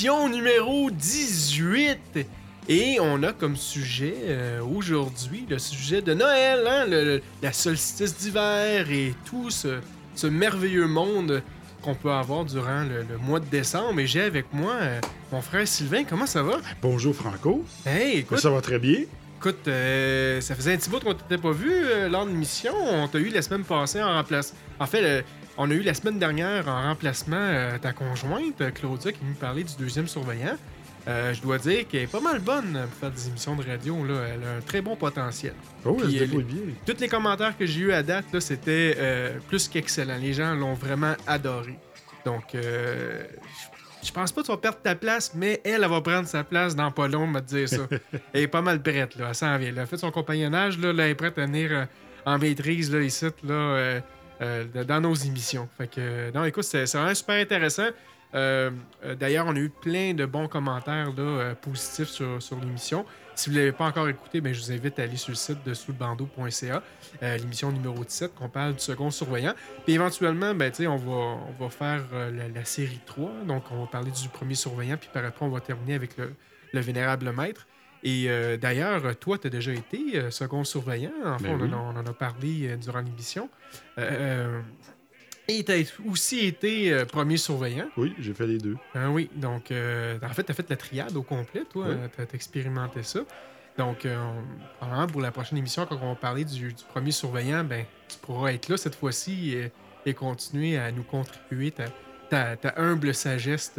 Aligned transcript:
Émission 0.00 0.28
numéro 0.28 0.90
18. 0.92 1.98
Et 2.68 2.98
on 3.00 3.20
a 3.24 3.32
comme 3.32 3.56
sujet 3.56 4.14
euh, 4.26 4.60
aujourd'hui 4.62 5.44
le 5.50 5.58
sujet 5.58 6.02
de 6.02 6.14
Noël, 6.14 6.60
hein, 6.68 6.84
le- 6.86 7.20
la 7.42 7.52
solstice 7.52 8.16
d'hiver 8.16 8.88
et 8.92 9.12
tout 9.24 9.50
ce, 9.50 9.80
ce 10.14 10.28
merveilleux 10.28 10.86
monde 10.86 11.42
qu'on 11.82 11.96
peut 11.96 12.12
avoir 12.12 12.44
durant 12.44 12.84
le, 12.84 13.02
le 13.10 13.18
mois 13.18 13.40
de 13.40 13.46
décembre. 13.46 13.98
Et 13.98 14.06
j'ai 14.06 14.20
avec 14.22 14.46
moi 14.52 14.74
euh, 14.80 15.00
mon 15.32 15.40
frère 15.42 15.66
Sylvain. 15.66 16.04
Comment 16.04 16.26
ça 16.26 16.44
va? 16.44 16.58
Bonjour 16.80 17.12
Franco. 17.16 17.64
Hey, 17.84 18.18
écoute, 18.18 18.38
Ça 18.38 18.50
va 18.50 18.60
très 18.60 18.78
bien. 18.78 19.00
écoute 19.38 19.66
euh, 19.66 20.40
ça 20.40 20.54
faisait 20.54 20.74
un 20.74 20.76
petit 20.76 20.90
bout 20.90 21.00
qu'on 21.00 21.14
t'était 21.14 21.38
pas 21.42 21.50
vu 21.52 21.72
euh, 21.72 22.08
lors 22.08 22.24
de 22.24 22.30
l'émission. 22.30 22.72
On 22.88 23.08
t'a 23.08 23.18
eu 23.18 23.30
la 23.30 23.42
semaine 23.42 23.64
passée 23.64 24.00
en 24.00 24.12
remplacement. 24.14 24.56
En 24.78 24.86
fait, 24.86 25.24
on 25.58 25.70
a 25.70 25.74
eu 25.74 25.82
la 25.82 25.92
semaine 25.94 26.18
dernière 26.18 26.68
en 26.68 26.82
remplacement 26.82 27.36
euh, 27.36 27.76
ta 27.78 27.92
conjointe, 27.92 28.62
Claudia, 28.74 29.12
qui 29.12 29.24
nous 29.24 29.34
parlait 29.34 29.64
du 29.64 29.74
deuxième 29.78 30.06
surveillant. 30.08 30.56
Euh, 31.06 31.32
je 31.32 31.40
dois 31.40 31.58
dire 31.58 31.88
qu'elle 31.88 32.02
est 32.02 32.06
pas 32.06 32.20
mal 32.20 32.38
bonne 32.38 32.86
pour 32.90 33.00
faire 33.00 33.10
des 33.10 33.28
émissions 33.28 33.56
de 33.56 33.64
radio. 33.66 34.04
Là. 34.04 34.14
Elle 34.34 34.44
a 34.44 34.56
un 34.58 34.60
très 34.60 34.82
bon 34.82 34.94
potentiel. 34.94 35.54
Oh, 35.84 35.96
elle 36.02 36.10
se 36.10 36.18
débrouille 36.18 36.44
bien. 36.44 36.60
Tous 36.86 37.00
les 37.00 37.08
commentaires 37.08 37.56
que 37.56 37.64
j'ai 37.66 37.80
eu 37.80 37.92
à 37.92 38.02
date, 38.02 38.38
c'était 38.40 38.94
euh, 38.98 39.38
plus 39.48 39.68
qu'excellent. 39.68 40.18
Les 40.20 40.32
gens 40.34 40.54
l'ont 40.54 40.74
vraiment 40.74 41.14
adoré. 41.26 41.78
Donc, 42.26 42.54
euh, 42.54 43.24
je- 44.04 44.12
pense 44.12 44.32
pas 44.32 44.42
que 44.42 44.46
tu 44.46 44.52
vas 44.52 44.58
perdre 44.58 44.78
ta 44.82 44.94
place, 44.94 45.32
mais 45.34 45.60
elle, 45.64 45.82
elle 45.82 45.88
va 45.88 46.00
prendre 46.02 46.28
sa 46.28 46.44
place 46.44 46.76
dans 46.76 46.90
pas 46.90 47.08
long, 47.08 47.26
me 47.26 47.40
dire 47.40 47.68
ça. 47.68 47.88
elle 48.34 48.42
est 48.42 48.48
pas 48.48 48.60
mal 48.62 48.82
prête, 48.82 49.16
là. 49.16 49.26
Elle 49.30 49.34
s'en 49.34 49.56
vient. 49.56 49.68
Elle 49.68 49.78
a 49.78 49.86
fait 49.86 49.96
son 49.96 50.10
compagnonnage, 50.10 50.78
là, 50.78 50.92
là, 50.92 51.04
elle 51.04 51.10
est 51.12 51.14
prête 51.14 51.38
à 51.38 51.46
venir 51.46 51.70
euh, 51.72 51.84
en 52.26 52.38
maîtrise, 52.38 52.92
là, 52.92 53.00
ici, 53.00 53.26
là, 53.44 54.00
euh, 54.40 54.64
dans 54.84 55.00
nos 55.00 55.14
émissions. 55.14 55.68
Fait 55.76 55.90
euh, 55.98 56.44
écoute, 56.44 56.64
c'est 56.64 56.84
vraiment 56.84 57.14
super 57.14 57.36
intéressant. 57.36 57.88
Euh, 58.34 58.70
D'ailleurs, 59.18 59.46
on 59.46 59.56
a 59.56 59.58
eu 59.58 59.70
plein 59.70 60.12
de 60.14 60.26
bons 60.26 60.48
commentaires 60.48 61.12
là, 61.16 61.54
positifs 61.54 62.08
sur, 62.08 62.42
sur 62.42 62.60
l'émission. 62.60 63.04
Si 63.34 63.48
vous 63.48 63.54
ne 63.54 63.60
l'avez 63.60 63.72
pas 63.72 63.86
encore 63.86 64.08
écouté, 64.08 64.40
ben, 64.40 64.52
je 64.52 64.60
vous 64.60 64.72
invite 64.72 64.98
à 64.98 65.04
aller 65.04 65.16
sur 65.16 65.30
le 65.30 65.36
site 65.36 65.64
de 65.64 65.72
souslebandeau.ca, 65.72 66.82
l'émission 67.22 67.72
numéro 67.72 68.04
17, 68.04 68.34
qu'on 68.34 68.48
parle 68.48 68.74
du 68.74 68.80
second 68.80 69.10
surveillant. 69.10 69.54
Puis 69.84 69.94
éventuellement, 69.94 70.54
ben, 70.54 70.72
on, 70.80 70.96
va, 70.96 71.12
on 71.48 71.64
va 71.64 71.70
faire 71.70 72.02
la, 72.12 72.48
la 72.48 72.64
série 72.64 73.00
3. 73.06 73.30
Donc, 73.46 73.62
on 73.70 73.80
va 73.80 73.86
parler 73.86 74.10
du 74.10 74.28
premier 74.28 74.56
surveillant, 74.56 74.96
puis 74.96 75.08
par 75.12 75.24
après, 75.24 75.46
on 75.46 75.50
va 75.50 75.60
terminer 75.60 75.94
avec 75.94 76.16
le, 76.18 76.34
le 76.72 76.80
vénérable 76.80 77.32
maître. 77.32 77.66
Et 78.04 78.26
euh, 78.28 78.56
d'ailleurs, 78.56 79.16
toi, 79.18 79.38
tu 79.38 79.46
as 79.46 79.50
déjà 79.50 79.72
été 79.72 80.16
euh, 80.16 80.30
second 80.30 80.64
surveillant. 80.64 81.10
En 81.24 81.38
fait, 81.38 81.44
Ben 81.48 81.54
on, 81.60 81.64
en 81.64 81.66
oui. 81.66 81.72
a, 81.72 81.76
on 81.76 81.96
en 81.96 82.06
a 82.06 82.12
parlé 82.12 82.68
euh, 82.68 82.76
durant 82.76 83.00
l'émission. 83.00 83.48
Euh, 83.98 84.60
et 85.48 85.64
tu 85.64 85.72
as 85.72 85.76
aussi 86.08 86.46
été 86.46 87.04
premier 87.06 87.38
surveillant. 87.38 87.88
Oui, 87.96 88.14
j'ai 88.18 88.34
fait 88.34 88.46
les 88.46 88.58
deux. 88.58 88.76
Ah 88.94 89.10
oui, 89.10 89.30
donc 89.34 89.72
en 89.72 90.28
fait, 90.34 90.44
tu 90.44 90.52
as 90.52 90.54
fait 90.54 90.68
la 90.70 90.76
triade 90.76 91.16
au 91.16 91.22
complet, 91.22 91.62
toi. 91.70 91.86
Oui. 91.88 91.94
Tu 92.14 92.20
as, 92.22 92.34
expérimenté 92.34 93.02
ça. 93.02 93.20
Donc, 93.78 94.04
euh, 94.04 94.16
on- 94.16 94.76
probablement 94.76 95.06
pour 95.06 95.20
la 95.22 95.30
prochaine 95.30 95.56
émission, 95.58 95.86
quand 95.86 95.98
on 96.02 96.08
va 96.10 96.14
parler 96.16 96.44
du, 96.44 96.72
du 96.74 96.84
premier 96.92 97.12
surveillant, 97.12 97.64
ben, 97.64 97.84
tu 98.08 98.18
pourras 98.18 98.52
être 98.52 98.68
là 98.68 98.76
cette 98.76 98.96
fois-ci 98.96 99.54
et, 99.54 99.70
et 100.04 100.14
continuer 100.14 100.76
à 100.76 100.90
nous 100.92 101.04
contribuer 101.04 101.70
ta, 101.70 101.84
ta- 102.28 102.56
ta 102.56 102.74
humble 102.76 103.14
sagesse 103.14 103.72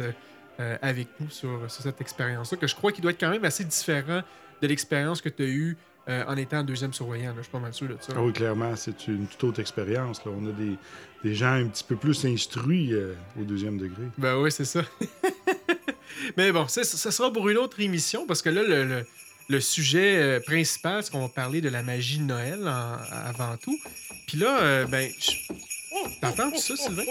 euh, 0.60 0.76
avec 0.82 1.08
nous 1.18 1.30
sur, 1.30 1.68
sur 1.68 1.82
cette 1.82 2.00
expérience-là, 2.00 2.56
que 2.58 2.66
je 2.68 2.74
crois 2.76 2.92
qu'il 2.92 3.02
doit 3.02 3.10
être 3.12 3.18
quand 3.20 3.30
même 3.30 3.44
assez 3.44 3.64
différent 3.64 4.22
de 4.62 4.66
l'expérience 4.68 5.20
que 5.20 5.28
tu 5.30 5.42
as 5.42 5.46
eue 5.46 5.76
euh, 6.08 6.24
en 6.28 6.36
étant 6.36 6.62
deuxième 6.62 6.92
surveillant. 6.92 7.30
là. 7.30 7.34
Je 7.38 7.42
suis 7.42 7.50
pas 7.50 7.58
mal 7.58 7.72
sûr 7.74 7.88
de 7.88 7.96
ça. 8.00 8.12
Ah 8.16 8.22
oui, 8.22 8.32
clairement, 8.32 8.76
c'est 8.76 9.08
une 9.08 9.26
toute 9.26 9.42
autre 9.44 9.60
expérience. 9.60 10.20
On 10.26 10.46
a 10.48 10.52
des, 10.52 10.76
des 11.24 11.34
gens 11.34 11.52
un 11.52 11.66
petit 11.68 11.84
peu 11.84 11.96
plus 11.96 12.24
instruits 12.26 12.92
euh, 12.94 13.14
au 13.40 13.44
deuxième 13.44 13.78
degré. 13.78 14.02
Ben 14.18 14.36
oui, 14.38 14.52
c'est 14.52 14.64
ça. 14.64 14.82
Mais 16.36 16.52
bon, 16.52 16.68
ça, 16.68 16.84
ça 16.84 17.10
sera 17.10 17.32
pour 17.32 17.48
une 17.48 17.56
autre 17.58 17.80
émission 17.80 18.26
parce 18.26 18.42
que 18.42 18.50
là, 18.50 18.62
le, 18.62 18.84
le- 18.84 19.06
le 19.48 19.58
sujet 19.60 20.38
principal, 20.46 21.02
c'est 21.02 21.10
qu'on 21.10 21.22
va 21.22 21.28
parler 21.28 21.60
de 21.60 21.68
la 21.68 21.82
magie 21.82 22.18
de 22.18 22.22
Noël 22.24 22.60
en- 22.68 22.96
avant 23.26 23.56
tout. 23.56 23.76
Puis 24.28 24.38
là, 24.38 24.60
euh, 24.60 24.86
ben, 24.86 25.10
je- 25.18 26.20
t'entends 26.20 26.56
ça, 26.56 26.76
Sylvain? 26.76 27.02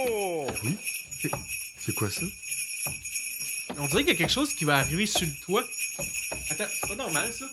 C'est 1.80 1.94
quoi 1.96 2.10
ça? 2.10 2.22
On 3.78 3.86
dirait 3.88 4.04
qu'il 4.04 4.14
y 4.14 4.16
a 4.16 4.16
quelque 4.16 4.32
chose 4.32 4.54
qui 4.54 4.66
va 4.66 4.78
arriver 4.78 5.06
sur 5.06 5.28
le 5.28 5.34
toit. 5.46 5.64
Attends, 6.50 6.66
c'est 6.70 6.90
pas 6.90 6.96
normal, 6.96 7.32
ça. 7.34 7.46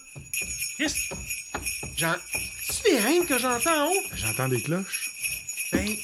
Chris, 0.76 1.08
j'en... 1.96 2.14
C'est 2.70 2.90
des 2.90 2.98
reines 2.98 3.26
que 3.26 3.38
j'entends 3.38 3.86
en 3.86 3.90
haut? 3.90 4.02
J'entends 4.14 4.48
des 4.48 4.60
cloches. 4.60 5.10
Ben, 5.72 5.94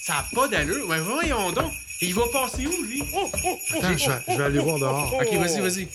ça 0.00 0.18
a 0.18 0.34
pas 0.34 0.48
d'allure. 0.48 0.88
Ben, 0.88 1.00
voyons 1.00 1.52
donc. 1.52 1.72
Et 2.00 2.06
il 2.06 2.14
va 2.14 2.26
passer 2.32 2.66
où, 2.66 2.82
lui? 2.82 3.02
Oh, 3.14 3.30
oh, 3.32 3.38
oh, 3.44 3.58
Attends, 3.78 3.96
je 3.96 4.10
vais, 4.10 4.22
je 4.28 4.36
vais 4.36 4.44
aller 4.44 4.58
voir 4.58 4.78
dehors. 4.78 5.14
Ok, 5.14 5.32
vas-y, 5.34 5.60
vas-y. 5.60 5.88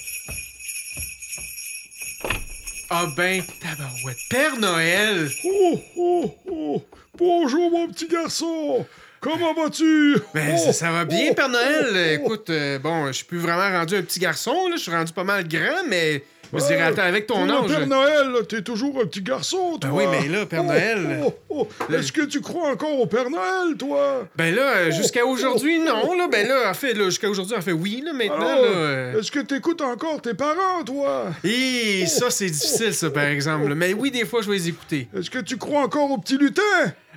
Ah 2.89 3.05
ben, 3.15 3.41
tabarouette. 3.61 4.17
Père 4.29 4.57
Noël! 4.57 5.31
Oh, 5.45 5.81
oh, 5.95 6.37
oh! 6.49 6.85
Bonjour, 7.17 7.71
mon 7.71 7.87
petit 7.87 8.07
garçon! 8.07 8.85
Comment 9.21 9.53
vas-tu? 9.53 10.17
Ben, 10.33 10.57
ça, 10.57 10.73
ça 10.73 10.91
va 10.91 11.05
bien, 11.05 11.33
Père 11.33 11.47
Noël. 11.47 12.19
Écoute, 12.19 12.49
euh, 12.49 12.79
bon, 12.79 13.05
je 13.07 13.11
suis 13.11 13.25
plus 13.25 13.37
vraiment 13.37 13.77
rendu 13.77 13.95
un 13.95 14.01
petit 14.01 14.19
garçon, 14.19 14.67
là. 14.67 14.77
Je 14.77 14.81
suis 14.81 14.91
rendu 14.91 15.13
pas 15.13 15.23
mal 15.23 15.47
grand, 15.47 15.83
mais... 15.87 16.23
Je 16.51 16.57
me 16.57 16.61
dirais, 16.67 16.81
attends, 16.81 17.03
avec 17.03 17.27
ton 17.27 17.47
âge... 17.49 17.67
Père 17.67 17.87
Noël, 17.87 18.27
t'es 18.49 18.61
toujours 18.63 18.99
un 19.01 19.05
petit 19.05 19.21
garçon, 19.21 19.77
toi! 19.79 19.89
Ben 19.89 19.95
oui, 19.95 20.03
mais 20.09 20.27
là, 20.27 20.45
Père 20.47 20.63
Oh, 20.63 20.67
Noël- 20.67 21.23
oh, 21.23 21.33
oh. 21.49 21.67
Est-ce 21.93 22.11
que 22.11 22.23
tu 22.23 22.41
crois 22.41 22.71
encore 22.71 22.99
au 22.99 23.05
Père 23.05 23.29
Noël, 23.29 23.77
toi? 23.77 24.27
Ben 24.35 24.53
là, 24.55 24.73
euh, 24.75 24.91
jusqu'à 24.91 25.23
aujourd'hui, 25.25 25.79
non, 25.79 26.13
là. 26.17 26.27
Ben 26.29 26.45
là, 26.47 26.69
en 26.69 26.73
fait, 26.73 26.93
là, 26.93 27.05
jusqu'à 27.05 27.29
aujourd'hui, 27.29 27.55
en 27.55 27.61
fait, 27.61 27.71
oui, 27.71 28.01
là, 28.03 28.11
maintenant, 28.13 28.39
là... 28.39 28.57
euh, 28.57 29.19
Est-ce 29.19 29.31
que 29.31 29.39
t'écoutes 29.39 29.81
encore 29.81 30.19
tes 30.21 30.33
parents, 30.33 30.83
toi? 30.83 31.27
Et 31.45 32.05
ça, 32.07 32.29
c'est 32.31 32.49
difficile, 32.49 32.93
ça, 32.93 33.09
par 33.11 33.25
exemple. 33.25 33.73
Mais 33.75 33.93
oui, 33.93 34.09
des 34.11 34.25
fois, 34.25 34.41
je 34.41 34.49
vais 34.49 34.57
les 34.57 34.67
écouter. 34.69 35.07
Est-ce 35.15 35.29
que 35.29 35.39
tu 35.39 35.57
crois 35.57 35.81
encore 35.83 36.09
au 36.11 36.17
petit 36.17 36.37
lutin? 36.37 36.61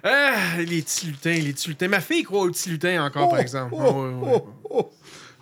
Ah, 0.05 0.59
les 0.59 0.83
petits 0.83 1.07
lutins, 1.07 1.33
les 1.33 1.53
petits 1.53 1.71
lutins. 1.71 1.89
Ma 1.89 2.01
fille 2.01 2.23
croit 2.23 2.43
aux 2.43 2.51
petits 2.51 2.69
lutins 2.69 3.03
encore, 3.03 3.31
par 3.31 3.41
exemple. 3.41 3.75
Oh, 3.75 3.81
ouais, 3.81 3.89
ouais, 3.91 4.33
ouais. 4.33 4.43
oh, 4.71 4.71
oh. 4.71 4.93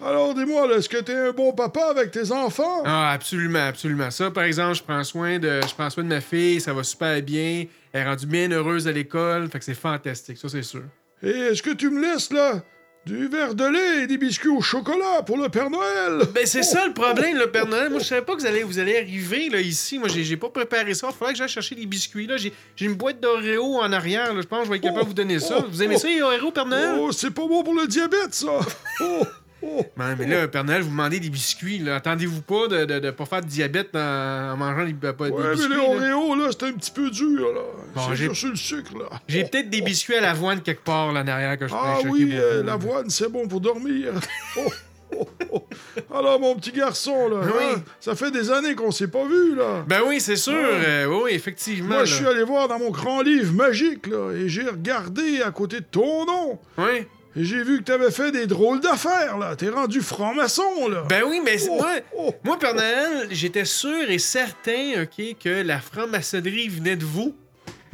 Alors, 0.05 0.34
dis-moi, 0.34 0.67
est-ce 0.77 0.89
que 0.89 0.99
t'es 0.99 1.15
un 1.15 1.33
bon 1.33 1.53
papa 1.53 1.87
avec 1.91 2.11
tes 2.11 2.31
enfants? 2.33 2.83
Ah, 2.84 3.11
absolument, 3.12 3.67
absolument. 3.67 4.11
Ça, 4.11 4.31
par 4.31 4.45
exemple, 4.45 4.75
je 4.75 4.83
prends 4.83 5.05
soin 5.05 5.39
de, 5.39 5.61
je 5.69 5.75
prends 5.75 5.91
soin 5.91 6.03
de 6.05 6.09
ma 6.09 6.21
fille, 6.21 6.61
ça 6.61 6.73
va 6.73 6.83
super 6.83 7.21
bien. 7.23 7.67
Elle 7.93 8.00
est 8.00 8.05
rendue 8.05 8.27
bien 8.27 8.50
heureuse 8.50 8.89
à 8.89 8.93
l'école, 8.93 9.49
fait 9.49 9.59
que 9.59 9.65
c'est 9.65 9.75
fantastique, 9.75 10.39
ça, 10.39 10.49
c'est 10.49 10.62
sûr. 10.62 10.83
Et 11.23 11.31
est-ce 11.31 11.62
que 11.62 11.71
tu 11.71 11.91
me 11.91 12.00
laisses, 12.00 12.33
là, 12.33 12.62
du 13.05 13.27
verre 13.27 13.55
de 13.55 13.65
lait 13.65 14.05
et 14.05 14.07
des 14.07 14.17
biscuits 14.17 14.49
au 14.49 14.61
chocolat 14.61 15.23
pour 15.27 15.37
le 15.37 15.49
Père 15.49 15.71
Noël? 15.71 16.27
Ben, 16.35 16.47
c'est 16.47 16.63
ça 16.63 16.87
le 16.87 16.93
problème, 16.93 17.37
le 17.37 17.51
Père 17.51 17.67
Noël. 17.67 17.91
Moi, 17.91 17.99
je 17.99 18.05
savais 18.05 18.23
pas 18.23 18.35
que 18.35 18.41
vous 18.41 18.47
allez, 18.47 18.63
vous 18.63 18.79
allez 18.79 18.97
arriver, 18.97 19.49
là, 19.49 19.61
ici. 19.61 19.99
Moi, 19.99 20.09
j'ai 20.09 20.37
pas 20.37 20.51
préparé 20.51 20.95
ça. 20.95 21.09
Il 21.11 21.17
faudrait 21.17 21.33
que 21.33 21.39
j'aille 21.39 21.49
chercher 21.49 21.75
des 21.75 21.87
biscuits, 21.87 22.27
là. 22.27 22.37
J'ai 22.37 22.53
j'ai 22.77 22.87
une 22.87 22.95
boîte 22.95 23.21
d'Oreo 23.21 23.81
en 23.81 23.93
arrière, 23.93 24.33
là. 24.33 24.41
Je 24.41 24.47
pense 24.47 24.61
que 24.61 24.65
je 24.67 24.71
vais 24.71 24.76
être 24.76 24.82
capable 24.82 25.03
de 25.03 25.09
vous 25.09 25.15
donner 25.15 25.41
ça. 25.41 25.65
Vous 25.69 25.82
aimez 25.82 25.99
ça, 25.99 26.09
les 26.09 26.23
Oreo, 26.23 26.50
Père 26.53 26.67
Noël? 26.67 26.97
Oh, 26.99 27.11
c'est 27.12 27.31
pas 27.31 27.47
bon 27.47 27.62
pour 27.62 27.75
le 27.75 27.87
diabète, 27.87 28.35
ça! 28.35 28.59
Oh. 29.64 29.85
Ouais, 29.97 30.17
mais 30.19 30.26
là, 30.26 30.49
Père 30.49 30.64
Noël, 30.64 30.82
vous 30.82 30.91
demandez 30.91 31.20
des 31.20 31.31
biscuits, 31.31 31.79
là. 31.79 31.97
Attendez-vous 31.97 32.43
pas 32.43 32.67
de, 32.69 32.85
de, 32.85 32.99
de 32.99 33.11
pas 33.12 33.25
faire 33.26 33.41
de 33.43 33.47
diabète 33.47 33.94
en, 33.94 33.99
en 34.53 34.56
mangeant 34.56 34.85
des, 34.85 34.93
pas- 34.93 35.12
des 35.12 35.31
Ouais, 35.31 35.43
mais 35.44 35.55
biscuits. 35.55 35.70
les 35.70 36.09
là. 36.09 36.17
Oreos, 36.19 36.35
là, 36.37 36.49
c'est 36.50 36.67
un 36.67 36.73
petit 36.73 36.91
peu 36.91 37.11
dur, 37.11 37.53
là. 37.55 37.61
Bon, 37.94 38.00
c'est 38.11 38.17
j'ai- 38.17 38.49
le 38.49 38.56
sucre, 38.56 38.99
là. 38.99 39.19
J'ai 39.29 39.44
peut-être 39.44 39.70
des 39.70 39.81
biscuits 39.82 40.17
à 40.17 40.20
l'avoine 40.20 40.61
quelque 40.62 40.82
part, 40.85 41.12
là, 41.12 41.20
en 41.23 41.29
arrière, 41.29 41.56
que 41.59 41.69
je 41.69 41.75
Ah 41.75 41.99
oui, 42.09 42.31
euh, 42.32 42.59
là. 42.59 42.73
l'avoine, 42.73 43.09
c'est 43.11 43.31
bon 43.31 43.47
pour 43.47 43.61
dormir. 43.61 44.12
Oh, 45.14 45.19
oh, 45.20 45.29
oh. 45.53 45.69
Alors, 46.17 46.41
mon 46.41 46.55
petit 46.56 46.73
garçon, 46.73 47.29
là, 47.29 47.41
Oui. 47.44 47.64
hein, 47.76 47.82
ça 48.00 48.14
fait 48.17 48.31
des 48.31 48.50
années 48.50 48.75
qu'on 48.75 48.91
s'est 48.91 49.09
pas 49.09 49.26
vu, 49.26 49.55
là. 49.55 49.85
Ben 49.87 50.00
oui, 50.06 50.20
c'est 50.23 50.37
sûr. 50.37 50.55
euh, 50.56 51.05
oui, 51.06 51.32
effectivement. 51.35 51.97
Moi, 51.97 52.05
je 52.06 52.12
là. 52.12 52.17
suis 52.17 52.26
allé 52.26 52.44
voir 52.44 52.67
dans 52.67 52.79
mon 52.79 52.88
grand 52.91 53.20
livre 53.20 53.53
magique, 53.53 54.06
là, 54.06 54.32
et 54.32 54.49
j'ai 54.49 54.62
regardé 54.62 55.43
à 55.43 55.50
côté 55.50 55.81
de 55.81 55.85
ton 55.85 56.25
nom. 56.25 56.59
Oui. 56.79 57.06
J'ai 57.34 57.62
vu 57.62 57.79
que 57.79 57.84
t'avais 57.84 58.11
fait 58.11 58.31
des 58.31 58.46
drôles 58.46 58.81
d'affaires, 58.81 59.38
là. 59.38 59.56
T'es 59.56 59.70
rendu 59.70 60.00
franc-maçon, 60.02 60.88
là. 60.88 61.05
Ben 61.08 61.23
oui, 61.26 61.40
mais 61.44 61.56
Oh, 61.70 61.76
moi, 61.76 61.90
oh. 62.19 62.34
moi, 62.44 62.58
Père 62.58 62.75
Noël, 62.75 63.29
j'étais 63.31 63.64
sûr 63.64 64.11
et 64.11 64.19
certain, 64.19 65.02
OK, 65.05 65.37
que 65.43 65.62
la 65.62 65.79
franc-maçonnerie 65.81 66.69
venait 66.69 66.96
de 66.96 67.05
vous. 67.05 67.34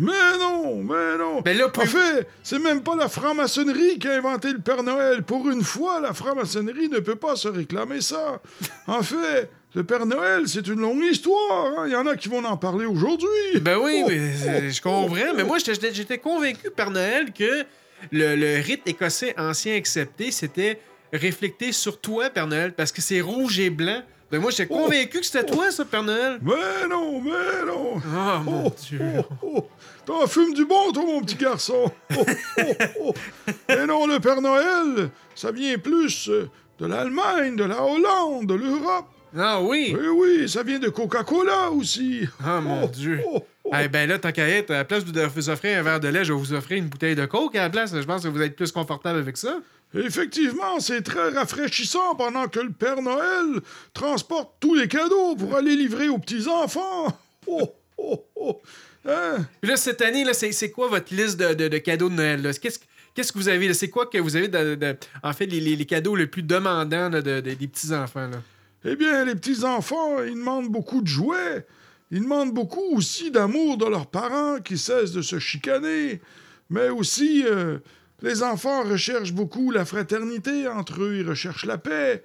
Mais 0.01 0.13
non, 0.39 0.77
mais 0.83 1.19
non. 1.19 1.41
Ben 1.41 1.57
là, 1.59 1.67
en 1.77 1.81
fait, 1.87 2.27
c'est 2.45 2.59
même 2.61 2.83
pas 2.83 2.95
la 2.97 3.09
franc-maçonnerie 3.09 3.99
qui 3.99 4.07
a 4.09 4.13
inventé 4.17 4.53
le 4.53 4.59
Père 4.61 4.83
Noël. 4.85 5.23
Pour 5.25 5.49
une 5.51 5.63
fois, 5.63 6.01
la 6.01 6.13
franc-maçonnerie 6.15 6.89
ne 6.89 7.01
peut 7.01 7.17
pas 7.17 7.35
se 7.37 7.49
réclamer 7.49 8.01
ça. 8.01 8.41
En 8.87 9.03
fait, 9.03 9.51
le 9.75 9.83
Père 9.85 10.07
Noël, 10.07 10.43
c'est 10.47 10.67
une 10.69 10.81
longue 10.81 11.03
histoire. 11.05 11.67
hein. 11.79 11.85
Il 11.87 11.93
y 11.93 11.97
en 11.97 12.07
a 12.07 12.17
qui 12.17 12.29
vont 12.29 12.45
en 12.45 12.57
parler 12.57 12.87
aujourd'hui. 12.87 13.29
Ben 13.61 13.77
oui, 13.83 14.03
Oh, 14.05 14.09
mais, 14.09 14.31
oh, 14.47 14.71
je 14.71 14.81
comprends. 14.81 15.35
Mais 15.37 15.43
moi, 15.45 15.59
j'étais 15.59 15.93
j'étais 15.93 16.19
convaincu, 16.19 16.71
Père 16.71 16.91
Noël, 16.93 17.33
que 17.33 17.65
le, 18.13 18.35
le 18.37 18.61
rite 18.63 18.83
écossais 18.87 19.35
ancien 19.39 19.77
accepté, 19.77 20.31
c'était 20.31 20.81
réflecté 21.13 21.73
sur 21.73 22.01
toi, 22.01 22.31
Père 22.31 22.47
Noël, 22.47 22.73
parce 22.75 22.93
que 22.93 23.01
c'est 23.01 23.21
rouge 23.21 23.59
et 23.61 23.71
blanc. 23.71 24.03
Ben 24.31 24.41
moi, 24.43 24.51
j'étais 24.51 24.67
Oh. 24.71 24.77
convaincu 24.77 25.21
que 25.21 25.25
c'était 25.27 25.47
toi, 25.47 25.71
ça, 25.71 25.85
Père 25.87 26.03
Noël. 26.03 26.39
Mais 26.43 26.87
non, 26.91 27.19
mais 27.21 27.65
non. 27.67 27.95
Oh, 27.97 28.41
mon 28.45 28.71
Dieu. 28.87 29.01
oh, 29.19 29.25
oh. 29.43 29.69
T'en 30.05 30.27
fumes 30.27 30.53
du 30.53 30.67
bon, 30.67 30.93
toi, 30.93 31.03
mon 31.07 31.23
petit 31.23 31.37
garçon. 31.37 31.91
Oh, 32.17 32.25
oh, 32.59 32.63
oh. 33.05 33.15
Et 33.73 33.87
non, 33.87 34.07
le 34.07 34.21
Père 34.21 34.43
Noël, 34.43 35.09
ça 35.35 35.51
vient 35.51 35.79
plus 35.79 36.29
euh, 36.29 36.51
de 36.79 36.87
l'Allemagne, 36.87 37.57
de 37.57 37.65
la 37.65 37.83
Hollande, 37.83 38.47
de 38.47 38.55
l'Europe. 38.55 39.07
Ah 39.37 39.63
oui? 39.63 39.97
Oui, 39.99 40.09
oui, 40.09 40.49
ça 40.49 40.63
vient 40.63 40.79
de 40.79 40.89
Coca-Cola 40.89 41.71
aussi. 41.71 42.21
Ah, 42.45 42.61
mon 42.61 42.85
Oh, 42.85 42.89
Dieu. 42.89 43.23
Eh 43.81 43.89
ben 43.89 44.09
là, 44.09 44.19
tant 44.19 44.33
qu'à 44.33 44.49
être, 44.49 44.71
à 44.71 44.79
la 44.79 44.85
place 44.85 45.05
de 45.05 45.23
vous 45.23 45.51
offrir 45.51 45.79
un 45.79 45.83
verre 45.83 46.01
de 46.01 46.09
lait, 46.09 46.25
je 46.25 46.33
vais 46.33 46.39
vous 46.39 46.53
offrir 46.53 46.79
une 46.79 46.89
bouteille 46.89 47.15
de 47.15 47.27
coke 47.27 47.55
à 47.57 47.63
la 47.63 47.71
place. 47.71 47.93
Je 47.95 48.01
pense 48.03 48.23
que 48.23 48.29
vous 48.29 48.41
êtes 48.43 48.57
plus 48.57 48.73
confortable 48.73 49.19
avec 49.19 49.37
ça. 49.37 49.59
Effectivement, 49.95 50.81
c'est 50.81 51.03
très 51.03 51.31
rafraîchissant 51.31 52.15
pendant 52.15 52.47
que 52.49 52.61
le 52.61 52.71
Père 52.71 53.01
Noël 53.03 53.61
transporte 53.95 54.53
tous 54.61 54.75
les 54.75 54.87
cadeaux 54.89 55.35
pour 55.37 55.57
aller 55.57 55.77
livrer 55.77 56.09
aux 56.09 56.19
petits-enfants. 56.19 57.19
Oh, 57.51 57.73
oh, 57.97 58.25
oh. 58.37 58.61
Hein? 59.09 59.39
Puis 59.63 59.71
là, 59.71 59.79
cette 59.79 60.03
année, 60.03 60.23
là, 60.23 60.35
c'est, 60.35 60.71
quoi 60.71 60.89
votre 60.89 61.15
liste 61.15 61.41
de, 61.41 61.55
de- 61.55 61.69
de 61.69 61.79
cadeaux 61.79 62.11
de 62.11 62.15
Noël? 62.15 62.43
Qu'est-ce, 62.61 62.79
qu'est-ce 63.15 63.33
que 63.33 63.39
vous 63.39 63.49
avez? 63.49 63.69
là? 63.69 63.73
C'est 63.73 63.89
quoi 63.89 64.05
que 64.05 64.19
vous 64.19 64.37
avez, 64.37 64.49
de, 64.49 64.97
en 65.23 65.33
fait, 65.33 65.47
les, 65.47 65.61
les- 65.61 65.77
les 65.77 65.87
cadeaux 65.87 66.15
les 66.15 66.27
plus 66.27 66.43
demandants 66.43 67.09
là, 67.09 67.23
des 67.23 67.41
petits-enfants? 67.57 68.29
Là? 68.29 68.43
Eh 68.85 68.97
bien, 68.97 69.25
les 69.25 69.35
petits-enfants, 69.35 70.23
ils 70.23 70.35
demandent 70.35 70.69
beaucoup 70.69 71.01
de 71.01 71.07
jouets. 71.09 71.67
Ils 72.11 72.23
demandent 72.23 72.55
beaucoup 72.55 72.95
aussi 72.95 73.31
d'amour 73.31 73.77
de 73.77 73.87
leurs 73.87 74.07
parents 74.07 74.61
qui 74.61 74.79
cessent 74.79 75.13
de 75.13 75.23
se 75.23 75.39
chicaner. 75.39 76.21
Mais 76.71 76.89
aussi, 76.89 77.45
euh, 77.47 77.79
les 78.23 78.43
enfants 78.43 78.83
recherchent 78.83 79.33
beaucoup 79.33 79.71
la 79.71 79.85
fraternité 79.85 80.69
entre 80.69 81.03
eux. 81.03 81.17
Ils 81.17 81.29
recherchent 81.29 81.67
la 81.67 81.79
paix. 81.79 82.23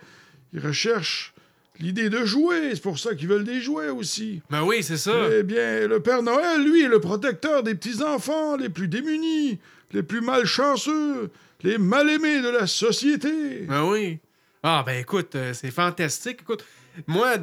Ils 0.53 0.59
recherchent 0.59 1.33
l'idée 1.79 2.09
de 2.09 2.23
jouer. 2.25 2.71
C'est 2.73 2.81
pour 2.81 2.99
ça 2.99 3.15
qu'ils 3.15 3.27
veulent 3.27 3.43
des 3.43 3.61
jouets 3.61 3.89
aussi. 3.89 4.41
Ben 4.49 4.63
oui, 4.63 4.83
c'est 4.83 4.97
ça. 4.97 5.13
Eh 5.37 5.43
bien, 5.43 5.87
le 5.87 5.99
Père 5.99 6.23
Noël, 6.23 6.63
lui, 6.63 6.83
est 6.83 6.89
le 6.89 6.99
protecteur 6.99 7.63
des 7.63 7.75
petits-enfants 7.75 8.55
les 8.55 8.69
plus 8.69 8.87
démunis, 8.87 9.59
les 9.91 10.03
plus 10.03 10.21
malchanceux, 10.21 11.29
les 11.61 11.77
mal-aimés 11.77 12.41
de 12.41 12.49
la 12.49 12.67
société. 12.67 13.65
Ben 13.67 13.83
oui. 13.83 14.19
Ah, 14.65 14.81
ben 14.85 14.97
écoute, 14.97 15.35
euh, 15.35 15.53
c'est 15.53 15.71
fantastique. 15.71 16.39
Écoute, 16.41 16.63
moi, 17.05 17.35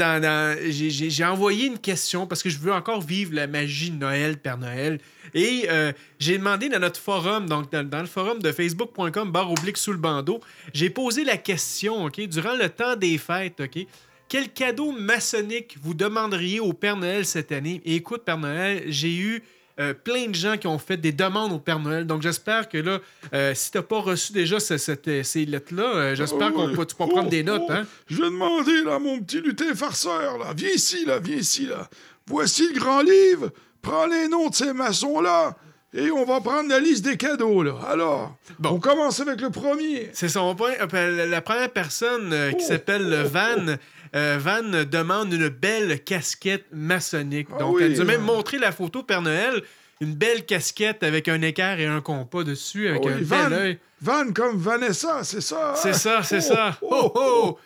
j'ai, 0.71 1.25
envoyé 1.25 1.67
une 1.67 1.79
question 1.79 2.27
parce 2.27 2.43
que 2.43 2.49
je 2.49 2.59
veux 2.59 2.73
encore 2.73 3.03
vivre 3.03 3.35
la 3.35 3.47
magie 3.47 3.91
de 3.91 3.97
Noël, 3.97 4.39
Père 4.39 4.57
Noël. 4.57 4.99
Et 5.35 5.67
euh, 5.69 5.93
j'ai 6.19 6.39
demandé 6.39 6.71
dans 6.71 6.79
notre 6.79 6.99
forum, 6.99 7.47
donc 7.47 7.71
dans, 7.71 7.87
dans 7.87 8.01
le 8.01 8.07
forum 8.07 8.39
de 8.39 8.51
facebook.com, 8.51 9.31
barre 9.31 9.53
oblique 9.53 9.77
sous 9.77 9.93
le 9.93 9.99
bandeau, 9.99 10.41
j'ai 10.73 10.89
posé 10.89 11.25
la 11.25 11.37
question, 11.37 12.07
OK, 12.07 12.21
durant 12.23 12.55
le 12.55 12.71
temps 12.71 12.97
des 12.97 13.19
fêtes, 13.19 13.61
OK, 13.61 13.87
quel 14.29 14.51
cadeau 14.51 14.93
maçonnique 14.93 15.77
vous 15.83 15.93
demanderiez 15.93 16.61
au 16.61 16.73
Père 16.73 16.97
Noël 16.97 17.27
cette 17.27 17.53
année? 17.53 17.83
Et 17.85 17.97
écoute, 17.97 18.23
Père 18.25 18.39
Noël, 18.39 18.85
j'ai 18.87 19.15
eu 19.15 19.43
euh, 19.81 19.95
plein 19.95 20.27
de 20.29 20.35
gens 20.35 20.57
qui 20.59 20.67
ont 20.67 20.79
fait 20.79 20.97
des 20.99 21.13
demandes 21.13 21.53
au 21.53 21.59
Père 21.59 21.79
Noël. 21.81 22.07
Donc, 22.07 22.23
j'espère 22.23 22.69
que 22.69 22.79
là, 22.79 22.99
euh, 23.33 23.55
si 23.55 23.71
t'as 23.71 23.83
pas 23.83 23.99
reçu 24.01 24.33
déjà 24.33 24.61
ce- 24.61 24.77
cette- 24.77 25.09
euh, 25.09 25.23
ces 25.23 25.47
lettres-là, 25.47 25.83
euh, 25.95 26.15
j'espère 26.15 26.49
Ah 26.49 26.53
qu'on 26.53 26.69
ouais. 26.69 26.75
peut, 26.75 26.85
tu 26.87 26.95
peux 26.95 27.07
prendre 27.07 27.25
Oh, 27.27 27.31
des 27.31 27.43
notes. 27.43 27.63
oh, 27.69 27.73
Hein? 27.73 27.87
Je 28.07 28.17
vais 28.17 28.29
demander, 28.31 28.83
là, 28.85 28.99
mon 28.99 29.19
petit 29.21 29.41
lutin 29.41 29.75
farceur, 29.75 30.39
là. 30.39 30.53
Viens 30.57 30.71
ici, 30.71 31.05
là, 31.07 31.19
viens 31.19 31.37
ici, 31.37 31.67
là. 31.67 31.89
Voici 32.27 32.69
le 32.73 32.79
grand 32.79 33.01
livre. 33.03 33.51
Prends 33.83 34.07
les 34.07 34.29
noms 34.29 34.49
de 34.51 34.55
ces 34.55 34.73
maçons-là. 34.73 35.57
Et 35.93 36.11
on 36.13 36.25
va 36.25 36.41
prendre 36.41 36.69
la 36.69 36.79
liste 36.79 37.05
des 37.05 37.17
cadeaux, 37.17 37.65
là. 37.65 37.75
Alors, 37.89 38.37
Bon. 38.61 38.75
on 38.75 38.79
commence 38.79 39.19
avec 39.19 39.41
le 39.41 39.51
premier. 39.51 40.11
C'est 40.13 40.29
son 40.29 40.55
point. 40.55 40.73
La- 40.93 41.27
La 41.27 41.41
première 41.41 41.71
personne 41.73 42.33
euh, 42.33 42.51
qui 42.53 42.65
Oh, 42.65 42.69
s'appelle 42.69 43.23
oh, 43.25 43.29
Van, 43.29 43.75
euh, 44.17 44.39
Van 44.41 44.63
demande 44.63 45.33
une 45.33 45.49
belle 45.49 46.03
casquette 46.05 46.67
maçonnique. 46.73 47.49
Ah 47.55 47.59
Donc, 47.61 47.77
oui, 47.77 47.83
elle 47.85 47.93
nous 47.93 48.01
a 48.01 48.05
même 48.05 48.23
montré 48.23 48.59
la 48.59 48.73
photo 48.73 49.03
Père 49.03 49.23
Noël. 49.23 49.63
Une 50.03 50.15
belle 50.15 50.47
casquette 50.47 51.03
avec 51.03 51.29
un 51.29 51.43
équerre 51.43 51.79
et 51.79 51.85
un 51.87 52.01
compas 52.01 52.43
dessus, 52.43 52.89
avec 52.89 53.03
Ah 53.05 53.09
oui, 53.09 53.13
un 53.13 53.23
Van, 53.23 53.49
bel 53.51 53.53
œil. 53.59 53.79
Van 54.01 54.33
comme 54.33 54.57
Vanessa, 54.57 55.23
c'est 55.25 55.43
ça? 55.43 55.73
hein? 55.73 55.75
C'est 55.77 55.93
ça, 55.93 56.23
c'est 56.23 56.39
Oh, 56.39 56.55
ça. 56.55 56.79
oh, 56.81 56.89
Oh, 56.91 57.13
oh! 57.15 57.59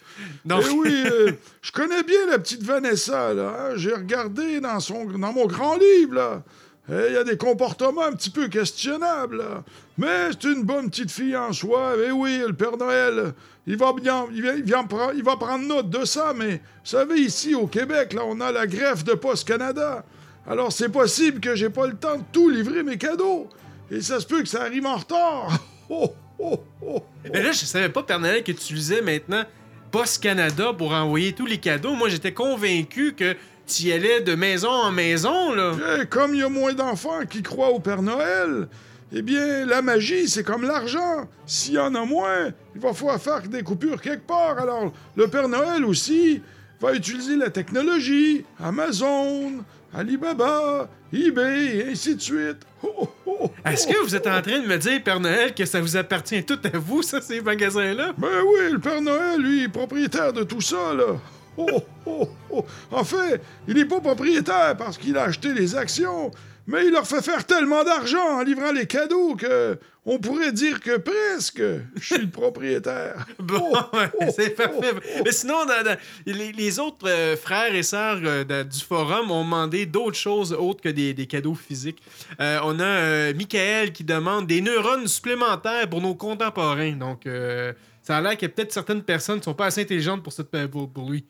Donc, 0.45 0.65
Eh 0.67 0.71
oui, 0.73 1.05
euh, 1.07 1.33
je 1.63 1.71
connais 1.71 2.03
bien 2.03 2.27
la 2.29 2.41
petite 2.41 2.63
Vanessa, 2.65 3.33
là. 3.35 3.55
hein? 3.57 3.73
J'ai 3.77 3.93
regardé 3.95 4.61
dans, 4.61 4.81
son, 4.81 5.05
dans 5.05 5.33
mon 5.33 5.47
grand 5.47 5.77
livre, 5.77 6.15
là. 6.15 6.43
Eh, 6.91 7.07
Il 7.11 7.15
y 7.15 7.17
a 7.17 7.23
des 7.25 7.37
comportements 7.37 8.03
un 8.05 8.13
petit 8.13 8.31
peu 8.31 8.49
questionnables, 8.49 9.37
là. 9.39 9.63
Mais 9.97 10.31
c'est 10.33 10.49
une 10.51 10.65
bonne 10.65 10.91
petite 10.91 11.11
fille 11.11 11.37
en 11.37 11.53
soi. 11.53 11.95
Eh 12.07 12.11
oui, 12.11 12.43
le 12.47 12.53
Père 12.53 12.77
Noël, 12.77 13.33
il 13.67 13.77
va 13.77 13.93
bien, 13.93 14.27
il, 14.33 14.43
vient 14.63 14.87
il 15.15 15.23
va 15.23 15.37
prendre 15.37 15.65
note 15.67 15.89
de 15.89 16.05
ça, 16.05 16.33
mais 16.35 16.57
vous 16.57 16.61
savez, 16.91 17.21
ici, 17.21 17.55
au 17.55 17.67
Québec, 17.67 18.13
là, 18.13 18.23
on 18.25 18.41
a 18.41 18.51
la 18.51 18.67
greffe 18.67 19.05
de 19.05 19.15
Poste 19.15 19.47
Canada. 19.47 20.05
Alors, 20.47 20.73
c'est 20.73 20.89
possible 20.89 21.41
que 21.41 21.55
j'ai 21.55 21.71
pas 21.71 21.87
le 21.87 21.95
temps 21.95 22.17
de 22.17 22.25
tout 22.33 22.51
livrer 22.51 22.83
mes 22.83 22.99
cadeaux. 22.99 23.49
Et 23.91 24.01
ça 24.01 24.21
se 24.21 24.27
peut 24.27 24.43
que 24.43 24.49
ça 24.49 24.63
arrive 24.63 24.87
en 24.87 24.97
retard. 24.97 25.51
Oh, 25.91 26.15
oh, 26.39 26.61
oh. 26.81 27.03
Mais 27.31 27.43
là, 27.43 27.53
je 27.53 27.67
savais 27.67 27.91
pas, 27.91 28.03
Père 28.03 28.19
Noël, 28.19 28.43
que 28.43 28.53
tu 28.53 28.53
utilisais 28.53 29.03
maintenant 29.03 29.45
Post 29.91 30.23
Canada 30.23 30.73
pour 30.73 30.93
envoyer 30.95 31.35
tous 31.35 31.45
les 31.45 31.59
cadeaux. 31.59 31.93
Moi, 31.93 32.09
j'étais 32.09 32.33
convaincu 32.33 33.13
que 33.13 33.37
tu 33.67 33.83
y 33.85 33.93
allais 33.93 34.23
de 34.23 34.35
maison 34.35 34.71
en 34.71 34.91
maison, 34.91 35.55
là. 35.55 35.73
Eh, 36.01 36.07
comme 36.07 36.35
il 36.35 36.41
y 36.41 36.43
a 36.43 36.49
moins 36.49 36.73
d'enfants 36.73 37.27
qui 37.29 37.43
croient 37.43 37.69
au 37.69 37.81
Père 37.81 38.01
Noël, 38.01 38.69
eh 39.13 39.23
bien, 39.23 39.67
la 39.67 39.83
magie, 39.83 40.29
c'est 40.29 40.43
comme 40.43 40.63
l'argent. 40.63 41.29
S'il 41.47 41.75
y 41.75 41.79
en 41.79 41.95
a 41.95 42.05
moins, 42.05 42.53
il 42.75 42.81
va 42.81 42.93
falloir 42.93 43.21
faire 43.21 43.43
des 43.43 43.63
coupures 43.63 44.01
quelque 44.01 44.27
part. 44.27 44.59
Alors, 44.59 44.93
le 45.17 45.29
Père 45.29 45.49
Noël 45.49 45.85
aussi 45.85 46.43
va 46.81 46.95
utiliser 46.95 47.37
la 47.37 47.51
technologie, 47.51 48.45
Amazon, 48.63 49.65
Alibaba, 49.95 50.89
eBay, 51.13 51.77
et 51.77 51.91
ainsi 51.93 52.17
de 52.17 52.21
suite. 52.21 52.59
Oh, 52.83 52.93
oh, 52.99 53.09
oh, 53.27 53.51
Est-ce 53.65 53.87
que 53.87 54.03
vous 54.03 54.17
êtes 54.17 54.27
en 54.27 54.43
train 54.43 54.59
de 54.61 54.67
me 54.67 54.77
dire, 54.77 55.03
Père 55.03 55.21
Noël, 55.21 55.55
que 55.55 55.65
ça 55.65 55.81
vous 55.81 55.97
appartient 55.97 56.45
tout 56.45 56.59
à 56.65 56.77
vous, 56.77 57.03
ça, 57.03 57.21
ces 57.21 57.41
magasins-là? 57.41 58.13
Ben 58.19 58.43
oui, 58.47 58.73
le 58.73 58.79
Père 58.79 59.01
Noël, 59.01 59.41
lui, 59.41 59.65
est 59.65 59.69
propriétaire 59.69 60.33
de 60.33 60.43
tout 60.43 60.61
ça, 60.61 60.93
là. 60.95 61.17
Oh, 61.57 61.83
oh, 62.07 62.29
oh. 62.51 62.65
En 62.91 63.05
fait, 63.05 63.41
il 63.69 63.75
n'est 63.75 63.85
pas 63.85 64.01
propriétaire 64.01 64.75
parce 64.77 64.99
qu'il 64.99 65.17
a 65.17 65.23
acheté 65.25 65.53
les 65.55 65.77
actions, 65.77 66.33
mais 66.67 66.87
il 66.87 66.93
leur 66.93 67.07
fait 67.07 67.23
faire 67.23 67.45
tellement 67.47 67.85
d'argent 67.85 68.39
en 68.39 68.43
livrant 68.43 68.73
les 68.73 68.87
cadeaux 68.87 69.35
que 69.37 69.79
on 70.07 70.19
pourrait 70.19 70.53
dire 70.53 70.81
que 70.81 70.99
presque 70.99 71.63
je 71.97 72.05
suis 72.05 72.19
le 72.19 72.29
propriétaire. 72.29 73.27
Bon, 73.39 73.71
Oh, 73.73 73.81
oh, 74.21 74.25
c'est 74.35 74.51
parfait. 74.51 74.93
oh, 74.95 74.99
oh. 75.19 75.23
Mais 75.25 75.33
sinon, 75.33 75.65
dans- 75.67 75.83
dans- 75.85 75.97
les, 76.27 76.53
les 76.53 76.79
autres 76.79 77.09
euh, 77.09 77.37
frères 77.37 77.75
et 77.75 77.83
sœurs 77.83 78.21
euh, 78.25 78.65
du 78.65 78.81
forum 78.81 79.31
ont 79.31 79.45
demandé 79.45 79.87
d'autres 79.87 80.17
choses 80.19 80.53
autres 80.53 80.83
que 80.83 80.89
des, 80.91 81.15
des 81.15 81.27
cadeaux 81.27 81.55
physiques. 81.55 82.03
Euh, 82.41 82.59
on 82.65 82.79
a 82.81 83.33
Michael 83.33 83.93
qui 83.93 84.05
demande 84.05 84.47
des 84.47 84.61
neurones 84.61 85.07
supplémentaires 85.09 85.89
pour 85.89 86.01
nos 86.03 86.15
contemporains. 86.15 86.93
Donc, 86.93 87.27
euh, 87.27 87.73
ça 88.03 88.19
a 88.19 88.21
l'air 88.21 88.37
que 88.37 88.45
peut-être 88.47 88.73
certaines 88.73 89.03
personnes 89.03 89.39
ne 89.39 89.43
sont 89.43 89.55
pas 89.55 89.67
assez 89.67 89.81
intelligentes 89.83 90.23
pour, 90.23 90.33
cette, 90.33 90.51
pour, 90.67 90.91
pour 90.91 91.11
lui. 91.11 91.25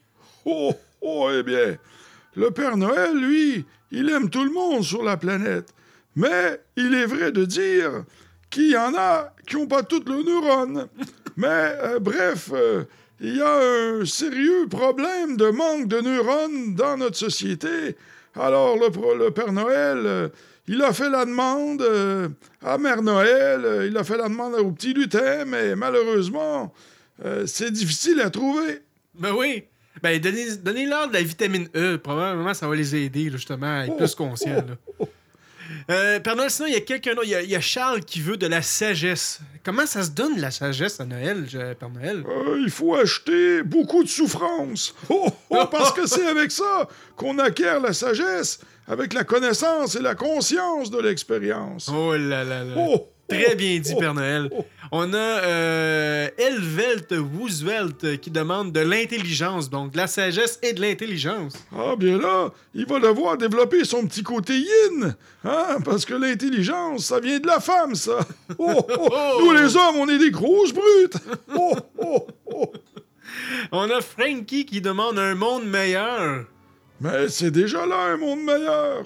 Oh, 0.44 0.74
oh, 1.00 1.30
eh 1.32 1.42
bien, 1.44 1.76
le 2.36 2.50
Père 2.50 2.76
Noël, 2.76 3.16
lui, 3.16 3.64
il 3.90 4.10
aime 4.10 4.30
tout 4.30 4.44
le 4.44 4.50
monde 4.50 4.82
sur 4.82 5.02
la 5.02 5.16
planète. 5.16 5.72
Mais 6.16 6.60
il 6.76 6.94
est 6.94 7.06
vrai 7.06 7.32
de 7.32 7.44
dire 7.44 8.04
qu'il 8.50 8.70
y 8.70 8.76
en 8.76 8.94
a 8.96 9.32
qui 9.46 9.56
n'ont 9.56 9.66
pas 9.66 9.82
toutes 9.82 10.08
le 10.08 10.22
neurone. 10.22 10.88
Mais, 11.36 11.48
euh, 11.48 11.98
bref, 11.98 12.50
euh, 12.52 12.84
il 13.20 13.36
y 13.36 13.42
a 13.42 13.58
un 13.58 14.04
sérieux 14.04 14.68
problème 14.68 15.36
de 15.36 15.50
manque 15.50 15.88
de 15.88 16.00
neurones 16.00 16.74
dans 16.74 16.96
notre 16.96 17.16
société. 17.16 17.96
Alors, 18.36 18.76
le, 18.76 19.30
Père 19.30 19.52
Noël, 19.52 19.98
euh, 20.04 20.28
il 20.68 20.82
a 20.82 20.92
fait 20.92 21.10
la 21.10 21.24
demande 21.24 21.84
à 22.62 22.78
Mère 22.78 23.02
Noël, 23.02 23.86
il 23.88 23.96
a 23.96 24.04
fait 24.04 24.16
la 24.16 24.28
demande 24.28 24.54
au 24.54 24.70
petit 24.70 24.94
lutin, 24.94 25.44
mais 25.44 25.76
malheureusement, 25.76 26.72
c'est 27.44 27.70
difficile 27.70 28.20
à 28.22 28.30
trouver. 28.30 28.80
Ben 29.14 29.32
oui. 29.36 29.64
Ben, 30.04 30.20
donnez- 30.20 30.56
donnez-leur 30.58 31.08
de 31.08 31.14
la 31.14 31.22
vitamine 31.22 31.66
E. 31.74 31.96
Probablement, 31.96 32.52
ça 32.54 32.68
va 32.68 32.76
les 32.76 32.94
aider, 32.94 33.24
là, 33.30 33.36
justement, 33.38 33.80
à 33.80 33.86
être 33.86 33.96
plus 33.96 34.14
conscients. 34.14 34.56
là. 34.56 35.06
Euh, 35.90 36.20
Père 36.20 36.36
Noël, 36.36 36.50
sinon, 36.50 36.68
il 36.68 36.74
y 36.74 36.76
a 36.76 36.80
quelqu'un 36.80 37.14
d'autre. 37.14 37.26
Il 37.26 37.30
y 37.30 37.34
a- 37.34 37.42
il 37.42 37.48
y, 37.50 37.56
a 37.56 37.60
Charles 37.60 38.00
qui 38.04 38.20
veut 38.20 38.36
de 38.36 38.46
la 38.46 38.60
sagesse. 38.60 39.40
Comment 39.64 39.86
ça 39.86 40.02
se 40.02 40.10
donne, 40.10 40.38
la 40.38 40.50
sagesse, 40.50 41.00
à 41.00 41.06
Noël, 41.06 41.46
Père 41.80 41.88
Noël? 41.90 42.22
Euh, 42.28 42.60
il 42.62 42.70
faut 42.70 42.94
acheter 42.94 43.62
beaucoup 43.62 44.04
de 44.04 44.08
souffrance. 44.08 44.94
Oh, 45.08 45.26
oh, 45.50 45.64
parce 45.70 45.92
que 45.92 46.06
c'est 46.06 46.26
avec 46.26 46.50
ça 46.50 46.86
qu'on 47.16 47.38
acquiert 47.38 47.80
la 47.80 47.92
sagesse. 47.94 48.60
avec 48.86 49.14
la 49.14 49.24
connaissance 49.24 49.94
et 49.96 50.02
la 50.02 50.14
conscience 50.14 50.90
de 50.90 51.00
l'expérience. 51.00 51.88
Oh 51.90 52.14
là 52.14 52.44
là 52.44 52.62
là. 52.64 52.74
Oh, 52.76 53.08
Très 53.28 53.54
bien 53.54 53.78
dit, 53.78 53.94
Père 53.94 54.14
Noël. 54.14 54.50
On 54.92 55.12
a 55.14 55.16
euh, 55.16 56.28
Elvelt 56.36 57.12
Roosevelt 57.12 58.20
qui 58.20 58.30
demande 58.30 58.70
de 58.70 58.80
l'intelligence, 58.80 59.70
donc 59.70 59.92
de 59.92 59.96
la 59.96 60.06
sagesse 60.06 60.58
et 60.62 60.72
de 60.72 60.80
l'intelligence. 60.80 61.54
Ah, 61.74 61.96
bien 61.96 62.18
là, 62.18 62.50
il 62.74 62.86
va 62.86 63.00
devoir 63.00 63.36
développer 63.38 63.84
son 63.84 64.06
petit 64.06 64.22
côté 64.22 64.58
yin, 64.58 65.16
hein, 65.44 65.78
parce 65.84 66.04
que 66.04 66.14
l'intelligence, 66.14 67.06
ça 67.06 67.18
vient 67.18 67.40
de 67.40 67.46
la 67.46 67.60
femme, 67.60 67.94
ça. 67.94 68.20
Oh, 68.58 68.74
oh, 68.88 69.08
Oh. 69.10 69.40
Nous, 69.40 69.52
les 69.52 69.76
hommes, 69.76 69.96
on 69.96 70.08
est 70.08 70.18
des 70.18 70.30
grosses 70.30 70.72
brutes. 70.72 71.16
Oh, 71.56 71.74
oh, 71.98 72.26
oh. 72.46 72.72
On 73.72 73.90
a 73.90 74.00
Frankie 74.00 74.64
qui 74.64 74.80
demande 74.80 75.18
un 75.18 75.34
monde 75.34 75.64
meilleur. 75.64 76.44
Mais 77.00 77.28
c'est 77.28 77.50
déjà 77.50 77.86
là 77.86 78.12
un 78.12 78.16
monde 78.16 78.42
meilleur. 78.42 79.04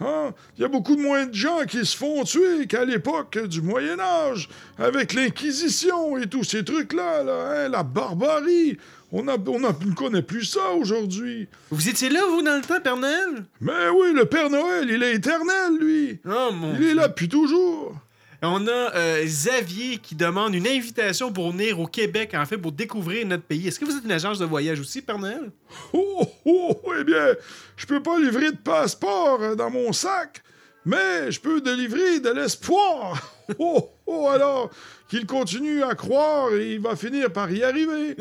Hein? 0.00 0.32
Il 0.56 0.62
y 0.62 0.64
a 0.64 0.68
beaucoup 0.68 0.96
de 0.96 1.02
moins 1.02 1.26
de 1.26 1.34
gens 1.34 1.60
qui 1.68 1.84
se 1.84 1.96
font 1.96 2.24
tuer 2.24 2.66
qu'à 2.66 2.84
l'époque 2.84 3.38
du 3.46 3.60
Moyen 3.60 4.00
Âge, 4.00 4.48
avec 4.78 5.12
l'Inquisition 5.12 6.16
et 6.16 6.26
tous 6.26 6.44
ces 6.44 6.64
trucs-là, 6.64 7.22
là, 7.22 7.50
hein, 7.64 7.68
la 7.68 7.82
barbarie. 7.82 8.78
On 9.12 9.26
a- 9.28 9.36
on 9.36 9.64
a- 9.64 9.76
on 9.82 9.86
ne 9.88 9.94
connaît 9.94 10.22
plus 10.22 10.44
ça 10.44 10.70
aujourd'hui. 10.70 11.48
Vous 11.70 11.88
étiez 11.88 12.08
là, 12.08 12.20
vous, 12.30 12.42
dans 12.42 12.54
le 12.56 12.62
temps, 12.62 12.80
Père 12.80 12.96
Noël? 12.96 13.44
Mais 13.60 13.88
oui, 13.94 14.12
le 14.14 14.24
Père 14.24 14.48
Noël, 14.50 14.88
il 14.88 15.02
est 15.02 15.14
éternel, 15.16 15.76
lui. 15.80 16.20
Oh 16.24 16.50
mon 16.54 16.74
Il 16.76 16.84
est 16.84 16.94
là 16.94 17.08
depuis 17.08 17.28
toujours. 17.28 17.94
On 18.42 18.66
a 18.66 18.94
euh, 18.96 19.24
Xavier 19.24 19.98
qui 19.98 20.14
demande 20.14 20.54
une 20.54 20.66
invitation 20.66 21.30
pour 21.30 21.52
venir 21.52 21.78
au 21.78 21.86
Québec, 21.86 22.32
en 22.34 22.46
fait, 22.46 22.56
pour 22.56 22.72
découvrir 22.72 23.26
notre 23.26 23.42
pays. 23.42 23.68
Est-ce 23.68 23.78
que 23.78 23.84
vous 23.84 23.96
êtes 23.96 24.04
une 24.04 24.12
agence 24.12 24.38
de 24.38 24.46
voyage 24.46 24.80
aussi, 24.80 25.02
Père 25.02 25.18
Noël? 25.18 25.50
Oh, 25.92 26.26
oh, 26.46 26.80
oh, 26.82 26.92
eh 26.98 27.04
bien, 27.04 27.34
je 27.76 27.84
peux 27.84 28.02
pas 28.02 28.18
livrer 28.18 28.52
de 28.52 28.56
passeport 28.56 29.42
euh, 29.42 29.54
dans 29.54 29.70
mon 29.70 29.92
sac, 29.92 30.42
mais 30.86 31.30
je 31.30 31.38
peux 31.38 31.60
délivrer 31.60 32.20
de 32.20 32.30
l'espoir. 32.30 33.36
Oh, 33.58 33.90
oh, 34.06 34.28
alors 34.28 34.70
qu'il 35.08 35.26
continue 35.26 35.82
à 35.82 35.96
croire 35.96 36.54
et 36.54 36.74
il 36.74 36.80
va 36.80 36.94
finir 36.94 37.32
par 37.32 37.50
y 37.50 37.64
arriver. 37.64 38.16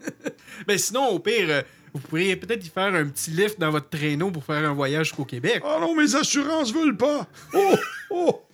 Ben 0.66 0.76
sinon, 0.76 1.08
au 1.08 1.20
pire, 1.20 1.46
euh, 1.48 1.62
vous 1.94 2.00
pourriez 2.00 2.36
peut-être 2.36 2.66
y 2.66 2.68
faire 2.68 2.94
un 2.94 3.06
petit 3.06 3.30
lift 3.30 3.58
dans 3.58 3.70
votre 3.70 3.88
traîneau 3.88 4.30
pour 4.30 4.44
faire 4.44 4.68
un 4.68 4.74
voyage 4.74 5.06
jusqu'au 5.06 5.24
Québec. 5.24 5.62
Ah 5.64 5.78
non, 5.80 5.94
mes 5.94 6.14
assurances 6.14 6.70
veulent 6.70 6.98
pas. 6.98 7.26
Oh, 7.54 7.74
oh. 8.10 8.47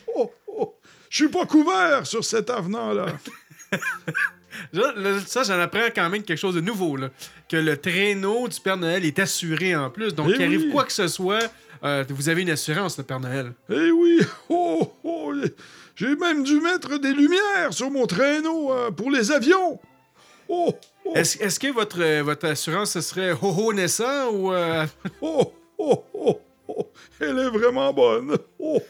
Je 1.14 1.18
suis 1.22 1.28
pas 1.28 1.46
couvert 1.46 2.04
sur 2.08 2.24
cet 2.24 2.50
avenant-là. 2.50 3.06
Là, 4.72 4.92
là, 4.96 5.18
ça, 5.24 5.44
j'en 5.44 5.60
apprends 5.60 5.86
quand 5.94 6.10
même 6.10 6.24
quelque 6.24 6.38
chose 6.38 6.56
de 6.56 6.60
nouveau, 6.60 6.96
là. 6.96 7.10
Que 7.48 7.56
le 7.56 7.76
traîneau 7.76 8.48
du 8.48 8.60
Père 8.60 8.76
Noël 8.76 9.04
est 9.04 9.18
assuré 9.20 9.76
en 9.76 9.90
plus. 9.90 10.12
Donc, 10.12 10.28
Eh 10.30 10.32
qu'il 10.34 10.42
arrive 10.42 10.62
oui. 10.62 10.70
quoi 10.72 10.82
que 10.84 10.92
ce 10.92 11.06
soit, 11.06 11.52
euh, 11.84 12.04
vous 12.08 12.28
avez 12.28 12.42
une 12.42 12.50
assurance, 12.50 12.98
le 12.98 13.04
Père 13.04 13.20
Noël. 13.20 13.52
Eh 13.70 13.90
oui, 13.92 14.20
oh, 14.48 14.92
oh, 15.04 15.32
j'ai 15.94 16.16
même 16.16 16.42
dû 16.42 16.60
mettre 16.60 16.98
des 16.98 17.12
lumières 17.12 17.72
sur 17.72 17.90
mon 17.92 18.06
traîneau 18.06 18.72
euh, 18.72 18.90
pour 18.90 19.10
les 19.12 19.30
avions. 19.30 19.78
Oh, 20.48 20.74
oh, 21.04 21.12
Est-ce 21.14 21.60
que 21.60 21.72
votre, 21.72 22.00
euh, 22.00 22.22
votre 22.24 22.46
assurance, 22.46 22.90
ce 22.92 23.00
serait 23.00 23.30
Ho-Ho 23.32 23.72
naissant 23.72 24.30
ou... 24.32 24.52
oh, 25.20 25.52
oh, 25.78 26.04
oh, 26.14 26.40
oh. 26.68 26.90
Elle 27.20 27.38
est 27.38 27.50
vraiment 27.50 27.92
bonne. 27.92 28.36
Oh. 28.58 28.80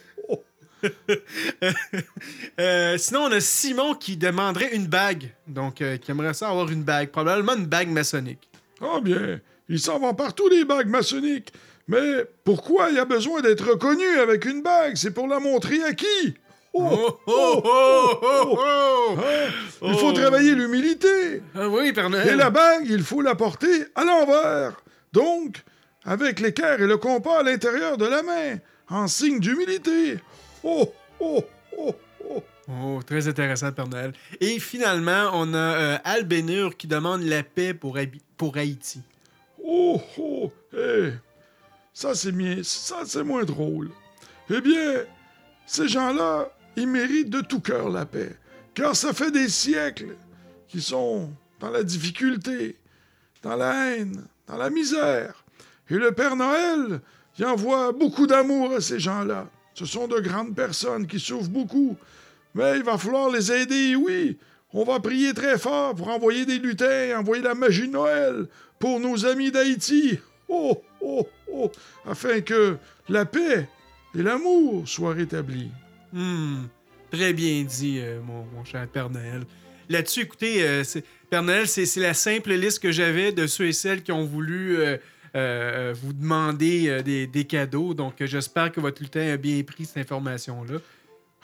Euh, 2.60 2.96
sinon, 2.98 3.22
on 3.24 3.32
a 3.32 3.40
Simon 3.40 3.94
qui 3.94 4.16
demanderait 4.16 4.74
une 4.74 4.86
bague. 4.86 5.30
Donc, 5.48 5.80
euh, 5.80 5.96
qui 5.96 6.10
aimerait 6.10 6.34
ça 6.34 6.48
avoir 6.50 6.70
une 6.70 6.82
bague. 6.84 7.10
Probablement 7.10 7.54
une 7.56 7.66
bague 7.66 7.88
maçonnique. 7.88 8.48
Ah 8.80 9.00
bien, 9.02 9.40
ils 9.68 9.80
s'en 9.80 9.98
vont 9.98 10.14
partout 10.14 10.48
les 10.48 10.64
bagues 10.64 10.88
maçonniques. 10.88 11.52
Mais 11.88 12.24
pourquoi 12.44 12.90
il 12.90 12.96
y 12.96 12.98
a 12.98 13.04
besoin 13.04 13.40
d'être 13.40 13.68
reconnu 13.68 14.06
avec 14.20 14.44
une 14.44 14.62
bague? 14.62 14.96
C'est 14.96 15.10
pour 15.10 15.26
la 15.26 15.40
montrer 15.40 15.82
à 15.82 15.92
qui? 15.94 16.34
Oh, 16.72 16.88
Oh, 16.92 17.20
oh, 17.26 17.62
oh, 17.64 18.18
oh, 18.22 18.58
oh! 18.58 19.16
Hein? 19.18 19.50
Il 19.82 19.94
faut 19.94 20.08
Oh. 20.08 20.12
travailler 20.12 20.54
l'humilité. 20.54 21.42
Ah 21.54 21.68
oui, 21.68 21.92
Père 21.92 22.06
Et 22.06 22.10
Noël. 22.10 22.36
la 22.36 22.50
bague, 22.50 22.86
il 22.88 23.02
faut 23.02 23.20
la 23.20 23.34
porter 23.34 23.84
à 23.94 24.04
l'envers. 24.04 24.80
Donc, 25.12 25.58
avec 26.04 26.40
l'équerre 26.40 26.80
et 26.80 26.86
le 26.86 26.96
compas 26.96 27.40
à 27.40 27.42
l'intérieur 27.42 27.96
de 27.96 28.06
la 28.06 28.22
main, 28.22 28.56
en 28.88 29.06
signe 29.08 29.40
d'humilité. 29.40 30.18
Oh, 30.64 30.92
oh, 31.20 31.44
oh, 31.76 31.94
oh. 32.28 32.42
Oh, 32.68 33.00
très 33.06 33.28
intéressant, 33.28 33.70
Père 33.70 33.86
Noël. 33.86 34.12
Et 34.40 34.58
finalement, 34.58 35.30
on 35.34 35.52
a 35.52 35.58
euh, 35.58 35.98
Albénur 36.04 36.76
qui 36.76 36.86
demande 36.86 37.22
la 37.22 37.42
paix 37.42 37.74
pour, 37.74 37.98
Haïti. 38.56 39.02
Oh, 39.62 40.00
oh, 40.18 40.52
ça 41.92 42.14
c'est 42.14 42.32
mien, 42.32 42.56
ça 42.62 43.02
c'est 43.04 43.22
moins 43.22 43.44
drôle. 43.44 43.90
Eh 44.50 44.60
bien, 44.60 45.04
ces 45.66 45.88
gens-là, 45.88 46.50
ils 46.76 46.88
méritent 46.88 47.30
de 47.30 47.40
tout 47.40 47.60
cœur 47.60 47.90
la 47.90 48.06
paix, 48.06 48.36
car 48.74 48.96
ça 48.96 49.12
fait 49.12 49.30
des 49.30 49.48
siècles 49.48 50.16
qu'ils 50.68 50.82
sont 50.82 51.30
dans 51.60 51.70
la 51.70 51.82
difficulté, 51.82 52.76
dans 53.42 53.56
la 53.56 53.96
haine, 53.96 54.26
dans 54.46 54.56
la 54.56 54.70
misère. 54.70 55.44
Et 55.90 55.94
le 55.94 56.12
Père 56.12 56.36
Noël, 56.36 57.00
il 57.38 57.44
envoie 57.44 57.92
beaucoup 57.92 58.26
d'amour 58.26 58.72
à 58.72 58.80
ces 58.80 58.98
gens-là. 58.98 59.48
Ce 59.74 59.86
sont 59.86 60.06
de 60.06 60.20
grandes 60.20 60.54
personnes 60.54 61.06
qui 61.06 61.18
souffrent 61.18 61.50
beaucoup, 61.50 61.96
mais 62.54 62.76
il 62.76 62.84
va 62.84 62.96
falloir 62.96 63.30
les 63.30 63.50
aider, 63.50 63.96
oui. 63.96 64.38
On 64.72 64.84
va 64.84 65.00
prier 65.00 65.34
très 65.34 65.58
fort 65.58 65.94
pour 65.94 66.08
envoyer 66.08 66.46
des 66.46 66.58
lutins, 66.58 67.18
envoyer 67.18 67.42
la 67.42 67.54
magie 67.54 67.88
de 67.88 67.92
Noël 67.92 68.46
pour 68.78 69.00
nos 69.00 69.26
amis 69.26 69.50
d'Haïti. 69.50 70.18
Oh, 70.48 70.82
oh, 71.00 71.28
oh, 71.52 71.70
afin 72.06 72.40
que 72.40 72.76
la 73.08 73.24
paix 73.24 73.68
et 74.16 74.22
l'amour 74.22 74.88
soient 74.88 75.12
rétablis. 75.12 75.70
Hmm, 76.12 76.64
très 77.10 77.32
bien 77.32 77.62
dit, 77.64 77.98
euh, 78.00 78.20
mon, 78.20 78.64
cher 78.64 78.86
Père 78.88 79.10
Noël. 79.10 79.44
Là-dessus, 79.88 80.20
écoutez, 80.20 80.66
euh, 80.66 80.82
Père 81.30 81.42
Noël, 81.42 81.66
c'est 81.66 81.96
la 81.96 82.14
simple 82.14 82.52
liste 82.52 82.80
que 82.80 82.92
j'avais 82.92 83.32
de 83.32 83.46
ceux 83.46 83.66
et 83.66 83.72
celles 83.72 84.02
qui 84.02 84.12
ont 84.12 84.24
voulu 84.24 84.78
euh, 84.78 84.96
vous 85.34 86.12
demander 86.12 86.88
euh, 86.88 87.02
des, 87.02 87.26
des 87.26 87.44
cadeaux. 87.44 87.94
Donc, 87.94 88.20
euh, 88.20 88.26
j'espère 88.26 88.70
que 88.70 88.80
votre 88.80 89.02
lutin 89.02 89.32
a 89.32 89.36
bien 89.36 89.62
pris 89.62 89.84
cette 89.84 89.98
information-là. 89.98 90.78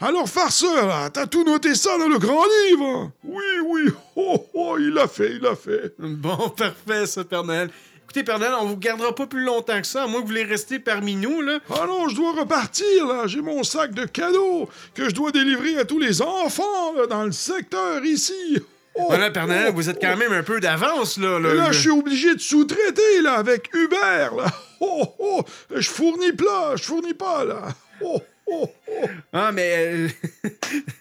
Alors, 0.00 0.28
farceur, 0.28 0.86
là, 0.86 1.10
t'as 1.10 1.26
tout 1.26 1.44
noté 1.44 1.74
ça 1.74 1.98
dans 1.98 2.08
le 2.08 2.18
grand 2.18 2.44
livre? 2.68 3.10
Oui, 3.24 3.44
oui, 3.66 3.82
oh, 4.16 4.46
oh, 4.54 4.76
il 4.78 4.90
l'a 4.90 5.08
fait, 5.08 5.32
il 5.32 5.40
l'a 5.40 5.56
fait. 5.56 5.94
Bon, 5.98 6.48
parfait, 6.56 7.06
ça, 7.06 7.24
Père 7.24 7.44
Noël. 7.44 7.68
Écoutez, 8.04 8.24
Père 8.24 8.38
Noël, 8.38 8.54
on 8.60 8.66
vous 8.66 8.76
gardera 8.76 9.14
pas 9.14 9.26
plus 9.26 9.44
longtemps 9.44 9.80
que 9.80 9.86
ça, 9.86 10.04
à 10.04 10.06
moins 10.06 10.20
que 10.20 10.22
vous 10.22 10.28
voulez 10.28 10.44
rester 10.44 10.78
parmi 10.78 11.16
nous, 11.16 11.42
là. 11.42 11.58
Ah 11.70 11.84
non, 11.86 12.08
je 12.08 12.16
dois 12.16 12.32
repartir, 12.32 13.06
là. 13.06 13.26
J'ai 13.26 13.42
mon 13.42 13.62
sac 13.62 13.92
de 13.92 14.04
cadeaux 14.04 14.68
que 14.94 15.08
je 15.08 15.14
dois 15.14 15.32
délivrer 15.32 15.76
à 15.76 15.84
tous 15.84 15.98
les 15.98 16.22
enfants, 16.22 16.94
là, 16.96 17.06
dans 17.06 17.24
le 17.24 17.32
secteur 17.32 18.04
ici. 18.04 18.58
Oh, 18.94 19.04
Voilà, 19.08 19.30
Père 19.30 19.46
Noël, 19.46 19.66
oh, 19.68 19.72
vous 19.74 19.88
êtes 19.88 19.98
oh. 20.00 20.04
quand 20.04 20.16
même 20.16 20.32
un 20.32 20.42
peu 20.42 20.60
d'avance, 20.60 21.16
là. 21.18 21.38
là. 21.38 21.70
Je 21.72 21.78
suis 21.78 21.90
obligé 21.90 22.34
de 22.34 22.40
sous-traiter, 22.40 23.22
là, 23.22 23.34
avec 23.34 23.70
Uber, 23.74 24.36
là. 24.36 24.52
Oh, 24.80 25.04
oh, 25.18 25.44
je 25.74 25.88
fournis 25.88 26.32
pas, 26.32 26.74
je 26.76 26.82
fournis 26.82 27.14
pas, 27.14 27.44
là. 27.44 27.68
Oh, 28.02 28.20
oh, 28.46 28.68
oh. 28.88 29.06
Ah, 29.32 29.52
mais, 29.52 30.08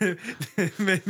euh, 0.02 0.16
mais. 0.80 1.02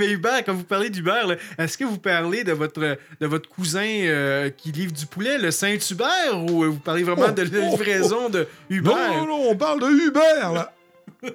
quand 0.46 0.54
vous 0.54 0.64
parlez 0.64 0.90
d'Hubert, 0.90 1.28
là, 1.28 1.36
est-ce 1.58 1.78
que 1.78 1.84
vous 1.84 1.98
parlez 1.98 2.44
de 2.44 2.54
votre, 2.54 2.80
de 3.20 3.28
votre 3.28 3.50
cousin 3.50 3.88
euh, 3.88 4.50
qui 4.50 4.72
livre 4.72 4.94
du 4.94 5.06
poulet, 5.06 5.38
le 5.38 5.52
Saint-Hubert, 5.52 6.46
ou 6.48 6.64
vous 6.66 6.80
parlez 6.80 7.04
vraiment 7.04 7.32
de 7.32 7.42
la 7.42 7.60
livraison 7.60 8.30
de 8.30 8.48
Hubert? 8.70 8.94
Non, 8.94 9.26
non, 9.26 9.28
non, 9.28 9.50
on 9.50 9.56
parle 9.56 9.82
de 9.82 9.90
Uber, 9.90 10.54
là. 10.54 10.74
Oh, 11.24 11.30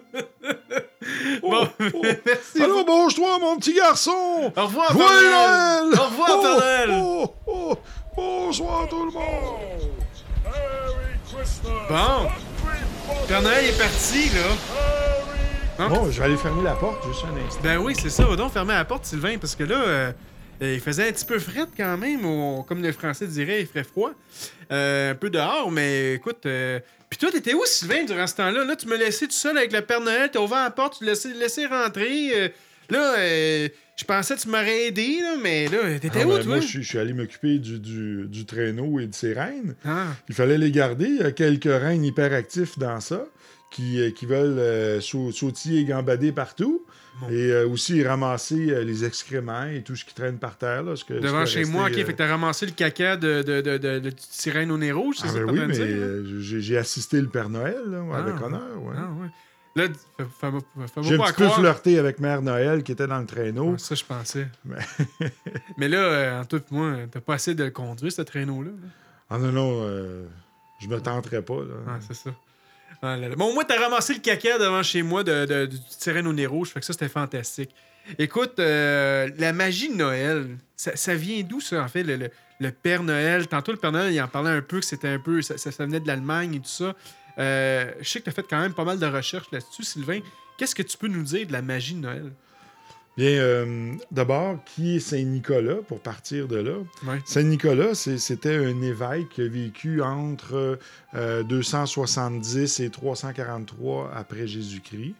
Bon, 1.43 1.69
oh. 1.95 2.03
merci. 2.27 2.63
Alors, 2.63 2.85
bonjour, 2.85 3.39
mon 3.41 3.57
petit 3.59 3.75
garçon. 3.75 4.53
Au 4.57 4.63
revoir, 4.67 4.93
Joyeux 4.93 5.31
Noël! 5.31 6.01
Au 6.01 6.05
revoir, 6.05 6.43
Noël! 6.43 6.91
Oh, 7.03 7.35
oh, 7.47 7.75
bonsoir, 8.17 8.89
tout 8.89 9.05
le 9.07 9.11
monde. 9.13 9.91
Bon, 11.89 12.29
Père 13.29 13.43
Noël 13.43 13.65
est 13.67 13.79
parti, 13.79 14.29
là. 14.31 14.43
Hein? 15.79 15.89
Bon, 15.89 16.11
je 16.11 16.19
vais 16.21 16.25
aller 16.27 16.37
fermer 16.37 16.63
la 16.63 16.75
porte 16.75 17.05
juste 17.07 17.25
un 17.25 17.37
instant. 17.47 17.61
Ben 17.63 17.79
oui, 17.79 17.95
c'est 18.01 18.09
ça. 18.11 18.25
Va 18.25 18.37
donc 18.37 18.53
fermer 18.53 18.75
la 18.75 18.85
porte, 18.85 19.05
Sylvain, 19.05 19.37
parce 19.39 19.57
que 19.57 19.65
là, 19.65 19.77
euh, 19.77 20.13
il 20.61 20.81
faisait 20.81 21.09
un 21.09 21.13
petit 21.13 21.25
peu 21.25 21.39
fret 21.39 21.67
quand 21.77 21.97
même. 21.99 22.25
ou- 22.25 22.63
comme 22.67 22.81
les 22.83 22.93
Français 22.93 23.27
diraient, 23.27 23.61
il 23.63 23.67
ferait 23.67 23.85
froid. 23.85 24.11
Euh, 24.73 25.11
un 25.11 25.15
peu 25.17 25.31
dehors, 25.31 25.71
mais 25.71 26.15
écoute. 26.15 26.47
euh, 26.47 26.79
Puis 27.17 27.19
toi, 27.21 27.31
t'étais 27.31 27.55
où, 27.55 27.63
Sylvain, 27.65 28.03
durant 28.05 28.27
ce 28.27 28.35
temps-là? 28.35 28.65
Là, 28.65 28.75
tu 28.75 28.89
me 28.89 28.97
laissais 28.97 29.27
tout 29.27 29.33
seul 29.33 29.57
avec 29.57 29.73
le 29.73 29.83
Père 29.83 30.01
Noël, 30.01 30.31
t'as 30.33 30.41
ouvert 30.41 30.65
la 30.65 30.71
porte, 30.71 30.99
tu 30.99 31.05
laissais, 31.05 31.33
laissé 31.33 31.65
rentrer. 31.67 32.31
euh, 32.35 32.49
là, 32.91 33.15
euh, 33.19 33.69
je 33.97 34.03
pensais 34.05 34.35
que 34.35 34.41
tu 34.41 34.49
m'aurais 34.49 34.87
aidé, 34.89 35.19
là, 35.23 35.37
mais 35.41 35.69
là, 35.69 35.97
t'étais 36.01 36.23
Ah, 36.23 36.27
où, 36.27 36.31
ben, 36.31 36.39
toi? 36.41 36.47
moi, 36.47 36.61
je 36.61 36.67
suis, 36.67 36.83
je 36.83 36.89
suis 36.89 36.99
allé 36.99 37.13
m'occuper 37.13 37.59
du, 37.59 37.79
du, 37.79 38.25
du 38.27 38.45
traîneau 38.47 38.99
et 38.99 39.07
de 39.07 39.15
ses 39.15 39.33
reines. 39.33 39.77
Ah, 39.85 40.07
Il 40.29 40.35
fallait 40.35 40.59
les 40.59 40.73
garder. 40.73 41.07
Il 41.07 41.19
y 41.19 41.23
a 41.23 41.31
quelques 41.31 41.65
reines 41.67 42.05
hyperactifs 42.05 42.77
dans 42.79 42.99
ça 42.99 43.25
qui, 43.75 44.01
euh, 44.01 44.11
qui 44.11 44.25
veulent 44.27 44.59
euh, 44.59 45.01
sau- 45.01 45.33
sautiller 45.33 45.81
et 45.81 45.85
gambader 45.85 46.33
partout. 46.33 46.85
Bon. 47.21 47.29
Et 47.29 47.53
euh, 47.53 47.69
aussi 47.69 48.03
ramasser 48.05 48.71
euh, 48.71 48.83
les 48.85 49.05
excréments 49.05 49.67
et 49.67 49.83
tout 49.83 49.95
ce 49.97 50.05
qui 50.05 50.15
traîne 50.15 50.39
par 50.39 50.57
terre. 50.59 50.83
Là, 50.83 50.97
ce 50.97 51.05
que- 51.05 51.15
ce 51.17 51.21
Devant 51.21 51.45
chez 51.47 51.65
moi, 51.65 51.87
ok, 51.87 51.95
fait 51.95 52.05
que 52.05 52.13
t'as 52.13 52.27
ramassé 52.29 52.67
le 52.67 52.73
caca 52.73 53.17
de, 53.17 53.43
de, 53.43 53.61
de, 53.61 53.79
de, 53.79 53.99
de 54.01 54.13
sirène 54.19 54.71
au 54.73 54.79
nez 54.79 54.91
rouge, 54.93 55.17
c'est 55.19 55.29
ah, 55.29 55.33
ça 55.33 55.39
ben 55.41 55.47
que 55.47 55.53
oui, 55.53 55.61
mais 55.67 56.41
dire? 56.41 56.61
j'ai 56.61 56.77
assisté 56.79 57.21
le 57.21 57.29
Père 57.29 57.49
Noël 57.51 57.77
là, 57.87 58.03
Ah, 58.13 58.17
avec 58.19 58.37
ouais. 58.37 58.43
honneur. 58.45 58.83
ouais. 58.83 58.95
Ah, 58.97 59.09
ouais. 59.21 59.29
Là, 59.77 59.87
J'ai 61.03 61.15
un 61.17 61.19
petit 61.25 61.33
peu 61.35 61.49
flirté 61.49 61.99
avec 61.99 62.21
Mère 62.21 62.43
Noël 62.43 62.83
qui 62.85 62.93
était 62.93 63.09
dans 63.09 63.19
le 63.19 63.27
traîneau. 63.27 63.73
Ah, 63.75 63.79
ça, 63.79 63.95
je 63.97 64.05
pensais. 64.05 64.47
Mais- 64.65 64.77
Mais 65.79 65.89
là, 65.89 65.99
euh, 65.99 66.41
en 66.41 66.45
tout 66.45 66.63
moi, 66.71 66.93
t'as 67.11 67.21
pas 67.21 67.35
assez 67.35 67.55
de 67.57 67.65
le 67.65 67.71
conduire, 67.71 68.13
ce 68.13 68.23
traîneau-là. 68.23 68.71
là? 68.71 68.89
Ah 69.31 69.39
non, 69.39 69.51
non, 69.53 69.81
euh, 69.83 70.27
je 70.81 70.87
me 70.89 71.01
tenterais 71.01 71.43
pas. 71.43 71.57
Là. 71.57 71.75
Ah, 71.89 71.99
c'est 72.07 72.15
ça. 72.15 72.31
Ah. 73.03 73.17
Bon, 73.37 73.53
moi, 73.55 73.65
t'as 73.65 73.81
ramassé 73.81 74.15
le 74.15 74.21
caca 74.21 74.59
devant 74.59 74.83
chez 74.83 75.03
moi 75.03 75.25
de, 75.25 75.47
de, 75.47 75.67
du 75.67 75.77
sirène 75.89 76.27
au 76.27 76.33
nez 76.33 76.47
rouge, 76.47 76.71
fait 76.71 76.81
que 76.81 76.87
ça, 76.87 76.93
c'était 76.93 77.09
fantastique. 77.09 77.71
Écoute, 78.19 78.59
euh, 78.59 79.31
la 79.39 79.53
magie 79.53 79.89
de 79.89 79.97
Noël, 79.97 80.59
ça, 80.77 81.15
vient 81.15 81.43
d'où, 81.43 81.61
ça, 81.61 81.83
en 81.83 81.89
fait, 81.89 82.03
le, 82.03 82.71
Père 82.71 83.03
Noël? 83.03 83.47
Tantôt, 83.47 83.73
le 83.73 83.79
Père 83.79 83.93
Noël, 83.93 84.13
il 84.13 84.21
en 84.21 84.29
parlait 84.29 84.51
un 84.51 84.63
peu, 84.63 84.81
que 84.81 84.87
c'était 84.87 85.09
un 85.09 85.19
peu... 85.19 85.43
Ça 85.43 85.71
venait 85.85 86.01
de 86.01 86.07
l'Allemagne 86.07 86.55
et 86.55 86.61
tout 86.61 86.69
ça. 86.69 86.95
Euh, 87.39 87.91
je 88.01 88.09
sais 88.09 88.21
que 88.21 88.27
t'as 88.27 88.33
fait 88.33 88.47
quand 88.49 88.61
même 88.61 88.75
pas 88.75 88.85
mal 88.85 88.99
de 88.99 89.07
recherches 89.07 89.51
là-dessus, 89.51 89.85
Sylvain. 89.85 90.21
Qu'est-ce 90.59 90.75
que 90.75 90.83
tu 90.83 90.97
peux 90.97 91.09
nous 91.09 91.23
dire 91.23 91.47
de 91.47 91.53
la 91.53 91.63
magie 91.63 91.95
de 91.95 92.01
Noël? 92.01 92.33
Bien, 93.17 93.29
euh, 93.39 93.93
d'abord, 94.11 94.59
qui 94.65 94.97
est 94.97 95.01
Saint-Nicolas, 95.01 95.77
pour 95.87 96.01
partir 96.01 96.49
de 96.49 96.57
là? 96.57 96.73
Saint-Nicolas, 97.25 97.95
c'était 97.95 98.57
un 98.57 98.83
évêque 98.83 99.29
qui 99.31 99.43
a 99.43 99.49
vécu 99.49 100.03
entre 100.03 100.79
euh, 101.15 101.43
270 101.45 102.81
et 102.81 102.91
343 102.91 104.11
après 104.15 104.47
Jésus-Christ. 104.47 105.15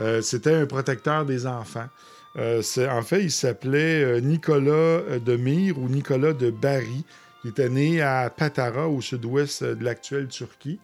Euh, 0.00 0.22
c'était 0.22 0.54
un 0.54 0.66
protecteur 0.66 1.24
des 1.26 1.46
enfants. 1.46 1.88
Euh, 2.36 2.62
en 2.90 3.02
fait, 3.02 3.22
il 3.22 3.30
s'appelait 3.30 4.02
euh, 4.02 4.20
Nicolas 4.20 4.72
euh, 4.72 5.18
de 5.20 5.36
Myre 5.36 5.78
ou 5.78 5.88
Nicolas 5.88 6.32
de 6.32 6.50
Bari. 6.50 7.04
Il 7.44 7.50
était 7.50 7.68
né 7.68 8.00
à 8.00 8.30
Patara, 8.30 8.88
au 8.88 9.00
sud-ouest 9.00 9.62
euh, 9.62 9.74
de 9.76 9.84
l'actuelle 9.84 10.26
Turquie. 10.28 10.80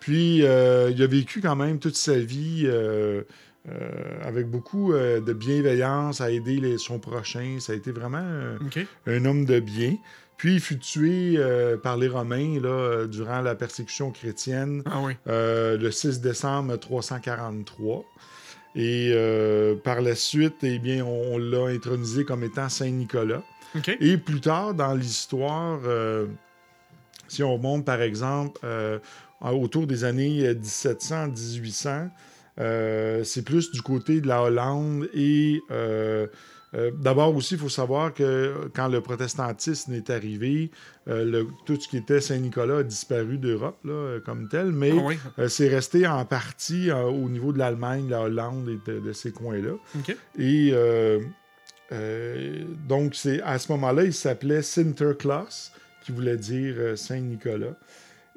Puis, 0.00 0.42
euh, 0.44 0.90
il 0.94 1.02
a 1.02 1.06
vécu 1.06 1.40
quand 1.42 1.56
même 1.56 1.78
toute 1.80 1.96
sa 1.96 2.16
vie 2.16 2.66
euh, 3.68 3.90
avec 4.22 4.46
beaucoup 4.48 4.92
euh, 4.92 5.20
de 5.20 5.32
bienveillance 5.32 6.20
à 6.20 6.30
aider 6.30 6.56
les- 6.60 6.78
son 6.78 6.98
prochain. 6.98 7.56
Ça 7.60 7.72
a 7.72 7.76
été 7.76 7.90
vraiment 7.92 8.22
euh, 8.22 8.58
un 9.06 9.24
homme 9.24 9.44
de 9.44 9.58
bien. 9.60 9.96
Puis, 10.36 10.54
il 10.54 10.60
fut 10.60 10.78
tué 10.78 11.34
euh, 11.36 11.76
par 11.78 11.96
les 11.96 12.08
Romains 12.08 12.60
là, 12.60 13.06
durant 13.06 13.40
la 13.40 13.54
persécution 13.54 14.10
chrétienne 14.12 14.82
Ah 14.86 15.00
oui. 15.02 15.14
le 15.26 15.90
6 15.90 16.20
décembre 16.20 16.76
343. 16.76 18.04
Et 18.78 19.14
par 19.82 20.02
la 20.02 20.14
suite, 20.14 20.56
eh 20.62 20.78
bien, 20.78 21.02
on, 21.04 21.34
on 21.34 21.38
l'a 21.38 21.68
intronisé 21.72 22.24
comme 22.24 22.44
étant 22.44 22.68
Saint-Nicolas. 22.68 23.42
OK. 23.74 23.88
Et 24.00 24.18
plus 24.18 24.40
tard 24.42 24.74
dans 24.74 24.92
l'histoire, 24.94 25.80
si 27.26 27.42
on 27.42 27.54
remonte 27.54 27.84
par 27.86 28.02
exemple 28.02 28.60
autour 29.40 29.86
des 29.86 30.04
années 30.04 30.52
1700-1800, 30.52 31.88
euh, 31.88 32.06
c'est 32.58 33.44
plus 33.44 33.70
du 33.70 33.82
côté 33.82 34.20
de 34.20 34.28
la 34.28 34.42
Hollande 34.42 35.08
et 35.14 35.60
euh, 35.70 36.26
euh, 36.74 36.90
d'abord 37.00 37.34
aussi, 37.34 37.54
il 37.54 37.60
faut 37.60 37.68
savoir 37.68 38.12
que 38.12 38.68
quand 38.74 38.88
le 38.88 39.00
protestantisme 39.00 39.92
est 39.94 40.10
arrivé, 40.10 40.70
euh, 41.08 41.24
le- 41.24 41.46
tout 41.64 41.78
ce 41.80 41.86
qui 41.88 41.96
était 41.96 42.20
Saint-Nicolas 42.20 42.78
a 42.78 42.82
disparu 42.82 43.38
d'Europe 43.38 43.78
euh, 43.86 44.20
comme 44.20 44.48
tel, 44.48 44.72
mais 44.72 44.90
Ah 44.92 45.02
oui. 45.04 45.18
euh, 45.38 45.48
c'est 45.48 45.68
resté 45.68 46.06
en 46.06 46.24
partie 46.24 46.90
euh, 46.90 47.04
au 47.04 47.28
niveau 47.28 47.52
de 47.52 47.58
l'Allemagne, 47.58 48.08
la 48.10 48.22
Hollande 48.22 48.68
et 48.68 48.90
de- 48.90 48.98
de 49.00 49.12
ces 49.12 49.30
coins-là. 49.30 49.74
Et 50.38 50.70
euh, 50.72 51.20
euh, 51.92 52.64
donc, 52.88 53.14
c'est 53.14 53.40
à 53.42 53.58
ce 53.58 53.70
moment-là, 53.72 54.02
il 54.04 54.12
s'appelait 54.12 54.62
Sinterklaas, 54.62 55.70
qui 56.04 56.12
voulait 56.12 56.36
dire 56.36 56.74
euh, 56.78 56.96
Saint-Nicolas. 56.96 57.76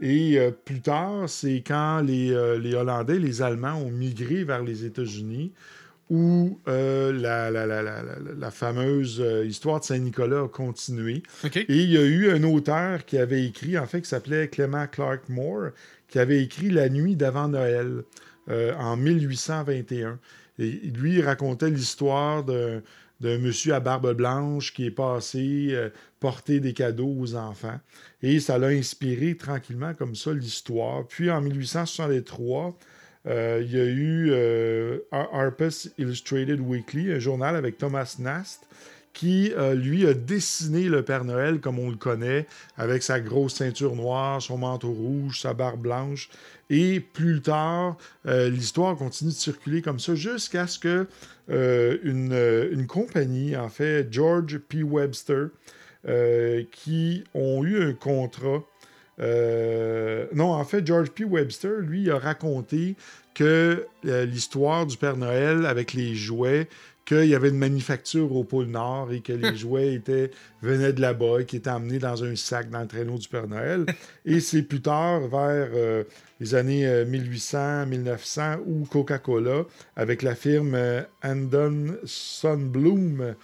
Et 0.02 0.38
euh, 0.40 0.52
plus 0.52 0.82
tard, 0.82 1.28
c'est 1.28 1.62
quand 1.66 2.02
les, 2.02 2.32
euh, 2.32 2.58
les 2.58 2.74
Hollandais, 2.76 3.20
les 3.20 3.42
Allemands 3.42 3.76
ont 3.82 3.92
migré 3.92 4.44
vers 4.44 4.64
les 4.64 4.86
États-Unis, 4.86 5.52
où 6.10 6.60
euh, 6.68 7.12
la, 7.14 7.52
la- 7.52 7.66
la- 7.68 7.82
la- 7.84 8.02
la- 8.02 8.16
la 8.38 8.52
fameuse 8.52 9.24
histoire 9.46 9.80
de 9.80 9.86
Saint-Nicolas 9.86 10.44
a 10.44 10.48
continué. 10.48 11.22
Et 11.70 11.84
il 11.84 11.92
y 11.92 11.98
a 11.98 12.04
eu 12.04 12.32
un 12.32 12.44
auteur 12.44 13.06
qui 13.06 13.18
avait 13.18 13.46
écrit, 13.46 13.78
en 13.78 13.86
fait, 13.86 14.02
qui 14.02 14.10
s'appelait 14.10 14.48
Clement 14.48 14.88
Clark 14.88 15.30
Moore, 15.30 15.70
qui 16.08 16.18
avait 16.18 16.42
écrit 16.42 16.70
La 16.72 16.90
nuit 16.90 17.16
d'avant 17.16 17.48
Noël 17.48 18.04
en 18.48 18.98
1821. 18.98 20.18
Et 20.58 20.72
lui, 20.72 21.16
il 21.16 21.22
racontait 21.22 21.70
l'histoire 21.70 22.44
d'un 22.44 22.82
monsieur 23.22 23.76
à 23.76 23.80
barbe 23.80 24.14
blanche 24.14 24.74
qui 24.74 24.86
est 24.86 24.92
passé 24.92 25.78
porter 26.20 26.60
des 26.60 26.74
cadeaux 26.74 27.16
aux 27.18 27.36
enfants. 27.36 27.80
Et 28.22 28.40
ça 28.40 28.58
l'a 28.58 28.68
inspiré 28.68 29.36
tranquillement 29.36 29.94
comme 29.94 30.16
ça 30.16 30.34
l'histoire. 30.34 31.06
Puis 31.08 31.32
en 31.32 31.42
1863, 31.42 32.78
euh, 33.28 33.62
il 33.64 33.72
y 33.72 33.80
a 33.80 33.86
eu 33.86 34.30
euh, 34.32 35.00
Illustrated 35.98 36.60
Weekly, 36.60 37.12
un 37.12 37.20
journal 37.20 37.56
avec 37.56 37.78
Thomas 37.78 38.16
Nast, 38.20 38.66
qui, 39.14 39.52
euh, 39.58 39.76
lui, 39.76 40.08
a 40.08 40.14
dessiné 40.14 40.84
le 40.84 41.04
Père 41.04 41.26
Noël 41.26 41.60
comme 41.60 41.80
on 41.80 41.90
le 41.90 41.98
connaît, 41.98 42.48
avec 42.78 43.04
sa 43.04 43.20
grosse 43.20 43.56
ceinture 43.56 43.96
noire, 43.96 44.42
son 44.42 44.58
manteau 44.58 44.92
rouge, 44.92 45.42
sa 45.42 45.54
barbe 45.54 45.82
blanche. 45.82 46.30
Et 46.70 47.00
plus 47.00 47.42
tard, 47.42 47.98
euh, 48.28 48.50
l'histoire 48.50 48.96
continue 48.96 49.32
de 49.32 49.36
circuler 49.36 49.82
comme 49.82 50.00
ça 50.00 50.16
jusqu'à 50.16 50.68
ce 50.68 50.80
que 50.80 51.08
euh, 51.50 51.98
une, 52.04 52.34
une 52.72 52.88
compagnie, 52.88 53.58
en 53.58 53.70
fait, 53.70 54.08
George 54.10 54.58
P. 54.60 54.84
Webster, 54.84 55.48
euh, 56.08 56.64
qui 56.72 57.24
ont 57.34 57.64
eu 57.64 57.82
un 57.84 57.94
contrat. 57.94 58.64
euh, 59.20 60.28
non, 60.34 60.54
en 60.54 60.64
fait, 60.64 60.86
George 60.88 61.10
P. 61.12 61.26
Webster, 61.26 61.80
lui, 61.82 62.10
a 62.10 62.18
raconté 62.18 62.96
que 63.34 63.86
euh, 64.06 64.26
l'histoire 64.26 64.86
du 64.86 64.98
Père 64.98 65.18
Noël 65.18 65.66
avec 65.66 65.94
les 65.94 66.16
jouets, 66.16 66.68
qu'il 67.06 67.26
y 67.26 67.36
avait 67.36 67.50
une 67.50 67.58
manufacture 67.58 68.34
au 68.36 68.44
pôle 68.44 68.68
Nord 68.68 69.12
et 69.12 69.22
que 69.22 69.34
les 69.34 69.56
jouets 69.58 69.94
étaient, 69.96 70.32
venaient 70.62 70.94
de 70.94 71.02
là-bas 71.02 71.40
et 71.42 71.46
qui 71.46 71.58
étaient 71.58 71.70
emmenés 71.70 72.00
dans 72.00 72.24
un 72.24 72.36
sac 72.36 72.70
dans 72.70 72.82
le 72.82 72.88
traîneau 72.88 73.18
du 73.18 73.28
Père 73.28 73.48
Noël. 73.48 73.86
Et 74.26 74.40
c'est 74.40 74.62
plus 74.62 74.82
tard, 74.82 75.22
vers 75.22 75.70
euh, 75.74 76.04
les 76.40 76.56
années 76.56 76.86
1800-1900, 77.06 78.60
où 78.66 78.86
Coca-Cola, 78.86 79.66
avec 79.96 80.22
la 80.22 80.36
firme 80.36 80.78
Andon 81.24 81.98
Sunbloom, 82.06 83.36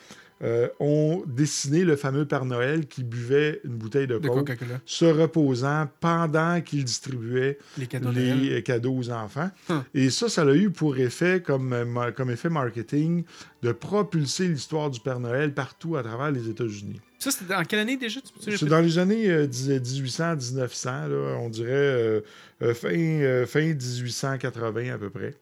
euh, 0.45 0.67
ont 0.79 1.23
dessiné 1.25 1.83
le 1.83 1.95
fameux 1.95 2.25
Père 2.25 2.45
Noël 2.45 2.85
qui 2.85 3.03
buvait 3.03 3.61
une 3.63 3.77
bouteille 3.77 4.05
de, 4.05 4.19
De 4.19 4.27
coke, 4.27 4.47
Coca-Cola. 4.47 4.79
se 4.85 5.05
reposant 5.05 5.89
pendant 5.99 6.61
qu'il 6.61 6.83
distribuait 6.83 7.57
Les 7.77 7.87
cadeaux 7.87 8.11
les 8.11 8.59
euh, 8.59 8.61
cadeaux 8.61 8.95
aux 8.95 9.09
enfants. 9.09 9.49
Hum. 9.69 9.83
Et 9.95 10.11
ça, 10.11 10.29
ça 10.29 10.43
a 10.43 10.53
eu 10.53 10.69
pour 10.69 10.97
effet, 10.97 11.41
comme, 11.41 11.73
euh, 11.73 12.11
comme 12.11 12.29
effet 12.29 12.49
marketing, 12.49 13.23
de 13.63 13.71
propulser 13.71 14.47
l'histoire 14.47 14.91
du 14.91 14.99
Père 14.99 15.19
Noël 15.19 15.53
partout 15.53 15.95
à 15.95 16.03
travers 16.03 16.31
les 16.31 16.47
États-Unis. 16.47 17.01
Ça, 17.17 17.31
c'était 17.31 17.53
dans 17.53 17.63
quelle 17.63 17.79
année 17.79 17.97
déjà? 17.97 18.19
C'est 18.39 18.65
dans 18.65 18.81
les 18.81 18.99
années 18.99 19.29
euh, 19.29 19.47
1800-1900, 19.47 21.09
là, 21.09 21.37
on 21.39 21.49
dirait 21.49 21.71
euh, 21.71 22.21
fin, 22.61 23.45
fin 23.47 23.73
1880 23.73 24.93
à 24.93 24.97
peu 24.99 25.09
près. 25.09 25.33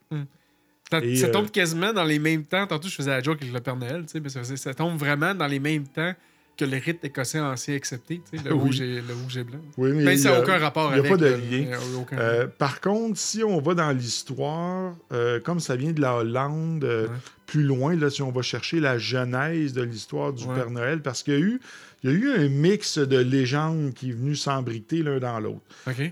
Ça, 0.90 0.98
Et, 1.02 1.16
ça 1.16 1.26
euh, 1.26 1.30
tombe 1.32 1.50
quasiment 1.50 1.92
dans 1.92 2.04
les 2.04 2.18
mêmes 2.18 2.44
temps. 2.44 2.66
Tantôt, 2.66 2.88
je 2.88 2.94
faisais 2.94 3.10
la 3.10 3.22
joke 3.22 3.38
avec 3.40 3.52
le 3.54 3.60
Père 3.60 3.76
Noël, 3.76 4.04
mais 4.22 4.28
ça, 4.28 4.44
ça- 4.44 4.74
tombe 4.74 4.98
vraiment 4.98 5.34
dans 5.34 5.46
les 5.46 5.58
mêmes 5.58 5.84
temps 5.86 6.12
que 6.56 6.64
le 6.64 6.76
rite 6.76 7.04
écossais 7.04 7.40
ancien 7.40 7.74
accepté, 7.74 8.20
le, 8.32 8.38
Oui. 8.54 8.60
rouge 8.60 8.80
et, 8.80 9.00
le 9.00 9.14
rouge 9.22 9.36
et 9.38 9.42
blanc. 9.44 9.58
Oui, 9.76 9.90
mais 9.92 10.14
y 10.14 10.18
ça 10.18 10.30
n'a 10.32 10.40
aucun 10.40 10.58
rapport 10.58 10.90
il 10.92 10.96
y 10.96 10.96
a 10.96 10.98
avec. 11.00 11.10
pas 11.10 11.16
de 11.16 11.26
lien. 11.26 11.70
le- 11.70 11.96
aucun 11.98 12.16
Euh, 12.18 12.46
par 12.46 12.80
contre, 12.80 13.18
si 13.18 13.42
on 13.42 13.60
va 13.60 13.74
dans 13.74 13.90
l'histoire, 13.90 14.94
euh, 15.12 15.40
comme 15.40 15.58
ça 15.58 15.74
vient 15.74 15.90
de 15.92 16.00
la 16.00 16.14
Hollande, 16.16 16.84
euh, 16.84 17.08
Ouais. 17.08 17.14
plus 17.46 17.64
loin, 17.64 17.96
là, 17.96 18.08
si 18.10 18.22
on 18.22 18.30
va 18.30 18.42
chercher 18.42 18.78
la 18.78 18.98
genèse 18.98 19.72
de 19.72 19.82
l'histoire 19.82 20.32
du 20.32 20.44
Ouais. 20.44 20.54
Père 20.54 20.70
Noël, 20.70 21.00
parce 21.02 21.22
qu'il 21.24 21.34
y 21.34 21.36
a 21.36 21.40
eu, 21.40 21.60
il 22.04 22.10
y 22.10 22.12
a 22.12 22.16
eu 22.16 22.30
un 22.30 22.48
mix 22.48 22.98
de 22.98 23.18
légendes 23.18 23.92
qui 23.94 24.10
est 24.10 24.12
venu 24.12 24.36
s'embriquer 24.36 25.02
l'un 25.02 25.18
dans 25.18 25.40
l'autre. 25.40 25.62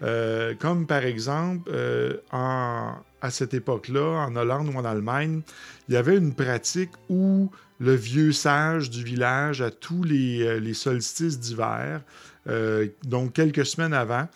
Euh, 0.02 0.54
comme 0.58 0.86
par 0.88 1.04
exemple, 1.04 1.70
euh, 1.72 2.14
en- 2.32 2.94
à 3.22 3.30
cette 3.30 3.54
époque-là, 3.54 4.26
en 4.26 4.36
Hollande 4.36 4.68
ou 4.68 4.76
en 4.76 4.84
Allemagne, 4.84 5.40
il 5.88 5.94
y 5.94 5.96
avait 5.96 6.16
une 6.16 6.34
pratique 6.34 6.90
où 7.08 7.50
le 7.78 7.94
vieux 7.94 8.32
sage 8.32 8.90
du 8.90 9.02
village, 9.02 9.62
à 9.62 9.70
tous 9.70 10.02
les, 10.02 10.42
euh, 10.42 10.60
les 10.60 10.74
solstices 10.74 11.38
d'hiver, 11.38 12.02
euh, 12.48 12.88
donc 13.04 13.32
quelques 13.32 13.64
semaines 13.64 13.94
avant, 13.94 14.28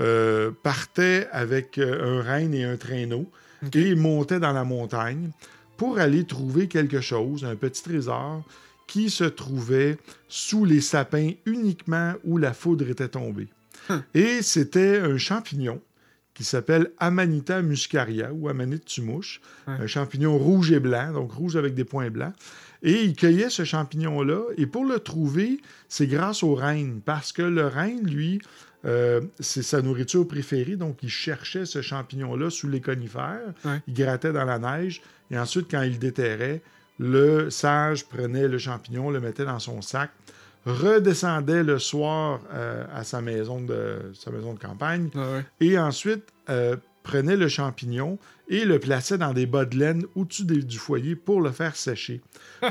euh, 0.00 0.50
partait 0.62 1.26
avec 1.32 1.78
un 1.78 2.22
renne 2.22 2.54
et 2.54 2.64
un 2.64 2.76
traîneau 2.76 3.30
Ok. 3.64 3.76
et 3.76 3.94
montait 3.94 4.40
dans 4.40 4.52
la 4.52 4.64
montagne 4.64 5.30
pour 5.76 5.98
aller 5.98 6.24
trouver 6.24 6.68
quelque 6.68 7.00
chose, 7.00 7.44
un 7.44 7.56
petit 7.56 7.82
trésor 7.82 8.42
qui 8.86 9.08
se 9.08 9.24
trouvait 9.24 9.96
sous 10.28 10.66
les 10.66 10.82
sapins 10.82 11.30
uniquement 11.46 12.12
où 12.24 12.36
la 12.36 12.52
foudre 12.52 12.88
était 12.90 13.08
tombée. 13.08 13.48
Hum. 13.88 14.02
Et 14.14 14.42
c'était 14.42 14.98
un 14.98 15.16
champignon 15.16 15.80
qui 16.34 16.44
s'appelle 16.44 16.90
Amanita 16.98 17.62
muscaria 17.62 18.32
ou 18.32 18.48
Amanite 18.48 18.84
tumouche, 18.84 19.40
Ouais. 19.68 19.74
un 19.80 19.86
champignon 19.86 20.36
rouge 20.36 20.72
et 20.72 20.80
blanc, 20.80 21.12
donc 21.12 21.32
rouge 21.32 21.56
avec 21.56 21.74
des 21.74 21.84
points 21.84 22.10
blancs. 22.10 22.34
Et 22.82 23.02
il 23.04 23.14
cueillait 23.14 23.50
ce 23.50 23.64
champignon-là, 23.64 24.40
et 24.58 24.66
pour 24.66 24.84
le 24.84 24.98
trouver, 24.98 25.60
c'est 25.88 26.06
grâce 26.06 26.42
au 26.42 26.54
renne, 26.54 27.00
parce 27.04 27.32
que 27.32 27.42
le 27.42 27.66
renne, 27.66 28.04
lui, 28.06 28.40
euh, 28.84 29.22
c'est 29.40 29.62
sa 29.62 29.80
nourriture 29.80 30.26
préférée, 30.28 30.76
donc 30.76 30.98
il 31.02 31.08
cherchait 31.08 31.64
ce 31.64 31.80
champignon-là 31.80 32.50
sous 32.50 32.68
les 32.68 32.80
conifères, 32.82 33.54
Ouais. 33.64 33.80
il 33.86 33.94
grattait 33.94 34.32
dans 34.32 34.44
la 34.44 34.58
neige, 34.58 35.00
et 35.30 35.38
ensuite, 35.38 35.68
quand 35.70 35.82
il 35.82 35.98
déterrait, 35.98 36.60
le 36.98 37.48
sage 37.48 38.04
prenait 38.06 38.48
le 38.48 38.58
champignon, 38.58 39.10
le 39.10 39.20
mettait 39.20 39.44
dans 39.46 39.58
son 39.60 39.80
sac, 39.80 40.10
redescendait 40.66 41.62
le 41.62 41.78
soir 41.78 42.40
euh, 42.52 42.84
à 42.94 43.04
sa 43.04 43.20
maison, 43.20 43.60
de, 43.60 43.98
sa 44.14 44.30
maison 44.30 44.54
de 44.54 44.58
campagne, 44.58 45.08
Ah 45.14 45.32
ouais. 45.32 45.44
et 45.60 45.78
ensuite 45.78 46.24
euh, 46.48 46.76
prenait 47.02 47.36
le 47.36 47.48
champignon 47.48 48.18
et 48.48 48.64
le 48.64 48.78
plaçait 48.78 49.16
dans 49.18 49.32
des 49.32 49.46
bas 49.46 49.64
de 49.64 49.76
laine 49.78 50.04
au-dessus 50.14 50.44
des- 50.44 50.62
du 50.62 50.78
foyer 50.78 51.16
pour 51.16 51.40
le 51.40 51.50
faire 51.50 51.76
sécher. 51.76 52.20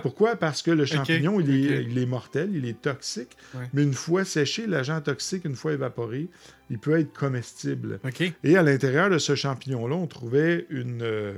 Pourquoi? 0.04 0.36
Parce 0.36 0.62
que 0.62 0.72
le 0.72 0.86
champignon, 0.86 1.40
il, 1.40 1.50
est, 1.72 1.80
ok. 1.80 1.86
il 1.90 1.98
est 2.00 2.06
mortel, 2.06 2.50
il 2.56 2.66
est 2.66 2.80
toxique, 2.82 3.36
Ouais. 3.56 3.66
mais 3.74 3.84
une 3.84 3.94
fois 3.94 4.24
séché, 4.26 4.66
l'agent 4.68 5.02
toxique, 5.02 5.46
une 5.46 5.56
fois 5.56 5.74
évaporé, 5.74 6.30
il 6.70 6.80
peut 6.80 7.00
être 7.00 7.14
comestible. 7.14 8.00
Et 8.44 8.58
à 8.58 8.64
l'intérieur 8.64 9.10
de 9.10 9.18
ce 9.20 9.36
champignon-là, 9.36 9.96
on 9.96 10.08
trouvait 10.08 10.66
une, 10.70 11.02
euh, 11.04 11.34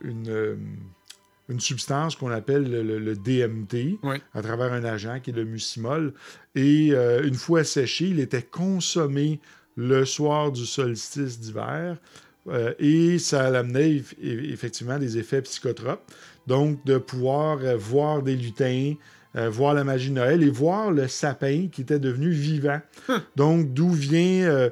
une, 0.00 0.28
euh, 0.28 0.56
une 1.48 1.60
substance 1.60 2.16
qu'on 2.16 2.30
appelle 2.30 2.70
le, 2.70 2.82
le- 2.82 2.98
le 2.98 3.14
DMT, 3.16 3.98
à 4.34 4.42
travers 4.42 4.72
un 4.72 4.84
agent 4.84 5.20
qui 5.20 5.30
est 5.30 5.34
le 5.34 5.44
mucimol. 5.44 6.14
Et 6.54 6.90
euh, 6.92 7.22
une 7.26 7.34
fois 7.34 7.64
séché, 7.64 8.06
il 8.06 8.20
était 8.20 8.42
consommé 8.42 9.40
le 9.76 10.04
soir 10.04 10.52
du 10.52 10.64
solstice 10.66 11.38
d'hiver. 11.40 11.96
euh, 12.48 12.72
et 12.78 13.18
ça 13.18 13.46
amenait 13.46 13.90
eff- 13.96 14.14
eff- 14.22 14.52
effectivement 14.52 14.98
des 14.98 15.18
effets 15.18 15.42
psychotropes. 15.42 16.02
Donc, 16.46 16.84
de 16.84 16.98
pouvoir 16.98 17.58
euh, 17.62 17.74
voir 17.76 18.22
des 18.22 18.36
lutins, 18.36 18.94
euh, 19.36 19.48
voir 19.50 19.72
la 19.74 19.82
magie 19.82 20.10
de 20.10 20.14
Noël 20.14 20.42
et 20.42 20.50
voir 20.50 20.90
le 20.92 21.08
sapin 21.08 21.68
qui 21.72 21.80
était 21.80 21.98
devenu 21.98 22.30
vivant. 22.30 22.80
Donc, 23.34 23.72
d'où 23.72 23.90
vient. 23.90 24.68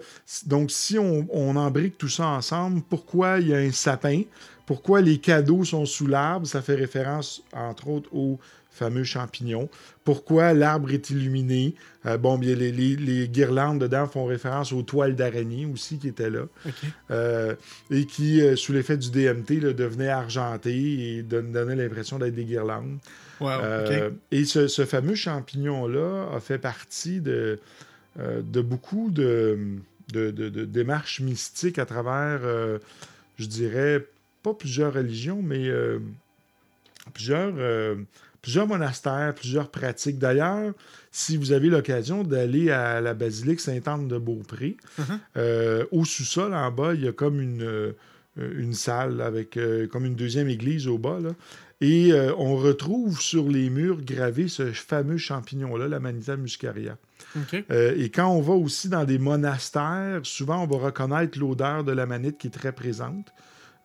donc, 0.46 0.70
si 0.70 0.98
on, 0.98 1.26
on 1.32 1.56
embrique 1.56 1.98
tout 1.98 2.08
ça 2.08 2.26
ensemble, 2.28 2.82
pourquoi 2.88 3.40
il 3.40 3.48
y 3.48 3.54
a 3.54 3.58
un 3.58 3.72
sapin? 3.72 4.22
Pourquoi 4.66 5.00
les 5.00 5.18
cadeaux 5.18 5.64
sont 5.64 5.84
sous 5.86 6.06
l'arbre? 6.06 6.46
Ça 6.46 6.62
fait 6.62 6.74
référence, 6.74 7.42
entre 7.52 7.88
autres, 7.88 8.08
aux 8.14 8.38
fameux 8.70 9.04
champignons. 9.04 9.68
Pourquoi 10.02 10.54
l'arbre 10.54 10.90
est 10.92 11.10
illuminé? 11.10 11.74
Euh, 12.06 12.16
Bon, 12.16 12.38
bien, 12.38 12.54
les, 12.54 12.72
les- 12.72 12.96
les 12.96 13.28
guirlandes 13.28 13.80
dedans 13.80 14.06
font 14.06 14.24
référence 14.24 14.72
aux 14.72 14.80
toiles 14.82 15.14
d'araignée 15.14 15.66
aussi 15.66 15.98
qui 15.98 16.08
étaient 16.08 16.30
là. 16.30 16.44
OK. 16.66 16.72
Euh, 17.10 17.54
et 17.90 18.06
qui, 18.06 18.40
euh, 18.40 18.56
sous 18.56 18.72
l'effet 18.72 18.96
du 18.96 19.10
DMT, 19.10 19.60
là, 19.60 19.72
devenaient 19.74 20.08
argentés 20.08 21.16
et 21.18 21.22
don- 21.22 21.52
donnaient 21.52 21.76
l'impression 21.76 22.18
d'être 22.18 22.34
des 22.34 22.44
guirlandes. 22.46 22.96
Wow. 23.40 23.48
Euh, 23.50 24.08
OK. 24.08 24.14
Et 24.30 24.44
ce, 24.46 24.68
ce 24.68 24.86
fameux 24.86 25.16
champignon-là 25.16 26.28
a 26.34 26.40
fait 26.40 26.58
partie 26.58 27.20
de, 27.20 27.58
de 28.18 28.60
beaucoup 28.62 29.10
de, 29.10 29.58
de- 30.12 30.30
de- 30.30 30.48
de 30.48 30.64
démarches 30.64 31.20
mystiques 31.20 31.78
à 31.78 31.84
travers, 31.84 32.40
je 33.38 33.46
dirais, 33.46 34.06
pas 34.42 34.54
plusieurs 34.54 34.92
religions, 34.94 35.40
mais 35.42 35.68
euh, 35.68 35.98
plusieurs, 37.14 37.52
euh, 37.58 37.96
plusieurs 38.40 38.66
monastères, 38.66 39.34
plusieurs 39.34 39.70
pratiques. 39.70 40.18
D'ailleurs, 40.18 40.72
si 41.10 41.36
vous 41.36 41.52
avez 41.52 41.68
l'occasion 41.68 42.24
d'aller 42.24 42.70
à 42.70 43.00
la 43.00 43.14
basilique 43.14 43.60
Sainte-Anne 43.60 44.08
de 44.08 44.18
Beaupré, 44.18 44.76
Mhm. 44.98 45.20
euh, 45.36 45.84
au 45.92 46.04
sous-sol, 46.04 46.54
en 46.54 46.70
bas, 46.70 46.94
il 46.94 47.04
y 47.04 47.08
a 47.08 47.12
comme 47.12 47.40
une, 47.40 47.94
une 48.36 48.74
salle 48.74 49.20
avec 49.20 49.58
comme 49.90 50.04
une 50.06 50.14
deuxième 50.16 50.48
église 50.48 50.86
au 50.88 50.98
bas. 50.98 51.20
là. 51.20 51.30
Et 51.80 52.12
on 52.38 52.56
retrouve 52.56 53.20
sur 53.20 53.48
les 53.48 53.68
murs 53.68 54.00
gravé 54.02 54.46
ce 54.48 54.72
fameux 54.72 55.16
champignon-là, 55.18 55.88
la 55.88 55.98
Manita 56.00 56.36
muscaria. 56.36 56.96
Euh, 57.70 57.94
et 57.96 58.08
quand 58.10 58.28
on 58.28 58.40
va 58.40 58.52
aussi 58.54 58.88
dans 58.88 59.04
des 59.04 59.18
monastères, 59.18 60.20
souvent 60.22 60.62
on 60.62 60.66
va 60.66 60.84
reconnaître 60.86 61.38
l'odeur 61.38 61.82
de 61.82 61.90
la 61.92 62.06
manite 62.06 62.38
qui 62.38 62.46
est 62.48 62.50
très 62.50 62.72
présente. 62.72 63.32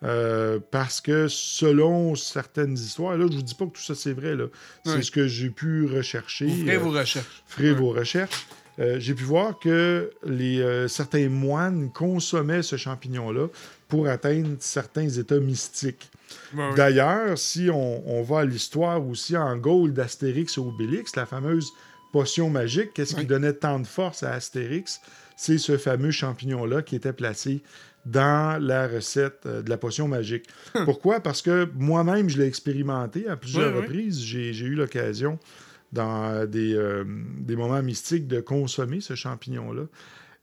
Euh, 0.03 0.59
parce 0.69 1.01
que 1.01 1.27
selon 1.27 2.13
certaines 2.15 2.73
histoires, 2.73 3.17
là 3.17 3.25
je 3.29 3.37
vous 3.37 3.41
dis 3.41 3.55
pas 3.55 3.65
que 3.65 3.71
tout 3.71 3.81
ça 3.81 3.95
c'est 3.95 4.13
vrai, 4.13 4.35
là. 4.35 4.45
c'est 4.85 5.01
ce 5.01 5.09
que 5.09 5.27
j'ai 5.27 5.49
pu 5.49 5.85
rechercher. 5.87 6.45
Vous 6.45 6.65
ferez 6.65 6.75
euh, 6.75 6.79
vos 6.79 6.91
recherches. 6.91 7.43
ferez 7.47 7.73
vos 7.73 7.89
recherches. 7.89 8.47
Euh, 8.79 8.99
j'ai 8.99 9.15
pu 9.15 9.23
voir 9.23 9.57
que 9.57 10.11
les, 10.23 10.87
certains 10.87 11.29
moines 11.29 11.91
consommaient 11.91 12.61
ce 12.61 12.75
champignon-là 12.75 13.47
pour 13.87 14.07
atteindre 14.07 14.57
certains 14.59 15.09
états 15.09 15.39
mystiques. 15.39 16.11
D'ailleurs, 16.75 17.37
si 17.37 17.69
on, 17.71 18.07
on 18.07 18.21
va 18.21 18.41
à 18.41 18.45
l'histoire 18.45 19.03
aussi 19.07 19.35
en 19.35 19.57
Gaule 19.57 19.93
d'Astérix 19.93 20.57
et 20.57 20.61
Obélix, 20.61 21.15
la 21.15 21.25
fameuse 21.25 21.71
potion 22.11 22.49
magique, 22.49 22.93
qu'est-ce 22.93 23.15
qui 23.15 23.25
donnait 23.25 23.53
tant 23.53 23.79
de 23.79 23.87
force 23.87 24.23
à 24.23 24.33
Astérix? 24.33 25.01
C'est 25.35 25.57
ce 25.57 25.77
fameux 25.77 26.11
champignon-là 26.11 26.81
qui 26.81 26.95
était 26.95 27.13
placé 27.13 27.61
dans 28.07 28.61
la 28.61 28.87
recette 28.87 29.45
euh, 29.45 29.61
de 29.61 29.69
la 29.69 29.77
potion 29.77 30.07
magique. 30.07 30.45
Pourquoi? 30.85 31.19
Parce 31.19 31.41
que 31.41 31.69
moi-même, 31.75 32.29
je 32.29 32.37
l'ai 32.37 32.47
expérimenté 32.47 33.27
à 33.27 33.35
plusieurs 33.37 33.73
Oui, 33.73 33.81
reprises. 33.81 34.21
J'ai 34.23 34.53
j'ai 34.53 34.65
eu 34.65 34.75
l'occasion, 34.75 35.39
dans 35.91 36.45
des, 36.45 36.73
euh, 36.73 37.03
des 37.39 37.55
moments 37.55 37.81
mystiques, 37.81 38.27
de 38.27 38.39
consommer 38.39 39.01
ce 39.01 39.15
champignon-là. 39.15 39.83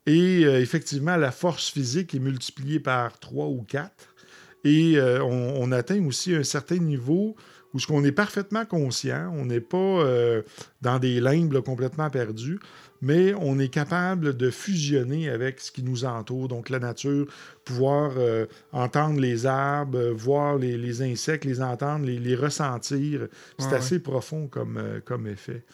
Et 0.07 0.45
euh, 0.45 0.61
effectivement, 0.61 1.17
la 1.17 1.31
force 1.31 1.71
physique 1.71 2.15
est 2.15 2.19
multipliée 2.19 2.81
par 2.81 3.19
3 3.19 3.47
ou 3.47 3.63
4. 3.63 3.91
Et 4.65 4.97
euh, 4.97 5.23
on, 5.23 5.63
on 5.63 5.73
atteint 5.73 6.03
aussi 6.05 6.35
un 6.35 6.43
certain 6.43 6.77
niveau 6.79 7.37
où 7.75 7.81
ce 7.81 7.87
qu'on 7.87 8.05
est 8.05 8.13
parfaitement 8.13 8.65
conscient, 8.65 9.33
on 9.35 9.47
n'est 9.47 9.61
pas 9.61 9.77
euh, 9.77 10.43
dans 10.81 10.99
des 10.99 11.21
limbes 11.21 11.53
là, 11.53 11.61
complètement 11.61 12.09
perdus, 12.09 12.61
mais 13.03 13.35
on 13.35 13.59
est 13.59 13.69
capable 13.69 14.37
de 14.37 14.51
fusionner 14.51 15.29
avec 15.29 15.61
ce 15.61 15.71
qui 15.71 15.83
nous 15.83 16.05
entoure, 16.05 16.49
donc 16.49 16.71
la 16.71 16.79
nature, 16.79 17.27
pouvoir 17.65 18.13
euh, 18.17 18.47
entendre 18.73 19.21
les 19.21 19.47
arbres, 19.47 19.99
euh, 19.99 20.13
voir 20.13 20.57
les, 20.57 20.77
les 20.79 21.03
insectes, 21.03 21.45
les 21.45 21.61
entendre, 21.63 22.07
les, 22.07 22.19
les 22.19 22.35
ressentir. 22.35 23.29
C'est 23.59 23.67
Ouais, 23.69 23.75
assez 23.75 23.99
profond 23.99 24.47
comme, 24.47 24.79
euh, 24.79 25.01
comme 25.05 25.27
effet. 25.27 25.65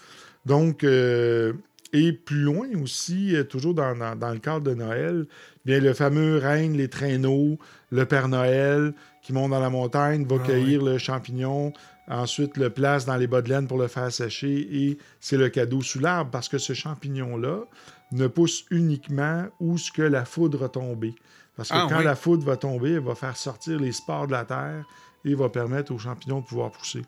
Donc, 0.46 0.84
euh, 0.84 1.52
et 1.92 2.12
plus 2.12 2.42
loin 2.42 2.68
aussi, 2.82 3.34
toujours 3.48 3.74
dans, 3.74 3.96
dans- 3.96 4.16
dans 4.16 4.30
le 4.32 4.38
cadre 4.38 4.60
de 4.60 4.74
Noël, 4.74 5.26
bien 5.64 5.80
le 5.80 5.92
fameux 5.92 6.38
règne, 6.38 6.76
les 6.76 6.88
traîneaux, 6.88 7.58
le 7.90 8.04
Père 8.06 8.28
Noël 8.28 8.94
qui 9.22 9.32
monte 9.32 9.50
dans 9.50 9.60
la 9.60 9.70
montagne, 9.70 10.24
va 10.26 10.36
Ah 10.40 10.46
cueillir 10.46 10.82
le 10.82 10.96
champignon, 10.98 11.72
ensuite 12.10 12.56
le 12.58 12.68
place 12.70 13.06
dans 13.06 13.16
les 13.16 13.26
bas 13.26 13.40
de 13.40 13.48
laine 13.48 13.66
pour 13.66 13.78
le 13.78 13.86
faire 13.88 14.12
sécher 14.12 14.68
et 14.70 14.98
c'est 15.20 15.36
le 15.38 15.48
cadeau 15.48 15.80
sous 15.80 16.00
l'arbre 16.00 16.30
parce 16.30 16.48
que 16.48 16.58
ce 16.58 16.72
champignon-là 16.74 17.60
ne 18.12 18.26
pousse 18.26 18.64
uniquement 18.70 19.46
où 19.60 19.78
ce 19.78 19.90
que 19.92 20.02
la 20.02 20.24
foudre 20.24 20.64
a 20.64 20.68
tombé. 20.68 21.14
Parce 21.56 21.68
que 21.68 21.74
Ah, 21.76 21.86
quand 21.88 21.98
oui. 21.98 22.04
la 22.04 22.16
foudre 22.16 22.44
va 22.44 22.56
tomber, 22.56 22.92
elle 22.94 23.00
va 23.04 23.14
faire 23.14 23.36
sortir 23.36 23.78
les 23.78 23.92
spores 23.92 24.26
de 24.26 24.32
la 24.32 24.44
terre 24.44 24.84
et 25.24 25.34
va 25.34 25.48
permettre 25.50 25.92
aux 25.94 25.98
champignons 25.98 26.40
de 26.40 26.46
pouvoir 26.46 26.70
pousser. 26.72 27.02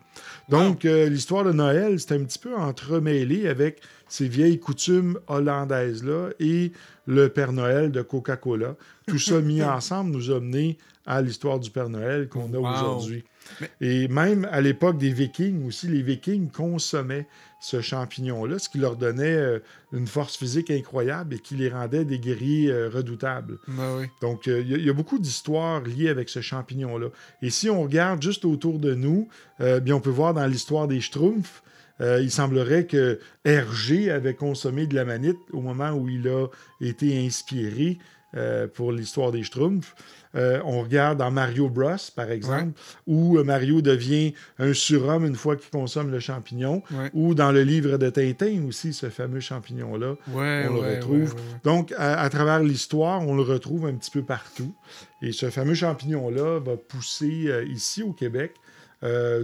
Donc, 0.47 0.85
euh, 0.85 1.09
l'histoire 1.09 1.43
de 1.43 1.51
Noël, 1.51 1.99
c'est 1.99 2.13
un 2.13 2.23
petit 2.23 2.37
peu 2.37 2.55
entremêlé 2.55 3.47
avec 3.47 3.81
ces 4.07 4.27
vieilles 4.27 4.59
coutumes 4.59 5.17
hollandaises-là 5.27 6.29
et 6.39 6.71
le 7.07 7.29
Père 7.29 7.51
Noël 7.53 7.91
de 7.91 8.01
Coca-Cola. 8.01 8.75
Tout 9.07 9.17
ça 9.19 9.39
mis 9.41 9.63
ensemble 9.63 10.11
nous 10.11 10.31
a 10.31 10.39
mené 10.39 10.77
à 11.05 11.21
l'histoire 11.21 11.59
du 11.59 11.69
Père 11.71 11.89
Noël 11.89 12.29
qu'on 12.29 12.53
a 12.53 12.57
Wow. 12.57 12.67
aujourd'hui. 12.69 13.23
Mais- 13.61 13.69
Et 13.81 14.07
même 14.07 14.47
à 14.51 14.61
l'époque 14.61 14.97
des 14.97 15.11
Vikings 15.11 15.65
aussi, 15.67 15.87
les 15.87 16.01
Vikings 16.01 16.49
consommaient 16.51 17.27
ce 17.59 17.79
champignon-là, 17.79 18.59
ce 18.59 18.67
qui 18.67 18.77
leur 18.77 18.97
donnait 18.97 19.35
euh, 19.35 19.59
une 19.93 20.05
force 20.07 20.35
physique 20.35 20.69
incroyable 20.69 21.35
et 21.35 21.39
qui 21.39 21.55
les 21.55 21.69
rendait 21.69 22.03
des 22.03 22.19
guerriers 22.19 22.69
euh, 22.71 22.89
redoutables. 22.89 23.57
Ben 23.69 23.97
oui. 23.99 24.05
Donc, 24.21 24.47
euh, 24.47 24.59
il 24.61 24.69
y 24.71 24.73
a- 24.73 24.77
il 24.77 24.85
y, 24.85 24.89
a 24.89 24.93
beaucoup 24.93 25.17
d'histoires 25.17 25.81
liées 25.81 26.09
avec 26.09 26.27
ce 26.29 26.41
champignon-là. 26.41 27.07
Et 27.41 27.49
si 27.49 27.69
on 27.69 27.81
regarde 27.83 28.21
juste 28.21 28.43
autour 28.43 28.79
de 28.79 28.93
nous, 28.95 29.29
euh, 29.61 29.79
bien, 29.79 29.95
on 29.95 30.01
peut 30.01 30.09
voir 30.09 30.33
dans 30.33 30.45
l'histoire 30.45 30.87
des 30.89 30.99
Schtroumpfs, 30.99 31.63
euh, 32.01 32.19
il 32.21 32.31
semblerait 32.31 32.85
que 32.85 33.19
Hergé 33.45 34.11
avait 34.11 34.33
consommé 34.33 34.85
de 34.87 34.95
la 34.95 35.05
manite 35.05 35.37
au 35.53 35.61
moment 35.61 35.91
où 35.91 36.09
il 36.09 36.27
a 36.27 36.47
été 36.81 37.23
inspiré 37.25 37.97
euh, 38.35 38.67
pour 38.67 38.91
l'histoire 38.91 39.31
des 39.31 39.43
Schtroumpfs. 39.43 39.95
Euh, 40.35 40.59
on 40.65 40.81
regarde 40.81 41.19
dans 41.19 41.29
Mario 41.29 41.69
Bros, 41.69 41.91
par 42.15 42.31
exemple, 42.31 42.71
où 43.05 43.37
euh, 43.37 43.43
Mario 43.43 43.81
devient 43.83 44.33
un 44.57 44.73
surhomme 44.73 45.25
une 45.25 45.35
fois 45.35 45.55
qu'il 45.55 45.69
consomme 45.69 46.09
le 46.09 46.19
champignon, 46.19 46.81
Ouais. 46.91 47.11
ou 47.13 47.35
dans 47.35 47.51
le 47.51 47.61
livre 47.61 47.97
de 47.97 48.09
Tintin 48.09 48.63
aussi, 48.67 48.93
ce 48.93 49.09
fameux 49.11 49.39
champignon-là. 49.39 50.15
Ouais, 50.29 50.65
On 50.69 50.73
le 50.81 50.95
retrouve. 50.95 51.35
Donc, 51.63 51.91
à, 51.97 52.19
à 52.19 52.29
travers 52.29 52.59
l'histoire, 52.61 53.21
on 53.27 53.35
le 53.35 53.43
retrouve 53.43 53.85
un 53.85 53.93
petit 53.93 54.09
peu 54.09 54.23
partout. 54.23 54.73
Et 55.21 55.31
ce 55.31 55.51
fameux 55.51 55.75
champignon-là 55.75 56.59
va 56.59 56.77
pousser 56.77 57.45
euh, 57.49 57.63
ici 57.65 58.01
au 58.01 58.11
Québec 58.13 58.53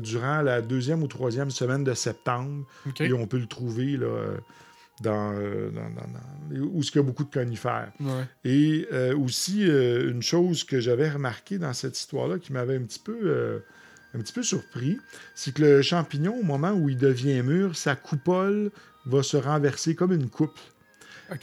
durant 0.01 0.41
la 0.41 0.61
deuxième 0.61 1.03
ou 1.03 1.07
troisième 1.07 1.51
semaine 1.51 1.83
de 1.83 1.93
septembre. 1.93 2.65
Et 3.01 3.11
on 3.11 3.27
peut 3.27 3.37
le 3.39 3.45
trouver 3.45 3.97
là, 3.97 4.07
dans, 5.01 5.33
euh, 5.33 5.69
dans- 5.71 5.89
dans- 5.89 6.07
dans- 6.59 6.65
où 6.65 6.81
il 6.81 6.95
y 6.95 6.99
a 6.99 7.01
beaucoup 7.03 7.23
de 7.23 7.31
conifères. 7.31 7.91
Ouais. 7.99 8.23
Et 8.43 8.87
euh, 8.91 9.15
aussi, 9.17 9.67
euh, 9.69 10.11
une 10.11 10.21
chose 10.21 10.63
que 10.63 10.79
j'avais 10.79 11.09
remarqué 11.09 11.57
dans 11.57 11.73
cette 11.73 11.97
histoire-là 11.97 12.39
qui 12.39 12.53
m'avait 12.53 12.75
un 12.77 12.81
petit 12.83 12.99
peu, 12.99 13.17
euh, 13.23 13.59
un 14.15 14.19
petit 14.19 14.33
peu 14.33 14.43
surpris, 14.43 14.97
c'est 15.35 15.53
que 15.53 15.61
le 15.61 15.81
champignon, 15.81 16.35
au 16.39 16.43
moment 16.43 16.71
où 16.71 16.89
il 16.89 16.97
devient 16.97 17.41
mûr, 17.43 17.75
sa 17.75 17.95
coupole 17.95 18.71
va 19.05 19.21
se 19.23 19.37
renverser 19.37 19.95
comme 19.95 20.11
une 20.13 20.29
coupe. 20.29 20.57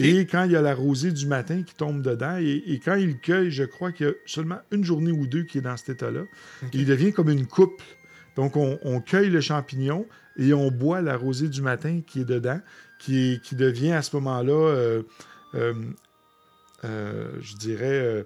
Et 0.00 0.26
quand 0.26 0.42
il 0.42 0.50
y 0.50 0.56
a 0.56 0.62
la 0.62 0.74
rosée 0.74 1.12
du 1.12 1.26
matin 1.26 1.62
qui 1.62 1.72
tombe 1.76 2.02
dedans, 2.02 2.38
et, 2.40 2.60
et 2.66 2.80
quand 2.80 2.96
il 2.96 3.20
cueille, 3.20 3.52
je 3.52 3.62
crois 3.62 3.92
qu'il 3.92 4.06
y 4.06 4.10
a 4.10 4.12
seulement 4.26 4.58
une 4.72 4.82
journée 4.84 5.12
ou 5.12 5.28
deux 5.28 5.44
qui 5.44 5.58
est 5.58 5.60
dans 5.60 5.76
cet 5.76 5.90
état-là, 5.90 6.22
il 6.72 6.86
devient 6.86 7.12
comme 7.12 7.28
une 7.30 7.46
coupe. 7.46 7.80
Donc, 8.34 8.56
on, 8.56 8.80
on 8.82 9.00
cueille 9.00 9.30
le 9.30 9.40
champignon 9.40 10.04
et 10.36 10.52
on 10.52 10.72
boit 10.72 11.00
la 11.02 11.16
rosée 11.16 11.48
du 11.48 11.62
matin 11.62 12.00
qui 12.04 12.22
est 12.22 12.24
dedans, 12.24 12.60
qui, 12.98 13.40
devient 13.52 13.92
à 13.92 14.02
ce 14.02 14.16
moment-là, 14.16 14.52
euh, 14.52 15.02
euh, 15.54 15.74
euh, 16.84 17.30
je 17.40 17.56
dirais, 17.56 18.24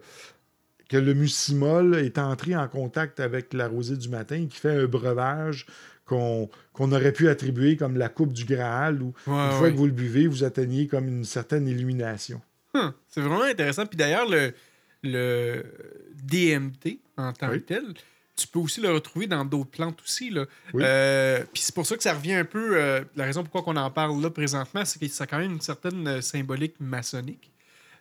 que 0.88 0.96
le 0.96 1.14
mucimol 1.14 1.96
est 1.96 2.18
entré 2.18 2.56
en 2.56 2.66
contact 2.68 3.20
avec 3.20 3.52
la 3.52 3.68
rosée 3.68 3.96
du 3.96 4.08
matin 4.08 4.36
et 4.36 4.46
qui 4.46 4.58
fait 4.58 4.70
un 4.82 4.86
breuvage 4.86 5.66
qu'on 6.06 6.48
aurait 6.76 7.12
pu 7.12 7.28
attribuer 7.28 7.76
comme 7.76 7.96
la 7.96 8.08
coupe 8.08 8.32
du 8.32 8.44
Graal, 8.44 9.00
où 9.00 9.14
Ouais, 9.28 9.32
une 9.34 9.50
fois 9.52 9.60
ouais. 9.62 9.72
que 9.72 9.76
vous 9.76 9.86
le 9.86 9.92
buvez, 9.92 10.26
vous 10.26 10.42
atteignez 10.42 10.88
comme 10.88 11.06
une 11.06 11.24
certaine 11.24 11.68
illumination. 11.68 12.40
Hum, 12.74 12.92
C'est 13.08 13.20
vraiment 13.20 13.42
intéressant. 13.44 13.86
Puis 13.86 13.96
d'ailleurs, 13.96 14.28
le, 14.28 14.52
le 15.04 15.62
DMT 16.24 16.98
en 17.16 17.32
tant 17.32 17.50
Oui. 17.50 17.60
que 17.60 17.66
tel, 17.66 17.84
tu 18.40 18.46
peux 18.48 18.58
aussi 18.58 18.80
le 18.80 18.90
retrouver 18.92 19.26
dans 19.26 19.44
d'autres 19.44 19.70
plantes 19.70 20.00
aussi. 20.02 20.30
Là. 20.30 20.46
Oui. 20.72 20.82
Euh, 20.84 21.44
puis 21.52 21.62
c'est 21.62 21.74
pour 21.74 21.86
ça 21.86 21.96
que 21.96 22.02
ça 22.02 22.14
revient 22.14 22.34
un 22.34 22.44
peu. 22.44 22.76
euh, 22.76 23.02
la 23.16 23.24
raison 23.24 23.42
pourquoi 23.44 23.62
on 23.72 23.76
en 23.76 23.90
parle 23.90 24.20
là 24.22 24.30
présentement, 24.30 24.84
c'est 24.84 24.98
que 24.98 25.08
ça 25.08 25.24
a 25.24 25.26
quand 25.26 25.38
même 25.38 25.52
une 25.52 25.60
certaine 25.60 26.06
euh, 26.08 26.20
symbolique 26.20 26.74
maçonnique. 26.80 27.50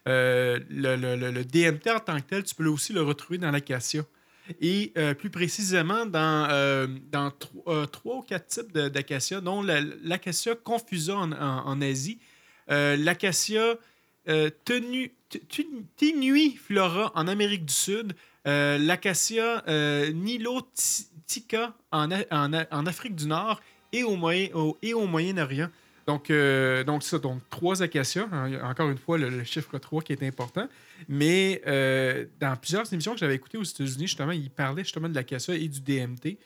Euh, 0.08 0.60
le, 0.69 0.95
le- 0.95 1.15
le- 1.15 1.32
le 1.32 1.43
DMT 1.43 1.88
en 1.91 1.99
tant 1.99 2.15
que 2.21 2.25
tel, 2.28 2.43
tu 2.43 2.56
peux 2.56 2.65
aussi 2.67 2.93
le 2.93 3.02
retrouver 3.02 3.38
dans 3.38 3.52
l'acacia. 3.52 4.04
Et 4.62 4.93
plus 5.19 5.30
précisément 5.30 6.08
dans, 6.08 6.89
dans 7.12 7.30
tro- 7.30 7.86
trois 7.86 8.15
ou 8.15 8.21
quatre 8.23 8.47
types 8.47 8.73
d'acacia, 8.75 9.41
dont 9.41 9.62
la- 9.62 9.82
l'acacia 10.04 10.56
confusa 10.56 11.15
en, 11.17 11.32
en- 11.34 11.67
en 11.67 11.82
Asie, 11.84 12.17
l'acacia 12.67 13.75
euh, 14.28 14.49
tenu- 14.65 15.12
t- 15.30 15.41
tu- 15.47 15.67
tenuiflora 15.97 17.12
en 17.15 17.28
Amérique 17.28 17.65
du 17.65 17.73
Sud, 17.73 18.13
l'acacia 18.78 19.64
euh, 19.68 20.12
nilotica 20.14 21.74
en, 21.92 22.10
en 22.12 22.86
Afrique 22.86 23.16
du 23.16 23.28
Nord 23.28 23.62
et 23.92 24.04
au, 24.04 24.16
Moyen, 24.16 24.50
au- 24.54 24.78
et 24.82 24.94
au 24.94 25.06
Moyen-Orient. 25.08 25.70
Donc, 26.08 26.32
euh, 26.32 26.84
donc 26.84 27.04
ça, 27.04 27.20
donc 27.20 27.40
trois 27.52 27.84
acacias. 27.84 28.28
hein, 28.32 28.52
encore 28.64 28.90
une 28.90 28.98
fois, 28.98 29.20
le, 29.20 29.30
le 29.30 29.44
chiffre 29.44 29.78
3 29.78 30.02
qui 30.02 30.14
est 30.14 30.24
important. 30.24 30.68
Mais 31.08 31.62
euh, 31.68 32.26
dans 32.40 32.56
plusieurs 32.56 32.92
émissions 32.92 33.14
que 33.14 33.20
j'avais 33.20 33.36
écoutées 33.36 33.60
aux 33.60 33.64
États-Unis, 33.64 34.08
justement, 34.08 34.32
ils 34.32 34.50
parlaient 34.50 34.84
justement 34.84 35.08
de 35.08 35.14
l'acacia 35.14 35.54
et 35.54 35.68
du 35.68 35.82
DMT. 35.82 36.38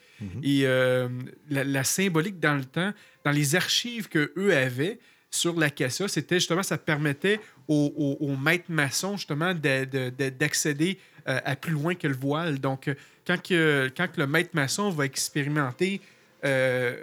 Et 0.42 0.66
euh, 0.66 1.08
la, 1.48 1.64
la 1.64 1.82
symbolique 1.84 2.38
dans 2.40 2.56
le 2.56 2.64
temps, 2.64 2.92
dans 3.24 3.30
les 3.30 3.54
archives 3.56 4.08
que 4.08 4.32
eux 4.36 4.54
avaient 4.54 4.98
sur 5.30 5.58
l'acacia, 5.58 6.08
c'était 6.08 6.36
justement, 6.36 6.62
ça 6.62 6.76
permettait 6.76 7.40
aux, 7.66 7.92
aux- 7.96 8.24
aux 8.26 8.36
maîtres 8.36 8.70
maçons, 8.70 9.16
justement, 9.16 9.54
de- 9.54 9.84
de- 9.86 10.10
de- 10.10 10.28
d'accéder 10.28 10.98
euh, 11.28 11.40
à 11.44 11.56
plus 11.56 11.72
loin 11.72 11.94
que 11.94 12.06
le 12.06 12.14
voile. 12.16 12.58
Donc, 12.58 12.88
euh, 12.88 12.94
quand, 13.26 13.40
que, 13.42 13.90
quand 13.96 14.08
que 14.12 14.20
le 14.20 14.26
maître 14.26 14.50
maçon 14.54 14.90
va 14.90 15.04
expérimenter 15.06 16.00
euh, 16.44 16.96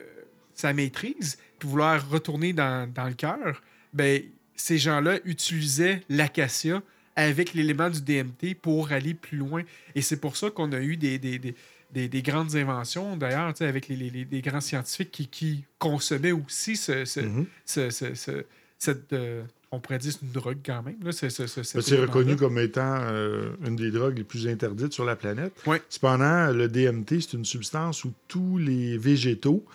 sa 0.53 0.73
maîtrise, 0.73 1.37
puis 1.59 1.67
vouloir 1.69 2.07
retourner 2.09 2.53
dans, 2.53 2.91
dans 2.91 3.07
le 3.07 3.13
cœur, 3.13 3.61
ben, 3.93 4.21
ces 4.55 4.77
gens-là 4.77 5.19
utilisaient 5.25 6.01
l'acacia 6.09 6.81
avec 7.15 7.53
l'élément 7.53 7.89
du 7.89 8.01
DMT 8.01 8.55
pour 8.61 8.91
aller 8.91 9.13
plus 9.13 9.37
loin. 9.37 9.63
Et 9.95 10.01
c'est 10.01 10.17
pour 10.17 10.37
ça 10.37 10.49
qu'on 10.49 10.71
a 10.71 10.79
eu 10.79 10.95
des, 10.97 11.17
des, 11.19 11.39
des, 11.39 11.55
des- 11.91 12.07
des 12.07 12.21
grandes 12.21 12.55
inventions, 12.55 13.17
d'ailleurs, 13.17 13.53
avec 13.59 13.87
les, 13.89 13.95
les- 13.97 14.27
les- 14.29 14.41
grands 14.41 14.61
scientifiques 14.61 15.11
qui, 15.11 15.27
qui 15.27 15.63
consommaient 15.77 16.31
aussi 16.31 16.77
ce, 16.77 17.03
ce- 17.05 17.19
Mhm. 17.19 17.45
ce- 17.65 17.89
ce- 17.89 18.13
ce- 18.15 18.45
cette... 18.77 19.11
euh, 19.13 19.43
on 19.71 19.79
pourrait 19.79 19.99
dire 19.99 20.11
c'est 20.11 20.25
une 20.25 20.31
drogue 20.31 20.57
quand 20.65 20.83
même. 20.83 20.97
là, 21.03 21.11
C'est 21.11 21.99
reconnu 21.99 22.35
comme 22.35 22.59
étant 22.59 22.99
euh, 23.03 23.51
une 23.65 23.77
des 23.77 23.89
drogues 23.89 24.17
les 24.17 24.23
plus 24.25 24.47
interdites 24.47 24.91
sur 24.93 25.05
la 25.05 25.15
planète. 25.15 25.53
Cependant, 25.89 26.51
le 26.51 26.67
DMT, 26.67 27.21
c'est 27.21 27.33
une 27.33 27.45
substance 27.45 28.03
où 28.03 28.11
tous 28.27 28.57
les 28.57 28.97
végétaux 28.97 29.65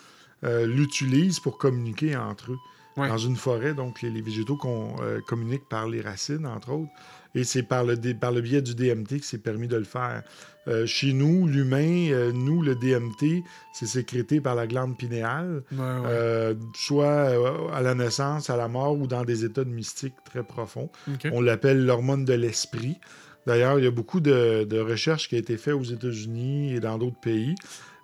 euh, 0.45 0.67
l'utilisent 0.67 1.41
pour 1.41 1.57
communiquer 1.57 2.15
entre 2.17 2.53
eux. 2.53 2.59
Dans 3.09 3.19
une 3.19 3.37
forêt, 3.37 3.75
donc 3.75 4.01
les, 4.01 4.09
les 4.09 4.23
végétaux 4.23 4.57
qu'on, 4.57 4.97
euh, 5.03 5.21
communiquent 5.27 5.69
par 5.69 5.87
les 5.87 6.01
racines, 6.01 6.47
entre 6.47 6.73
autres. 6.73 6.91
Et 7.37 7.45
c'est 7.45 7.63
par 7.63 7.85
le, 7.85 7.97
par 8.15 8.33
le 8.33 8.41
biais 8.41 8.63
du 8.63 8.75
DMT 8.75 9.21
que 9.21 9.25
c'est 9.25 9.39
permis 9.39 9.69
de 9.69 9.77
le 9.77 9.85
faire. 9.85 10.23
Euh, 10.69 10.85
chez 10.85 11.13
nous, 11.13 11.47
l'humain, 11.47 12.09
euh, 12.11 12.33
nous, 12.33 12.61
le 12.63 12.75
DMT, 12.75 13.45
c'est 13.73 13.87
sécrété 13.87 14.41
par 14.41 14.57
la 14.57 14.67
glande 14.67 14.97
pinéale. 14.97 15.63
Ouais, 15.71 15.79
ouais. 15.79 15.85
Euh, 16.07 16.55
soit 16.75 17.31
à 17.73 17.83
la 17.83 17.95
naissance, 17.95 18.51
à 18.51 18.57
la 18.57 18.67
mort 18.67 18.99
ou 18.99 19.07
dans 19.07 19.25
des 19.25 19.45
états 19.45 19.65
de 19.65 19.71
mystique 19.71 20.15
très 20.25 20.43
profonds. 20.43 20.91
On 21.31 21.41
l'appelle 21.41 21.85
l'hormone 21.85 22.25
de 22.25 22.33
l'esprit. 22.33 22.97
D'ailleurs, 23.47 23.79
il 23.79 23.85
y 23.85 23.89
a 23.89 23.93
beaucoup 23.93 24.19
de, 24.21 24.65
de 24.65 24.81
recherches 24.81 25.29
qui 25.29 25.37
ont 25.37 25.39
été 25.39 25.57
faites 25.57 25.75
aux 25.75 25.85
États-Unis 25.85 26.75
et 26.75 26.81
dans 26.81 26.99
d'autres 26.99 27.21
pays 27.21 27.55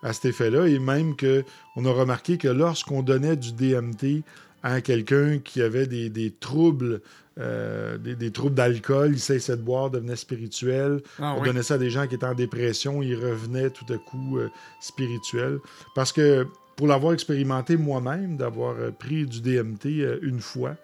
à 0.04 0.12
cet 0.12 0.26
effet-là. 0.26 0.66
Et 0.68 0.78
même 0.78 1.16
que 1.16 1.44
on 1.74 1.84
a 1.84 1.90
remarqué 1.90 2.38
que 2.38 2.48
lorsqu'on 2.48 3.02
donnait 3.02 3.36
du 3.36 3.52
DMT 3.52 4.22
à 4.62 4.80
quelqu'un 4.80 5.38
qui 5.38 5.60
avait 5.62 5.86
des, 5.86 6.08
des 6.10 6.30
troubles, 6.30 7.00
euh, 7.38 7.98
des, 7.98 8.14
des 8.14 8.30
troubles 8.30 8.54
d'alcool, 8.54 9.12
il 9.14 9.20
cessait 9.20 9.56
de 9.56 9.62
boire, 9.62 9.90
devenait 9.90 10.16
spirituel. 10.16 11.02
Ah, 11.18 11.34
On 11.36 11.40
oui. 11.40 11.46
donnait 11.46 11.62
ça 11.62 11.74
à 11.74 11.78
des 11.78 11.90
gens 11.90 12.06
qui 12.06 12.14
étaient 12.14 12.26
en 12.26 12.34
dépression, 12.34 13.02
ils 13.02 13.16
revenaient 13.16 13.70
tout 13.70 13.86
à 13.92 13.98
coup 13.98 14.38
euh, 14.38 14.48
spirituels. 14.80 15.58
Parce 15.94 16.12
que 16.12 16.46
pour 16.76 16.86
l'avoir 16.86 17.12
expérimenté 17.12 17.76
moi-même, 17.76 18.36
d'avoir 18.36 18.76
euh, 18.78 18.90
pris 18.90 19.26
du 19.26 19.40
DMT 19.40 20.20
une 20.22 20.40
fois, 20.40 20.76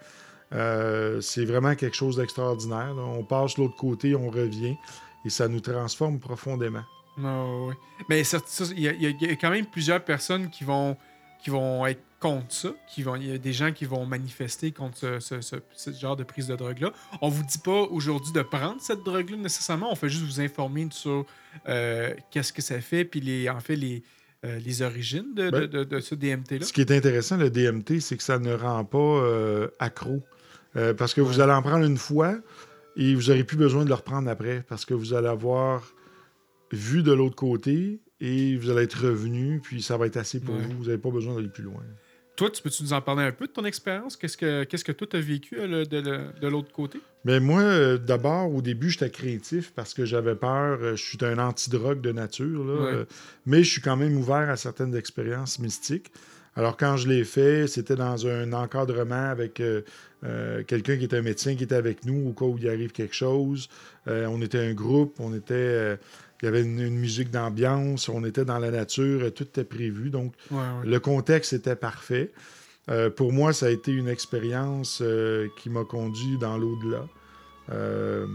euh, 0.55 1.21
c'est 1.21 1.45
vraiment 1.45 1.75
quelque 1.75 1.97
chose 1.97 2.17
d'extraordinaire. 2.17 2.95
On 2.97 3.23
passe 3.23 3.59
l'autre 3.59 3.77
côté, 3.77 4.15
on 4.15 4.31
revient, 4.31 4.77
et 5.25 5.31
ça 5.31 5.49
nous 5.49 5.61
transforme 5.61 6.19
profondément. 6.19 6.85
Ah, 7.23 7.45
ouais. 7.67 7.75
Mais 8.09 8.23
y, 8.23 8.37
il 8.77 8.83
y 9.21 9.31
a 9.31 9.37
quand 9.37 9.51
même 9.51 9.67
plusieurs 9.67 10.03
personnes 10.05 10.51
qui 10.51 10.65
vont, 10.65 10.97
qui 11.43 11.51
vont 11.51 11.87
être 11.87 12.01
contre 12.21 12.53
ça. 12.53 12.71
Qui 12.93 13.03
vont, 13.05 13.15
il 13.17 13.27
y 13.29 13.33
a 13.33 13.39
des 13.39 13.53
gens 13.53 13.73
qui 13.73 13.85
vont 13.85 14.05
manifester 14.07 14.73
contre 14.73 14.99
ce, 14.99 15.21
ce- 15.21 15.41
ce- 15.41 15.57
ce 15.77 15.91
genre 15.93 16.17
de 16.17 16.25
prise 16.25 16.49
de 16.49 16.57
drogue-là. 16.57 16.93
On 17.23 17.29
vous 17.29 17.45
dit 17.45 17.59
pas 17.59 17.83
aujourd'hui 17.83 18.33
de 18.33 18.43
prendre 18.43 18.81
cette 18.81 19.05
drogue-là 19.05 19.37
nécessairement. 19.37 19.93
On 19.93 19.95
fait 19.95 20.09
juste 20.09 20.25
vous 20.25 20.41
informer 20.41 20.89
sur 20.91 21.25
euh, 21.69 22.13
qu'est-ce 22.31 22.53
que 22.53 22.63
ça 22.63 22.81
fait, 22.81 23.05
puis 23.05 23.21
les, 23.21 23.49
en 23.49 23.61
fait 23.61 23.77
les, 23.77 24.03
euh, 24.45 24.59
les 24.59 24.83
origines 24.83 25.33
de, 25.35 25.51
Ben, 25.51 25.67
de- 25.67 25.85
de 25.85 26.01
ce 26.01 26.15
DMT-là. 26.17 26.65
Ce 26.67 26.73
qui 26.73 26.81
est 26.81 26.91
intéressant, 26.91 27.37
le 27.37 27.51
DMT, 27.51 28.01
c'est 28.01 28.17
que 28.17 28.23
ça 28.23 28.39
ne 28.41 28.53
rend 28.55 28.85
pas 28.85 28.99
euh, 28.99 29.69
accro. 29.79 30.23
Parce 30.97 31.13
que 31.13 31.21
vous 31.21 31.41
allez 31.41 31.53
en 31.53 31.63
prendre 31.63 31.85
une 31.85 31.97
fois 31.99 32.37
et 32.97 33.15
vous 33.17 33.23
n'aurez 33.31 33.43
plus 33.43 33.57
besoin 33.57 33.83
de 33.83 33.89
le 33.89 33.95
reprendre 33.97 34.31
après 34.31 34.63
parce 34.69 34.85
que 34.85 34.95
vous 34.95 35.13
allez 35.13 35.27
avoir 35.27 35.93
vu 36.71 37.03
de 37.03 37.11
l'autre 37.11 37.35
côté 37.35 38.01
et 38.21 38.57
vous 38.57 38.71
allez 38.71 38.83
être 38.85 39.05
revenu, 39.05 39.61
puis 39.63 39.83
ça 39.83 39.97
va 39.97 40.07
être 40.07 40.17
assez 40.17 40.41
pour 40.41 40.55
Ouais. 40.57 40.63
vous. 40.63 40.79
Vous 40.79 40.85
n'avez 40.87 40.99
pas 40.99 41.11
besoin 41.11 41.35
d'aller 41.35 41.49
plus 41.49 41.63
loin. 41.65 41.83
Toi, 42.37 42.51
tu 42.51 42.63
peux-tu 42.63 42.85
nous 42.85 42.93
en 42.93 43.01
parler 43.01 43.25
un 43.25 43.33
peu 43.33 43.49
de 43.49 43.53
ton 43.53 43.65
expérience? 43.65 44.17
Qu'est-ce 44.17 44.37
que 44.37 44.63
qu'est-ce 44.63 44.85
que 44.85 44.93
toi, 44.93 45.09
tu 45.11 45.17
as 45.17 45.21
vécu 45.21 45.59
euh, 45.59 45.67
le- 45.67 45.87
de, 46.41 46.47
l'autre 46.49 46.71
côté? 46.73 47.01
Mais 47.25 47.41
moi, 47.41 47.63
euh, 47.63 47.99
d'abord, 47.99 48.55
au 48.55 48.63
début, 48.63 48.91
j'étais 48.91 49.11
craintif 49.11 49.73
parce 49.75 49.93
que 49.93 50.05
j'avais 50.05 50.37
peur. 50.37 50.79
euh, 50.81 50.95
je 50.95 51.03
suis 51.03 51.19
un 51.25 51.39
antidrogue 51.39 52.01
de 52.01 52.13
nature, 52.13 52.65
là, 52.65 52.81
Ouais. 53.01 53.07
mais 53.45 53.65
je 53.65 53.71
suis 53.73 53.81
quand 53.81 53.97
même 53.97 54.17
ouvert 54.17 54.49
à 54.51 54.57
certaines 54.57 54.95
expériences 54.95 55.59
mystiques. 55.59 56.13
Alors, 56.55 56.77
quand 56.77 56.97
je 56.97 57.09
l'ai 57.09 57.25
fait, 57.25 57.67
c'était 57.67 57.97
dans 57.97 58.27
un 58.29 58.53
encadrement 58.53 59.31
avec 59.31 59.59
euh, 59.61 59.83
euh, 60.25 60.63
quelqu'un 60.65 60.97
qui 60.97 61.05
était 61.05 61.17
un 61.17 61.23
médecin 61.23 61.57
qui 61.57 61.65
était 61.65 61.75
avec 61.75 62.05
nous 62.05 62.29
au 62.29 62.33
cas 62.35 62.45
où 62.45 62.57
il 62.59 62.69
arrive 62.69 62.93
quelque 62.93 63.15
chose. 63.17 63.69
Euh, 64.07 64.27
on 64.27 64.41
était 64.43 64.59
un 64.59 64.75
groupe, 64.75 65.17
on 65.19 65.35
était. 65.35 65.99
Il 66.43 66.45
y 66.47 66.49
avait 66.49 66.63
une, 66.63 66.79
une 66.81 66.99
musique 66.99 67.31
d'ambiance, 67.31 68.09
on 68.09 68.25
était 68.25 68.45
dans 68.45 68.59
la 68.59 68.71
nature, 68.71 69.23
euh, 69.25 69.31
tout 69.31 69.45
était 69.45 69.65
prévu. 69.65 70.11
Donc, 70.11 70.35
Ouais, 70.51 70.59
ouais. 70.59 70.87
le 70.87 71.01
contexte 71.01 71.53
était 71.53 71.77
parfait. 71.77 72.31
Euh, 72.91 73.11
pour 73.11 73.33
moi, 73.33 73.53
ça 73.53 73.67
a 73.67 73.71
été 73.71 73.93
une 73.93 74.09
expérience 74.09 75.01
euh, 75.03 75.49
qui 75.59 75.69
m'a 75.69 75.85
conduit 75.85 76.39
dans 76.39 76.57
l'au-delà. 76.57 77.07
Euh, 77.71 78.27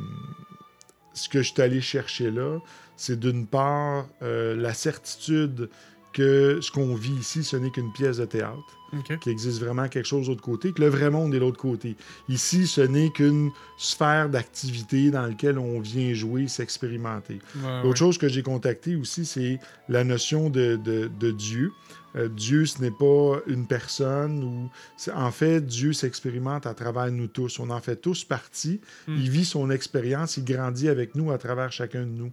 ce 1.14 1.28
que 1.30 1.42
je 1.42 1.52
suis 1.54 1.62
allé 1.62 1.82
chercher 1.82 2.30
là, 2.32 2.60
c'est 2.98 3.20
d'une 3.20 3.48
part 3.48 4.08
la 4.22 4.74
certitude 4.74 5.70
que 6.14 6.60
ce 6.62 6.72
qu'on 6.72 6.94
vit 6.96 7.14
ici, 7.14 7.44
ce 7.44 7.56
n'est 7.58 7.72
qu'une 7.72 7.92
pièce 7.94 8.18
de 8.18 8.26
théâtre, 8.26 8.78
OK. 8.98 9.20
qu'il 9.20 9.32
existe 9.32 9.60
vraiment 9.60 9.88
quelque 9.88 10.06
chose 10.08 10.26
de 10.28 10.32
l'autre 10.32 10.42
côté, 10.44 10.72
que 10.74 10.82
le 10.82 10.88
vrai 10.90 11.10
monde 11.10 11.32
est 11.34 11.38
de 11.38 11.42
l'autre 11.44 11.58
côté. 11.60 11.96
Ici, 12.30 12.68
ce 12.68 12.82
n'est 12.82 13.10
qu'une 13.10 13.52
sphère 13.78 14.30
d'activité 14.30 15.12
dans 15.12 15.24
laquelle 15.24 15.58
on 15.60 15.80
vient 15.80 16.14
jouer, 16.14 16.48
s'expérimenter. 16.48 17.40
Ouais, 17.58 17.62
L'autre 17.78 17.88
ouais. 17.90 17.96
chose 17.96 18.18
que 18.18 18.28
j'ai 18.28 18.44
contacté 18.44 18.96
aussi, 18.96 19.26
c'est 19.26 19.60
la 19.90 20.04
notion 20.04 20.50
de, 20.50 20.76
de- 20.76 21.10
de 21.20 21.32
Dieu. 21.32 21.72
Euh, 22.16 22.30
Dieu, 22.30 22.66
ce 22.68 22.80
n'est 22.80 22.92
pas 22.92 23.40
une 23.48 23.66
personne 23.66 24.44
ou 24.44 24.70
en 25.16 25.32
fait 25.32 25.66
Dieu 25.66 25.94
s'expérimente 25.94 26.68
à 26.68 26.76
travers 26.76 27.12
nous 27.12 27.26
tous. 27.28 27.60
On 27.60 27.72
en 27.72 27.80
fait 27.82 27.96
tous 27.96 28.24
partie. 28.24 28.80
Hmm. 29.08 29.16
Il 29.18 29.32
vit 29.32 29.46
son 29.46 29.72
expérience, 29.72 30.38
il 30.38 30.46
grandit 30.46 30.90
avec 30.90 31.16
nous 31.16 31.32
à 31.32 31.40
travers 31.40 31.72
chacun 31.72 32.02
de 32.02 32.12
nous. 32.12 32.32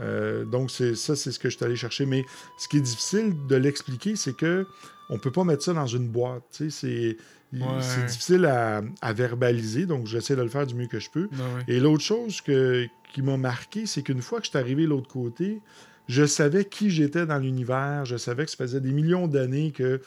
Euh, 0.00 0.44
donc 0.44 0.70
c'est 0.70 0.94
ça, 0.94 1.14
c'est 1.16 1.32
ce 1.32 1.38
que 1.38 1.50
je 1.50 1.56
suis 1.56 1.64
allé 1.64 1.76
chercher. 1.76 2.06
Mais 2.06 2.24
ce 2.58 2.68
qui 2.68 2.78
est 2.78 2.82
difficile 2.82 3.34
de 3.46 3.56
l'expliquer, 3.56 4.16
c'est 4.16 4.34
que 4.36 4.66
on 5.10 5.18
peut 5.18 5.32
pas 5.32 5.44
mettre 5.44 5.62
ça 5.62 5.72
dans 5.74 5.86
une 5.86 6.08
boîte. 6.08 6.62
C'est 6.70 7.16
Ouais. 7.52 7.60
c'est 7.82 8.06
difficile 8.06 8.46
à, 8.46 8.80
à 9.02 9.12
verbaliser. 9.12 9.84
Donc 9.84 10.06
j'essaie 10.06 10.34
de 10.36 10.40
le 10.42 10.48
faire 10.48 10.66
du 10.66 10.74
mieux 10.74 10.86
que 10.86 10.98
je 10.98 11.10
peux. 11.10 11.24
Ouais. 11.24 11.64
Et 11.68 11.80
l'autre 11.80 12.02
chose 12.02 12.40
que, 12.40 12.86
qui 13.12 13.20
m'a 13.20 13.36
marqué, 13.36 13.84
c'est 13.84 14.00
qu'une 14.02 14.22
fois 14.22 14.38
que 14.38 14.46
je 14.46 14.50
suis 14.50 14.58
arrivé 14.58 14.84
de 14.84 14.88
l'autre 14.88 15.08
côté, 15.10 15.60
je 16.08 16.24
savais 16.24 16.64
qui 16.64 16.88
j'étais 16.88 17.26
dans 17.26 17.36
l'univers. 17.36 18.06
Je 18.06 18.16
savais 18.16 18.46
que 18.46 18.50
ça 18.50 18.56
faisait 18.56 18.80
des 18.80 18.92
millions 18.92 19.28
d'années 19.28 19.70
que 19.70 20.00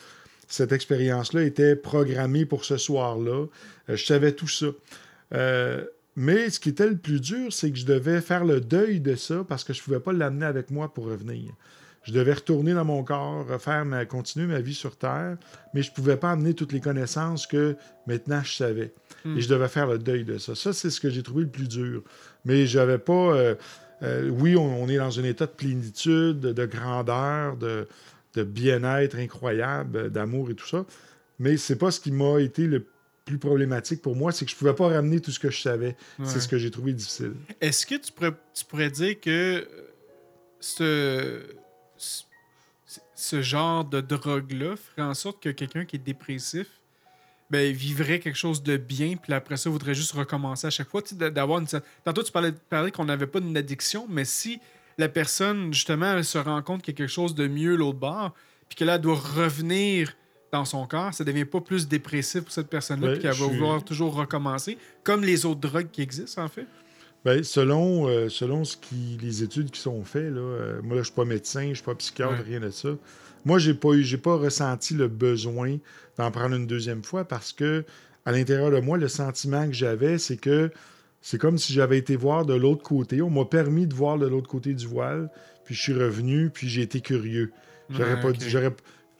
cette 0.48 0.72
expérience-là 0.72 1.44
était 1.44 1.76
programmée 1.76 2.46
pour 2.48 2.66
ce 2.66 2.78
soir-là. 2.78 3.46
Euh, 3.90 3.96
je 3.96 4.04
savais 4.06 4.32
tout 4.32 4.48
ça. 4.48 4.66
Euh, 5.34 5.86
mais 6.16 6.50
ce 6.50 6.60
qui 6.60 6.70
était 6.70 6.88
le 6.88 6.98
plus 6.98 7.20
dur, 7.20 7.52
c'est 7.52 7.72
que 7.72 7.78
je 7.78 7.86
devais 7.86 8.22
faire 8.22 8.46
le 8.46 8.62
deuil 8.62 9.00
de 9.00 9.16
ça 9.16 9.44
parce 9.48 9.64
que 9.64 9.74
je 9.74 9.82
ne 9.82 9.84
pouvais 9.84 10.00
pas 10.00 10.14
l'amener 10.14 10.46
avec 10.46 10.72
moi 10.72 10.94
pour 10.94 11.06
revenir. 11.06 11.52
Je 12.04 12.14
devais 12.14 12.34
retourner 12.34 12.74
dans 12.74 12.86
mon 12.86 13.04
corps, 13.04 13.48
refaire 13.48 13.84
ma, 13.84 14.06
continuer 14.06 14.46
ma 14.46 14.60
vie 14.62 14.76
sur 14.76 14.96
Terre, 14.96 15.38
mais 15.74 15.82
je 15.82 15.90
ne 15.90 15.96
pouvais 15.96 16.18
pas 16.18 16.32
amener 16.32 16.54
toutes 16.54 16.72
les 16.72 16.80
connaissances 16.80 17.48
que 17.48 17.76
maintenant 18.06 18.42
je 18.44 18.54
savais. 18.54 18.94
Hmm. 19.26 19.38
Et 19.38 19.42
je 19.42 19.50
devais 19.50 19.68
faire 19.68 19.88
le 19.88 19.98
deuil 19.98 20.24
de 20.24 20.38
ça. 20.38 20.54
Ça, 20.54 20.72
c'est 20.72 20.92
ce 20.92 21.02
que 21.02 21.10
j'ai 21.10 21.24
trouvé 21.24 21.44
le 21.44 21.50
plus 21.50 21.68
dur. 21.68 22.04
Mais 22.46 22.68
j'avais 22.68 23.00
pas. 23.00 23.34
euh, 23.36 23.56
euh, 24.04 24.30
oui, 24.30 24.56
on, 24.56 24.84
on 24.84 24.88
est 24.88 24.98
dans 24.98 25.20
un 25.20 25.24
état 25.24 25.48
de 25.48 25.52
plénitude, 25.52 26.40
de, 26.40 26.54
de 26.54 26.66
grandeur, 26.66 27.58
de, 27.58 27.88
de 28.36 28.44
bien-être 28.44 29.18
incroyable, 29.18 29.98
euh, 29.98 30.10
d'amour 30.10 30.52
et 30.52 30.54
tout 30.54 30.68
ça. 30.68 30.86
Mais 31.40 31.58
c'est 31.58 31.78
pas 31.78 31.90
ce 31.92 32.00
qui 32.00 32.12
m'a 32.12 32.40
été 32.40 32.68
le 32.68 32.86
plus 33.26 33.40
problématique 33.40 34.02
pour 34.02 34.16
moi, 34.16 34.32
c'est 34.32 34.46
que 34.46 34.52
je 34.52 34.56
pouvais 34.56 34.76
pas 34.76 34.88
ramener 34.88 35.20
tout 35.20 35.32
ce 35.32 35.40
que 35.40 35.50
je 35.50 35.60
savais. 35.60 35.98
Ouais. 36.20 36.26
C'est 36.26 36.40
ce 36.40 36.48
que 36.48 36.60
j'ai 36.60 36.70
trouvé 36.70 36.94
difficile. 36.94 37.34
Est-ce 37.60 37.86
que 37.86 37.96
tu 37.96 38.12
pourrais, 38.12 38.34
tu 38.54 38.64
pourrais 38.66 38.92
dire 38.92 39.20
que 39.20 39.68
euh, 40.82 41.44
ce, 41.98 42.20
ce, 43.16 43.42
genre 43.42 43.84
de 43.84 44.00
drogue-là 44.00 44.76
ferait 44.76 45.08
en 45.08 45.16
sorte 45.16 45.42
que 45.42 45.50
quelqu'un 45.50 45.86
qui 45.86 45.96
est 45.96 46.00
dépressif 46.00 46.68
ben, 47.50 47.74
vivrait 47.74 48.20
quelque 48.20 48.38
chose 48.38 48.64
de 48.64 48.78
bien, 48.78 49.16
puis 49.18 49.34
après 49.34 49.58
ça, 49.58 49.70
voudrait 49.70 49.96
juste 49.96 50.14
recommencer 50.14 50.68
à 50.68 50.72
chaque 50.72 50.90
fois? 50.90 51.02
D'avoir 51.12 51.60
une... 51.60 51.68
Tantôt, 52.04 52.24
tu 52.24 52.32
parlais, 52.32 52.52
parlais 52.52 52.92
qu'on 52.92 53.06
n'avait 53.06 53.28
pas 53.28 53.40
une 53.40 53.58
addiction, 53.58 54.08
mais 54.10 54.26
si 54.26 54.60
la 54.98 55.10
personne, 55.10 55.74
justement, 55.74 56.14
elle 56.14 56.26
se 56.26 56.38
rend 56.38 56.62
compte 56.62 56.82
qu'il 56.82 56.94
y 56.94 56.96
a 56.96 56.98
quelque 56.98 57.12
chose 57.12 57.36
de 57.36 57.48
mieux 57.48 57.76
l'autre 57.76 58.00
bord, 58.00 58.34
puis 58.68 58.76
que 58.76 58.84
là, 58.84 58.96
elle 58.96 59.02
doit 59.02 59.16
revenir 59.16 60.16
dans 60.56 60.66
son 60.66 60.86
corps, 60.88 61.14
ça 61.14 61.24
devient 61.24 61.46
pas 61.46 61.62
plus 61.62 61.88
dépressif 61.88 62.42
pour 62.44 62.52
cette 62.52 62.68
personne-là, 62.70 63.12
puis 63.14 63.20
qu'elle 63.20 63.32
va 63.32 63.38
je 63.38 63.44
suis- 63.44 63.54
vouloir 63.54 63.84
toujours 63.84 64.14
recommencer, 64.16 64.78
comme 65.04 65.24
les 65.24 65.46
autres 65.46 65.60
drogues 65.62 65.90
qui 65.92 66.02
existent, 66.02 66.44
en 66.44 66.48
fait. 66.48 66.66
Ben, 67.26 67.44
selon, 67.44 68.08
euh, 68.08 68.30
selon 68.30 68.64
ce 68.64 68.78
qui, 68.78 69.18
les 69.22 69.44
études 69.44 69.72
qui 69.72 69.82
sont 69.82 70.04
faites, 70.04 70.32
là, 70.32 70.40
euh, 70.42 70.82
moi, 70.84 70.96
là, 70.96 71.02
je 71.02 71.08
suis 71.08 71.16
pas 71.16 71.26
médecin, 71.26 71.70
je 71.70 71.76
suis 71.76 71.84
pas 71.84 71.96
psychiatre, 71.96 72.34
Ouais. 72.34 72.44
rien 72.46 72.60
de 72.60 72.70
ça. 72.70 72.90
Moi, 73.46 73.58
j'ai 73.60 73.74
pas 73.74 73.94
eu, 73.94 74.18
pas 74.18 74.36
ressenti 74.36 74.94
le 74.94 75.08
besoin 75.08 75.78
d'en 76.18 76.32
prendre 76.32 76.56
une 76.56 76.68
deuxième 76.68 77.04
fois 77.04 77.26
parce 77.26 77.52
que, 77.52 77.84
à 78.26 78.32
l'intérieur 78.32 78.72
de 78.72 78.80
moi, 78.80 78.98
le 78.98 79.08
sentiment 79.08 79.66
que 79.68 79.74
j'avais, 79.74 80.18
c'est 80.18 80.38
que 80.38 80.72
c'est 81.22 81.40
comme 81.40 81.58
si 81.58 81.74
j'avais 81.74 81.98
été 81.98 82.16
voir 82.16 82.46
de 82.46 82.54
l'autre 82.54 82.84
côté. 82.84 83.22
On 83.22 83.30
m'a 83.32 83.46
permis 83.46 83.88
de 83.88 83.94
voir 83.96 84.18
de 84.20 84.28
l'autre 84.28 84.48
côté 84.48 84.74
du 84.74 84.86
voile, 84.88 85.30
puis 85.64 85.74
je 85.76 85.82
suis 85.82 85.94
revenu, 85.94 86.50
puis 86.52 86.70
j'ai 86.70 86.84
été 86.84 87.02
curieux. 87.02 87.52
J'aurais 87.90 88.14
Ouais, 88.16 88.22
pas, 88.22 88.30
ok. 88.30 88.36
j'aurais, 88.48 88.74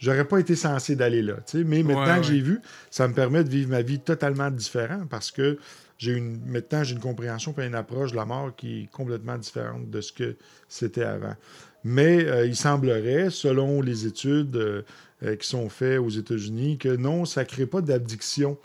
j'aurais 0.06 0.26
pas 0.26 0.38
été 0.40 0.56
censé 0.56 0.96
d'aller 0.96 1.24
là. 1.24 1.38
Mais 1.56 1.82
maintenant 1.82 2.06
Ouais, 2.06 2.22
que 2.22 2.28
j'ai 2.28 2.40
vu, 2.40 2.62
ça 2.92 3.08
me 3.08 3.14
permet 3.14 3.44
de 3.44 3.50
vivre 3.50 3.72
ma 3.72 3.82
vie 3.82 4.00
totalement 4.00 4.52
différente 4.52 5.10
parce 5.10 5.32
que 5.32 5.58
j'ai 5.98 6.12
une, 6.14 6.40
maintenant 6.46 6.84
j'ai 6.84 6.94
une 6.94 7.02
compréhension 7.02 7.56
et 7.58 7.66
une 7.66 7.76
approche 7.76 8.12
de 8.12 8.16
la 8.16 8.26
mort 8.26 8.56
qui 8.56 8.84
est 8.84 8.92
complètement 8.92 9.38
différente 9.38 9.90
de 9.90 10.02
ce 10.02 10.12
que 10.12 10.36
c'était 10.70 11.04
avant. 11.04 11.36
Mais 11.84 12.26
euh, 12.26 12.46
il 12.46 12.56
semblerait, 12.56 13.30
selon 13.30 13.82
les 13.82 14.06
études 14.06 14.56
euh, 14.56 14.82
euh, 15.24 15.36
qui 15.36 15.48
sont 15.48 15.70
faites 15.70 16.00
aux 16.00 16.10
États-Unis, 16.10 16.78
que 16.78 16.96
non, 16.96 17.26
ça 17.26 17.42
ne 17.42 17.48
crée 17.48 17.66
pas 17.66 17.82
d'addiction 17.82 18.58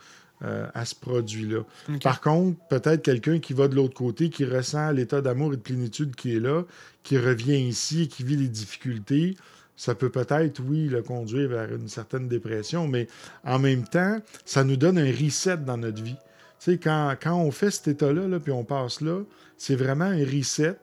à 0.72 0.86
ce 0.86 0.94
produit-là. 0.94 1.66
Par 2.02 2.22
contre, 2.22 2.58
peut-être 2.70 3.02
quelqu'un 3.02 3.40
qui 3.40 3.52
va 3.52 3.68
de 3.68 3.74
l'autre 3.74 3.92
côté, 3.92 4.30
qui 4.30 4.46
ressent 4.46 4.90
l'état 4.90 5.20
d'amour 5.20 5.52
et 5.52 5.56
de 5.58 5.60
plénitude 5.60 6.16
qui 6.16 6.34
est 6.34 6.40
là, 6.40 6.62
qui 7.02 7.18
revient 7.18 7.58
ici 7.60 8.04
et 8.04 8.06
qui 8.06 8.24
vit 8.24 8.36
les 8.36 8.48
difficultés, 8.48 9.36
ça 9.80 9.94
peut 9.94 10.10
peut-être, 10.10 10.60
oui, 10.62 10.88
le 10.88 11.00
conduire 11.02 11.48
vers 11.48 11.74
une 11.74 11.88
certaine 11.88 12.28
dépression, 12.28 12.86
mais 12.86 13.06
en 13.44 13.58
même 13.58 13.84
temps, 13.84 14.20
ça 14.44 14.62
nous 14.62 14.76
donne 14.76 14.98
un 14.98 15.10
reset 15.10 15.56
dans 15.56 15.78
notre 15.78 16.02
vie. 16.02 16.16
Tu 16.58 16.72
sais, 16.72 16.76
quand, 16.78 17.14
quand 17.22 17.36
on 17.36 17.50
fait 17.50 17.70
cet 17.70 17.88
état-là, 17.88 18.28
là, 18.28 18.38
puis 18.38 18.52
on 18.52 18.62
passe 18.64 19.00
là, 19.00 19.22
c'est 19.56 19.76
vraiment 19.76 20.04
un 20.04 20.22
reset. 20.24 20.76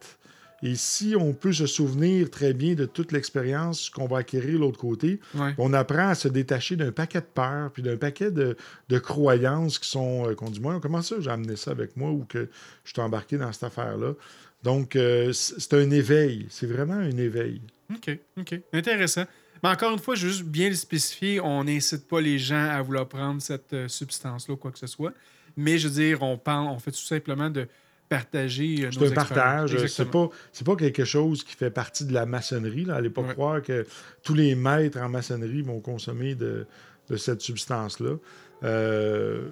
Et 0.63 0.73
si 0.73 1.13
on 1.15 1.33
peut 1.33 1.53
se 1.53 1.67
souvenir 1.67 2.31
très 2.31 2.53
bien 2.53 2.73
de 2.73 2.85
toute 2.87 3.11
l'expérience 3.11 3.91
qu'on 3.91 4.07
va 4.07 4.17
acquérir 4.17 4.53
de 4.53 4.57
l'autre 4.57 4.79
côté, 4.79 5.19
Ouais. 5.35 5.53
on 5.59 5.71
apprend 5.73 6.09
à 6.09 6.15
se 6.15 6.27
détacher 6.27 6.75
d'un 6.75 6.91
paquet 6.91 7.19
de 7.21 7.27
peurs, 7.31 7.69
puis 7.71 7.83
d'un 7.83 7.97
paquet 7.97 8.31
de, 8.31 8.57
de 8.89 8.97
croyances 8.97 9.77
qui 9.77 9.87
sont, 9.87 10.27
euh, 10.27 10.33
qu'on 10.33 10.49
dit, 10.49 10.59
moi, 10.59 10.79
comment 10.81 11.03
ça 11.03 11.17
j'ai 11.19 11.29
amené 11.29 11.55
ça 11.57 11.69
avec 11.69 11.95
moi 11.95 12.09
ou 12.09 12.25
que 12.27 12.49
je 12.83 12.91
suis 12.93 13.01
embarqué 13.01 13.37
dans 13.37 13.51
cette 13.53 13.65
affaire-là? 13.65 14.13
Donc, 14.63 14.95
euh, 14.95 15.31
c'est 15.33 15.75
un 15.75 15.91
éveil. 15.91 16.47
C'est 16.49 16.65
vraiment 16.65 16.95
un 16.95 17.15
éveil. 17.17 17.61
OK, 17.93 18.19
OK. 18.39 18.59
Intéressant. 18.73 19.25
Mais 19.63 19.69
encore 19.69 19.91
une 19.93 19.99
fois, 19.99 20.15
je 20.15 20.27
veux 20.27 20.31
juste 20.33 20.43
bien 20.45 20.69
le 20.69 20.75
spécifier, 20.75 21.39
on 21.39 21.63
n'incite 21.63 22.07
pas 22.07 22.21
les 22.21 22.37
gens 22.37 22.69
à 22.69 22.81
vouloir 22.81 23.07
prendre 23.07 23.41
cette 23.41 23.73
euh, 23.73 23.87
substance-là 23.87 24.53
ou 24.53 24.57
quoi 24.57 24.71
que 24.71 24.77
ce 24.79 24.87
soit. 24.87 25.13
Mais 25.55 25.79
je 25.79 25.87
veux 25.87 25.93
dire, 25.95 26.21
on 26.21 26.37
parle, 26.37 26.67
on 26.67 26.77
fait 26.77 26.91
tout 26.91 26.97
simplement 26.97 27.49
de 27.49 27.67
partager 28.09 28.85
euh, 28.85 28.89
C'est 28.91 28.99
nos 28.99 29.11
un 29.11 29.15
partage. 29.15 29.85
C'est 29.87 30.09
pas, 30.11 30.29
c'est 30.51 30.65
pas 30.65 30.75
quelque 30.75 31.03
chose 31.05 31.43
qui 31.43 31.55
fait 31.55 31.71
partie 31.71 32.05
de 32.05 32.13
la 32.13 32.25
maçonnerie. 32.25 32.85
Là. 32.85 32.95
Allez 32.95 33.09
pas 33.09 33.21
Ouais. 33.21 33.33
croire 33.33 33.61
que 33.61 33.85
tous 34.23 34.35
les 34.35 34.53
maîtres 34.55 34.99
en 34.99 35.09
maçonnerie 35.09 35.61
vont 35.63 35.79
consommer 35.79 36.35
de, 36.35 36.67
de 37.09 37.17
cette 37.17 37.41
substance-là. 37.41 38.17
Euh, 38.63 39.49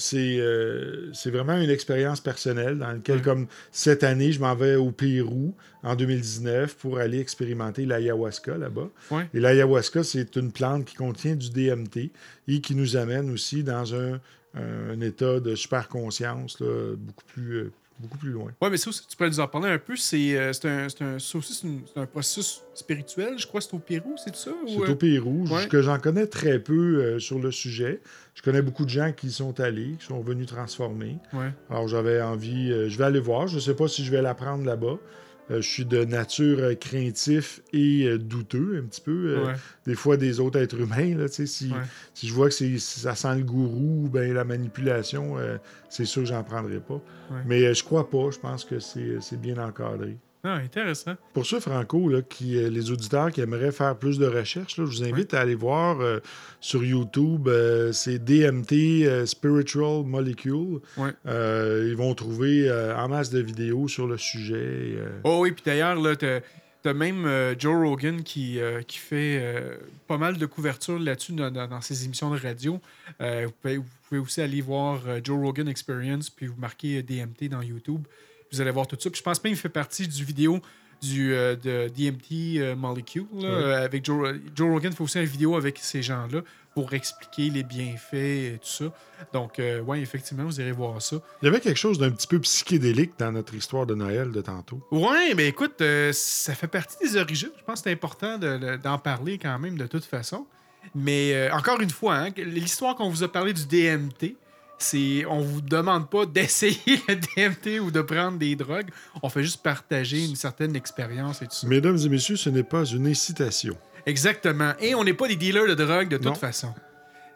c'est, 0.00 0.38
euh, 0.38 1.12
c'est 1.12 1.30
vraiment 1.30 1.60
une 1.60 1.70
expérience 1.70 2.20
personnelle 2.20 2.78
dans 2.78 2.92
laquelle, 2.92 3.16
Ouais. 3.16 3.22
comme 3.22 3.46
cette 3.72 4.04
année, 4.04 4.30
je 4.32 4.40
m'en 4.40 4.54
vais 4.54 4.76
au 4.76 4.92
Pérou 4.92 5.54
en 5.82 5.96
2019 5.96 6.76
pour 6.76 6.98
aller 6.98 7.18
expérimenter 7.18 7.84
l'ayahuasca 7.84 8.56
là-bas. 8.56 8.88
Et 9.34 9.40
l'ayahuasca, 9.40 10.04
c'est 10.04 10.36
une 10.36 10.52
plante 10.52 10.84
qui 10.84 10.94
contient 10.94 11.34
du 11.34 11.50
DMT 11.50 12.10
et 12.46 12.60
qui 12.60 12.74
nous 12.76 12.96
amène 12.96 13.28
aussi 13.30 13.64
dans 13.64 13.94
un, 13.94 14.20
un 14.54 15.00
état 15.00 15.40
de 15.40 15.54
super 15.56 15.88
conscience 15.88 16.60
là, 16.60 16.94
beaucoup, 16.96 17.24
plus, 17.26 17.56
euh, 17.56 17.72
beaucoup 17.98 18.18
plus 18.18 18.30
loin. 18.30 18.52
Ouais, 18.60 18.70
mais 18.70 18.76
ça 18.76 18.90
aussi, 18.90 19.06
tu 19.06 19.16
pourrais 19.16 19.28
nous 19.28 19.40
en 19.40 19.48
parler 19.48 19.68
un 19.70 19.78
peu. 19.78 19.96
C'est 19.96 20.36
euh, 20.36 20.52
c'est 20.52 20.68
un, 20.68 20.88
c'est 20.88 21.02
un, 21.02 21.18
ça 21.18 21.38
aussi, 21.38 21.54
c'est 21.54 22.00
un 22.00 22.06
processus 22.06 22.62
spirituel. 22.74 23.38
Je 23.38 23.46
crois 23.46 23.60
c'est 23.60 23.74
au 23.74 23.78
Pérou, 23.78 24.14
c'est 24.22 24.34
ça? 24.34 24.50
C'est 24.66 24.78
euh, 24.78 24.92
au 24.92 24.94
Pérou, 24.94 25.46
ouais. 25.48 25.68
que 25.68 25.82
j'en 25.82 25.98
connais 25.98 26.26
très 26.26 26.58
peu 26.58 26.74
euh, 26.74 27.18
sur 27.18 27.38
le 27.38 27.50
sujet. 27.50 28.00
Je 28.34 28.42
connais 28.42 28.62
beaucoup 28.62 28.84
de 28.84 28.90
gens 28.90 29.12
qui 29.12 29.30
sont 29.30 29.58
allés, 29.60 29.96
qui 29.98 30.06
sont 30.06 30.20
venus 30.20 30.46
transformer. 30.46 31.18
Ouais. 31.32 31.52
Alors 31.70 31.88
j'avais 31.88 32.22
envie, 32.22 32.70
je 32.88 32.96
vais 32.96 33.04
aller 33.04 33.20
voir. 33.20 33.48
Je 33.48 33.56
ne 33.56 33.60
sais 33.60 33.74
pas 33.74 33.88
si 33.88 34.04
je 34.04 34.10
vais 34.12 34.22
l'apprendre 34.22 34.64
là-bas. 34.64 34.98
Euh, 35.50 35.62
je 35.62 35.68
suis 35.68 35.84
de 35.84 36.04
nature 36.04 36.58
euh, 36.60 36.74
craintif 36.74 37.60
et 37.72 38.04
euh, 38.06 38.18
douteux 38.18 38.80
un 38.82 38.86
petit 38.86 39.00
peu, 39.00 39.44
ouais. 39.46 39.54
des 39.86 39.94
fois 39.94 40.16
des 40.16 40.40
autres 40.40 40.58
êtres 40.58 40.78
humains. 40.80 41.16
Là, 41.16 41.26
si, 41.28 41.70
Ouais. 41.72 41.78
si 42.14 42.28
je 42.28 42.34
vois 42.34 42.48
que 42.48 42.54
si 42.54 42.78
ça 42.80 43.14
sent 43.14 43.36
le 43.36 43.44
gourou 43.44 44.04
ou 44.04 44.08
ben, 44.08 44.32
la 44.34 44.44
manipulation, 44.44 45.36
c'est 45.88 46.04
sûr 46.04 46.22
que 46.22 46.28
j'en 46.28 46.42
prendrai 46.42 46.80
pas. 46.80 47.00
Mais 47.46 47.72
je 47.74 47.84
crois 47.84 48.08
pas. 48.10 48.30
Je 48.30 48.38
pense 48.38 48.64
que 48.64 48.78
c'est, 48.78 49.18
c'est 49.20 49.40
bien 49.40 49.58
encadré. 49.58 50.16
Ah, 50.44 50.54
intéressant. 50.54 51.14
Pour 51.32 51.46
ça, 51.46 51.60
Franco, 51.60 52.08
là, 52.08 52.22
qui, 52.22 52.56
euh, 52.56 52.70
les 52.70 52.92
auditeurs 52.92 53.32
qui 53.32 53.40
aimeraient 53.40 53.72
faire 53.72 53.96
plus 53.96 54.18
de 54.18 54.26
recherches, 54.26 54.76
là, 54.78 54.84
je 54.86 54.90
vous 54.90 55.02
invite 55.02 55.34
à 55.34 55.40
aller 55.40 55.56
voir 55.56 56.00
euh, 56.00 56.20
sur 56.60 56.84
YouTube, 56.84 57.48
euh, 57.48 57.90
c'est 57.92 58.18
DMT 58.24 59.04
euh, 59.04 59.26
Spiritual 59.26 60.04
Molecule. 60.04 60.78
Ils 61.26 61.96
vont 61.96 62.14
trouver 62.14 62.70
en 62.96 63.08
masse 63.08 63.30
de 63.30 63.40
vidéos 63.40 63.88
sur 63.88 64.06
le 64.06 64.16
sujet. 64.16 64.98
Oh 65.24 65.40
oui, 65.42 65.52
puis 65.52 65.62
d'ailleurs, 65.64 66.00
là, 66.00 66.14
t'as 66.14 66.40
t'as 66.80 66.94
même 66.94 67.26
Joe 67.58 67.88
Rogan 67.88 68.22
qui, 68.22 68.60
qui 68.86 68.98
fait 68.98 69.42
pas 70.06 70.16
mal 70.16 70.38
de 70.38 70.46
couverture 70.46 70.98
là-dessus 70.98 71.32
dans, 71.32 71.80
ses 71.80 72.04
émissions 72.04 72.30
de 72.32 72.38
radio. 72.38 72.80
Vous, 73.18 73.52
pouvez, 73.60 73.76
vous 73.78 73.84
pouvez 74.08 74.20
aussi 74.20 74.40
aller 74.40 74.60
voir 74.60 75.00
Joe 75.24 75.38
Rogan 75.40 75.68
Experience, 75.68 76.30
puis 76.30 76.46
vous 76.46 76.58
marquez 76.58 77.02
DMT 77.02 77.48
dans 77.50 77.62
YouTube. 77.62 78.02
Vous 78.52 78.60
allez 78.60 78.70
voir 78.70 78.86
tout 78.86 78.96
ça. 78.98 79.10
Puis 79.10 79.18
je 79.18 79.22
pense 79.22 79.42
même 79.44 79.52
qu'il 79.52 79.60
fait 79.60 79.68
partie 79.68 80.06
du 80.08 80.24
vidéo 80.24 80.60
du 81.00 81.32
euh, 81.32 81.54
de 81.54 81.88
DMT 81.96 82.58
euh, 82.60 82.74
Molecule 82.74 83.26
là, 83.36 83.46
euh, 83.48 83.84
avec 83.84 84.04
Joe, 84.04 84.34
Joe 84.56 84.68
Rogan 84.68 84.92
fait 84.92 85.04
aussi 85.04 85.18
une 85.20 85.26
vidéo 85.26 85.54
avec 85.56 85.78
ces 85.78 86.02
gens-là 86.02 86.40
pour 86.74 86.92
expliquer 86.92 87.50
les 87.50 87.62
bienfaits 87.62 88.14
et 88.14 88.58
tout 88.60 88.68
ça. 88.68 88.84
Donc, 89.32 89.60
ouais, 89.86 90.00
effectivement, 90.00 90.44
vous 90.44 90.60
irez 90.60 90.70
voir 90.72 91.00
ça. 91.02 91.16
Il 91.42 91.46
y 91.46 91.48
avait 91.48 91.58
quelque 91.60 91.76
chose 91.76 91.98
d'un 91.98 92.10
petit 92.10 92.26
peu 92.28 92.38
psychédélique 92.40 93.12
dans 93.18 93.32
notre 93.32 93.52
histoire 93.54 93.84
de 93.84 93.94
Noël 93.96 94.30
de 94.30 94.40
tantôt. 94.40 94.80
Ouais, 94.92 95.34
mais 95.34 95.48
écoute, 95.48 95.82
ça 96.12 96.54
fait 96.54 96.68
partie 96.68 96.96
des 97.04 97.16
origines. 97.16 97.50
Je 97.58 97.64
pense 97.64 97.80
que 97.80 97.84
c'est 97.88 97.92
important 97.92 98.38
de- 98.38 98.58
de- 98.58 98.76
d'en 98.76 98.96
parler 98.98 99.38
quand 99.38 99.58
même 99.58 99.76
de 99.76 99.86
toute 99.88 100.04
façon. 100.04 100.46
Mais 100.94 101.50
encore 101.52 101.80
une 101.80 101.90
fois, 101.90 102.14
hein, 102.16 102.28
l'histoire 102.36 102.94
qu'on 102.94 103.10
vous 103.10 103.24
a 103.24 103.32
parlé 103.32 103.52
du 103.52 103.66
DMT, 103.66 104.36
c'est 104.78 105.24
on 105.26 105.40
vous 105.40 105.60
demande 105.60 106.08
pas 106.10 106.24
d'essayer 106.26 107.00
le 107.08 107.14
DMT 107.16 107.80
ou 107.80 107.90
de 107.90 108.00
prendre 108.00 108.38
des 108.38 108.54
drogues. 108.56 108.90
On 109.22 109.28
fait 109.28 109.42
juste 109.42 109.62
partager 109.62 110.24
une 110.24 110.36
certaine 110.36 110.74
expérience 110.76 111.42
et 111.42 111.46
tout 111.46 111.54
ça. 111.54 111.66
Mesdames 111.66 111.98
et 111.98 112.08
messieurs, 112.08 112.36
ce 112.36 112.48
n'est 112.50 112.62
pas 112.62 112.84
une 112.84 113.06
incitation. 113.06 113.76
Exactement. 114.06 114.72
Et 114.80 114.94
on 114.94 115.04
n'est 115.04 115.14
pas 115.14 115.28
des 115.28 115.36
dealers 115.36 115.66
de 115.66 115.74
drogue 115.74 116.08
de 116.08 116.16
toute 116.16 116.26
Non. 116.26 116.34
façon. 116.34 116.72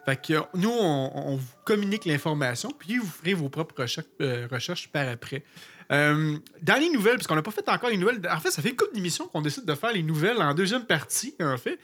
Fait 0.05 0.19
que 0.21 0.33
euh, 0.33 0.41
nous, 0.55 0.69
on, 0.71 1.11
on 1.15 1.35
vous 1.37 1.47
communique 1.63 2.03
l'information, 2.05 2.71
puis 2.77 2.97
vous 2.97 3.07
ferez 3.07 3.33
vos 3.33 3.47
propres 3.49 3.81
recherches, 3.83 4.07
euh, 4.21 4.47
recherches 4.51 4.89
par 4.89 5.07
après. 5.07 5.43
Euh, 5.91 6.37
dans 6.61 6.75
les 6.79 6.89
nouvelles, 6.89 7.15
parce 7.15 7.27
qu'on 7.27 7.35
n'a 7.35 7.41
pas 7.41 7.51
fait 7.51 7.67
encore 7.69 7.89
les 7.89 7.97
nouvelles, 7.97 8.19
en 8.29 8.39
fait, 8.39 8.51
ça 8.51 8.61
fait 8.61 8.69
une 8.71 8.75
couple 8.75 8.95
d'émissions 8.95 9.27
qu'on 9.27 9.41
décide 9.41 9.65
de 9.65 9.75
faire 9.75 9.93
les 9.93 10.03
nouvelles 10.03 10.41
en 10.41 10.53
deuxième 10.53 10.85
partie, 10.85 11.35
en 11.41 11.57
fait. 11.57 11.77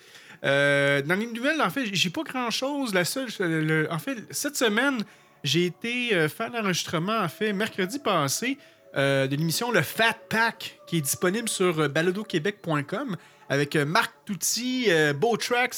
Euh, 0.44 1.02
dans 1.02 1.16
les 1.16 1.28
nouvelles, 1.28 1.62
en 1.62 1.70
fait, 1.70 1.86
j'ai 1.94 2.10
pas 2.10 2.24
grand-chose. 2.24 2.94
La 2.94 3.06
seule, 3.06 3.28
le- 3.40 3.88
en 3.92 4.00
fait, 4.00 4.18
cette 4.32 4.56
semaine, 4.58 5.04
j'ai 5.44 5.66
été 5.66 6.14
euh, 6.14 6.28
faire 6.30 6.50
l'enregistrement, 6.52 7.18
en 7.20 7.28
fait, 7.30 7.54
mercredi 7.54 8.00
passé, 8.00 8.58
euh, 8.96 9.28
de 9.28 9.36
l'émission 9.36 9.72
Le 9.72 9.82
Fat 9.82 10.18
Pack, 10.30 10.80
qui 10.88 10.98
est 10.98 11.02
disponible 11.02 11.48
sur 11.50 11.80
euh, 11.80 11.88
baladoquebec.com 11.88 13.16
avec 13.50 13.76
Marc 13.76 14.14
Touty, 14.26 14.86
euh, 14.90 15.14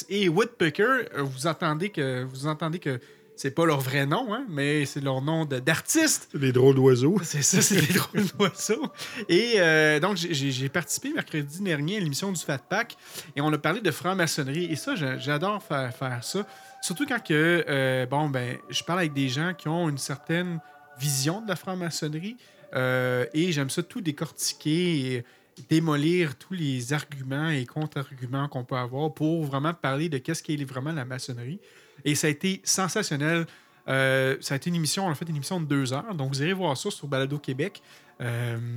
et 0.09 0.28
Woodpecker. 0.30 1.09
Vous 1.20 1.47
entendez 1.47 1.89
que 1.89 2.24
vous 2.24 2.47
entendez 2.47 2.80
que 2.80 2.99
c'est 3.38 3.51
pas 3.51 3.66
leur 3.66 3.80
vrai 3.80 4.05
nom, 4.05 4.34
hein, 4.34 4.45
mais 4.49 4.86
c'est 4.86 4.99
leur 5.01 5.22
nom 5.22 5.45
d'artiste. 5.45 6.30
Les 6.34 6.51
drôles 6.51 6.76
d'oiseaux. 6.76 7.18
C'est 7.24 7.41
ça, 7.41 7.62
c'est 7.62 7.82
des 7.88 7.93
drôles 7.93 8.26
d'oiseaux. 8.38 8.86
Et 9.30 9.53
euh, 9.57 9.99
donc, 9.99 10.18
j'ai- 10.18 10.70
participé 10.70 11.12
mercredi 11.14 11.62
dernier 11.64 11.97
à 11.97 11.99
l'émission 12.01 12.32
du 12.32 12.39
Fat 12.39 12.59
Pack 12.59 12.97
et 13.36 13.41
on 13.41 13.51
a 13.51 13.57
parlé 13.57 13.82
de 13.82 13.89
franc-maçonnerie. 13.89 14.66
Et 14.66 14.76
ça, 14.76 14.95
j'a- 14.95 15.18
j'adore 15.18 15.64
faire, 15.64 15.95
faire 15.95 16.24
ça. 16.24 16.45
Surtout 16.82 17.06
quand 17.06 17.24
que, 17.24 17.64
euh, 17.68 18.06
bon, 18.08 18.30
ben, 18.30 18.58
je 18.70 18.84
parle 18.84 19.00
avec 19.00 19.14
des 19.14 19.30
gens 19.30 19.54
qui 19.54 19.68
ont 19.68 19.88
une 19.88 19.98
certaine 20.00 20.60
vision 21.00 21.42
de 21.42 21.48
la 21.48 21.56
franc-maçonnerie 21.56 22.38
euh, 22.76 23.26
et 23.34 23.52
j'aime 23.52 23.70
ça 23.70 23.84
tout 23.84 24.02
décortiquer 24.02 25.16
et 25.16 25.26
démolir 25.70 26.36
tous 26.38 26.54
les 26.54 26.94
arguments 26.94 27.50
et 27.50 27.66
contre-arguments 27.66 28.48
qu'on 28.48 28.64
peut 28.64 28.76
avoir 28.78 29.14
pour 29.14 29.44
vraiment 29.46 29.74
parler 29.74 30.10
de 30.10 30.18
qu'est-ce 30.18 30.42
qu'est 30.42 30.56
vraiment 30.64 30.92
la 30.92 31.06
maçonnerie. 31.06 31.60
Et 32.04 32.16
ça 32.16 32.28
a 32.28 32.30
été 32.30 32.62
sensationnel. 32.64 33.46
Euh, 33.88 34.38
ça 34.42 34.56
a 34.56 34.58
été 34.58 34.70
une 34.70 34.76
émission, 34.76 35.06
on 35.06 35.12
a 35.12 35.16
fait 35.16 35.28
une 35.30 35.36
émission 35.36 35.60
de 35.62 35.66
deux 35.66 35.94
heures. 35.94 36.16
Donc, 36.16 36.34
vous 36.34 36.42
irez 36.42 36.54
voir 36.54 36.76
ça 36.78 36.90
sur 36.90 37.08
Balado 37.08 37.38
Québec. 37.38 37.82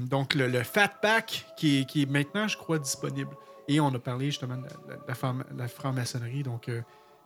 Donc, 0.07 0.35
le, 0.35 0.63
Fat 0.63 0.89
Pack 1.03 1.47
qui 1.57 1.79
est, 1.95 2.11
maintenant, 2.11 2.49
je 2.49 2.57
crois, 2.57 2.79
disponible. 2.79 3.31
Et 3.69 3.79
on 3.81 3.95
a 3.95 3.99
parlé 3.99 4.27
justement 4.27 4.57
de 4.57 4.63
la, 4.65 4.95
la- 4.95 5.01
la 5.09 5.15
franc- 5.15 5.39
la 5.57 5.69
franc-maçonnerie. 5.69 6.43
Donc, 6.43 6.71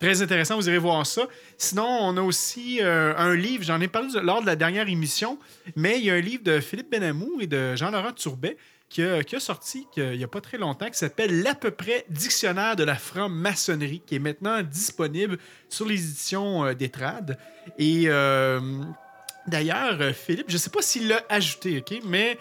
très 0.01 0.23
intéressant, 0.23 0.57
vous 0.57 0.69
irez 0.69 0.79
voir 0.79 1.07
ça. 1.07 1.27
Sinon, 1.57 1.87
on 1.87 2.17
a 2.17 2.23
aussi 2.23 2.79
euh, 2.81 3.15
un 3.17 3.35
livre, 3.35 3.65
j'en 3.65 3.81
ai 3.81 3.89
parlé 3.89 4.09
lors 4.23 4.41
de 4.41 4.47
la 4.47 4.57
dernière 4.57 4.89
émission, 4.89 5.39
mais 5.77 5.99
il 5.99 6.05
y 6.05 6.11
a 6.11 6.15
un 6.15 6.21
livre 6.21 6.43
de 6.45 6.61
Philippe 6.61 6.91
Benamou 6.91 7.41
et 7.41 7.47
de 7.47 7.75
Jean-Laurent 7.77 8.13
Turbet 8.13 8.57
qui 8.89 9.03
a, 9.03 9.41
sorti 9.41 9.87
il 9.97 10.17
n'y 10.17 10.25
a 10.25 10.29
pas 10.29 10.41
très 10.41 10.59
longtemps, 10.59 10.87
qui 10.87 10.99
s'appelle 10.99 11.43
L'à 11.43 11.55
peu 11.55 11.71
près 11.71 12.05
Dictionnaire 12.09 12.77
de 12.77 12.85
la 12.85 12.95
franc-maçonnerie, 12.95 14.03
qui 14.07 14.17
est 14.17 14.21
maintenant 14.21 14.63
disponible 14.63 15.39
sur 15.69 15.87
les 15.87 16.03
éditions 16.03 16.65
euh, 16.65 16.75
d'Etrade. 16.75 17.39
Et 17.79 18.05
euh, 18.07 18.61
d'ailleurs, 19.47 20.01
euh, 20.01 20.13
Philippe, 20.13 20.47
je 20.49 20.55
ne 20.55 20.59
sais 20.59 20.71
pas 20.71 20.81
s'il 20.81 21.09
l'a 21.09 21.23
ajouté, 21.29 21.79
OK, 21.79 22.01
mais 22.05 22.39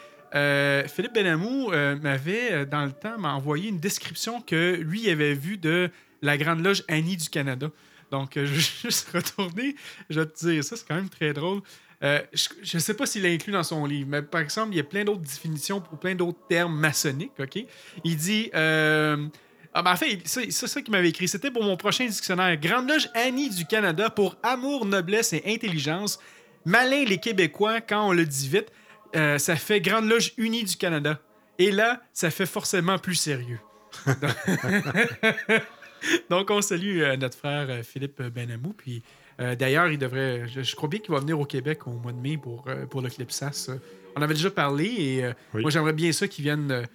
Philippe 0.87 1.13
Benamou 1.15 1.71
m'avait, 1.71 2.65
dans 2.67 2.85
le 2.85 2.91
temps, 2.91 3.15
envoyé 3.23 3.69
une 3.69 3.79
description 3.79 4.39
que 4.39 4.75
lui 4.75 5.09
avait 5.09 5.33
vue 5.33 5.57
de 5.57 5.89
la 6.21 6.37
Grande 6.37 6.63
Loge 6.63 6.83
Annie 6.87 7.17
du 7.17 7.29
Canada. 7.29 7.69
Donc, 8.11 8.37
euh, 8.37 8.45
je 8.45 8.53
vais 8.53 8.59
juste 8.59 9.09
retourner, 9.13 9.75
je 10.09 10.19
vais 10.19 10.25
te 10.25 10.45
dire 10.45 10.63
ça, 10.63 10.75
c'est 10.75 10.87
quand 10.87 10.95
même 10.95 11.09
très 11.09 11.33
drôle. 11.33 11.61
Euh, 12.03 12.21
je 12.33 12.77
ne 12.77 12.79
sais 12.79 12.93
pas 12.93 13.07
s'il 13.07 13.23
l'a 13.23 13.29
inclus 13.29 13.53
dans 13.53 13.63
son 13.63 13.85
livre, 13.85 14.07
mais 14.09 14.21
par 14.21 14.41
exemple, 14.41 14.73
il 14.73 14.77
y 14.77 14.79
a 14.79 14.83
plein 14.83 15.03
d'autres 15.03 15.21
définitions 15.21 15.81
pour 15.81 15.97
plein 15.99 16.13
d'autres 16.13 16.45
termes 16.47 16.77
maçonniques, 16.77 17.31
OK? 17.39 17.65
Il 18.03 18.17
dit... 18.17 18.49
euh, 18.53 19.27
ah 19.73 19.83
ben 19.83 19.91
en 19.91 19.95
fait, 19.95 20.19
c'est 20.25 20.49
ça, 20.49 20.81
qu'il 20.81 20.91
m'avait 20.91 21.09
écrit. 21.09 21.27
C'était 21.27 21.51
pour 21.51 21.63
mon 21.63 21.77
prochain 21.77 22.07
dictionnaire. 22.07 22.57
Grande 22.57 22.89
Loge 22.89 23.09
Annie 23.13 23.51
du 23.51 23.63
Canada 23.65 24.09
pour 24.09 24.35
amour, 24.41 24.87
noblesse 24.87 25.33
et 25.33 25.43
intelligence. 25.45 26.17
Malin 26.65 27.03
les 27.05 27.19
Québécois, 27.19 27.81
quand 27.81 28.09
on 28.09 28.11
le 28.11 28.25
dit 28.25 28.49
vite, 28.49 28.71
euh, 29.15 29.37
ça 29.37 29.55
fait 29.55 29.79
Grande 29.79 30.05
Loge 30.05 30.33
Unie 30.37 30.63
du 30.63 30.77
Canada. 30.77 31.19
Et 31.59 31.71
là, 31.71 32.01
ça 32.11 32.31
fait 32.31 32.47
forcément 32.47 32.97
plus 32.97 33.13
sérieux. 33.13 33.59
Donc, 36.29 36.49
on 36.51 36.61
salue 36.61 37.01
euh, 37.01 37.17
notre 37.17 37.37
frère 37.37 37.67
euh, 37.69 37.83
Philippe 37.83 38.21
Benamou. 38.21 38.73
Puis, 38.77 39.01
euh, 39.39 39.55
d'ailleurs, 39.55 39.87
il 39.87 39.97
devrait. 39.97 40.47
Je, 40.47 40.61
je 40.61 40.75
crois 40.75 40.89
bien 40.89 40.99
qu'il 40.99 41.13
va 41.13 41.19
venir 41.19 41.39
au 41.39 41.45
Québec 41.45 41.87
au 41.87 41.91
mois 41.91 42.11
de 42.11 42.19
mai 42.19 42.37
pour, 42.37 42.65
pour 42.89 43.01
le 43.01 43.09
Clipsas. 43.09 43.69
On 44.15 44.21
avait 44.21 44.33
déjà 44.33 44.49
parlé 44.51 44.85
et 44.85 45.25
Oui. 45.53 45.61
moi, 45.61 45.69
j'aimerais 45.69 45.93
bien 45.93 46.11
ça 46.11 46.27
qu'il 46.27 46.43
vienne 46.43 46.87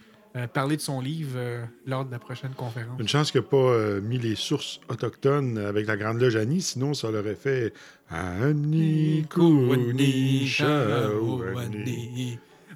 parler 0.54 0.76
de 0.76 0.80
son 0.80 1.00
livre 1.00 1.38
lors 1.86 2.04
de 2.04 2.10
la 2.10 2.18
prochaine 2.18 2.52
conférence. 2.56 2.98
Une 2.98 3.06
chance 3.06 3.30
qu'il 3.30 3.40
n'a 3.42 3.46
pas 3.46 4.00
mis 4.00 4.18
les 4.18 4.34
sources 4.34 4.80
autochtones 4.88 5.58
avec 5.58 5.86
la 5.86 5.96
Grande 5.96 6.20
Loge 6.20 6.34
Annie, 6.36 6.62
sinon 6.62 6.94
ça 6.94 7.10
l'aurait 7.10 7.36
fait 7.36 7.72
Annie, 8.10 9.24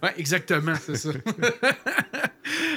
Ouais, 0.02 0.14
exactement, 0.18 0.74
c'est 0.80 0.96
ça. 0.96 1.10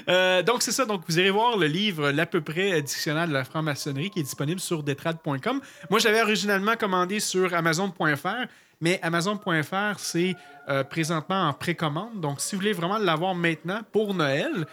Euh, 0.07 0.41
donc, 0.41 0.63
c'est 0.63 0.71
ça. 0.71 0.85
Donc, 0.85 1.03
vous 1.07 1.19
irez 1.19 1.29
voir 1.29 1.55
le 1.55 1.67
livre 1.67 2.09
L'à 2.09 2.25
peu 2.25 2.41
près 2.41 2.81
dictionnaire 2.81 3.27
de 3.27 3.33
la 3.33 3.43
franc-maçonnerie 3.43 4.09
qui 4.09 4.19
est 4.19 4.23
disponible 4.23 4.59
sur 4.59 4.81
detrad.com. 4.81 5.61
Moi, 5.91 5.99
j'avais 5.99 6.21
originalement 6.21 6.75
commandé 6.75 7.19
sur 7.19 7.53
Amazon.fr, 7.53 8.47
mais 8.81 8.99
Amazon.fr, 9.03 9.99
c'est 9.99 10.35
euh, 10.69 10.83
présentement 10.83 11.49
en 11.49 11.53
précommande. 11.53 12.19
Donc, 12.19 12.41
si 12.41 12.55
vous 12.55 12.61
voulez 12.61 12.73
vraiment 12.73 12.97
l'avoir 12.97 13.35
maintenant 13.35 13.81
pour 13.91 14.15
Noël, 14.15 14.65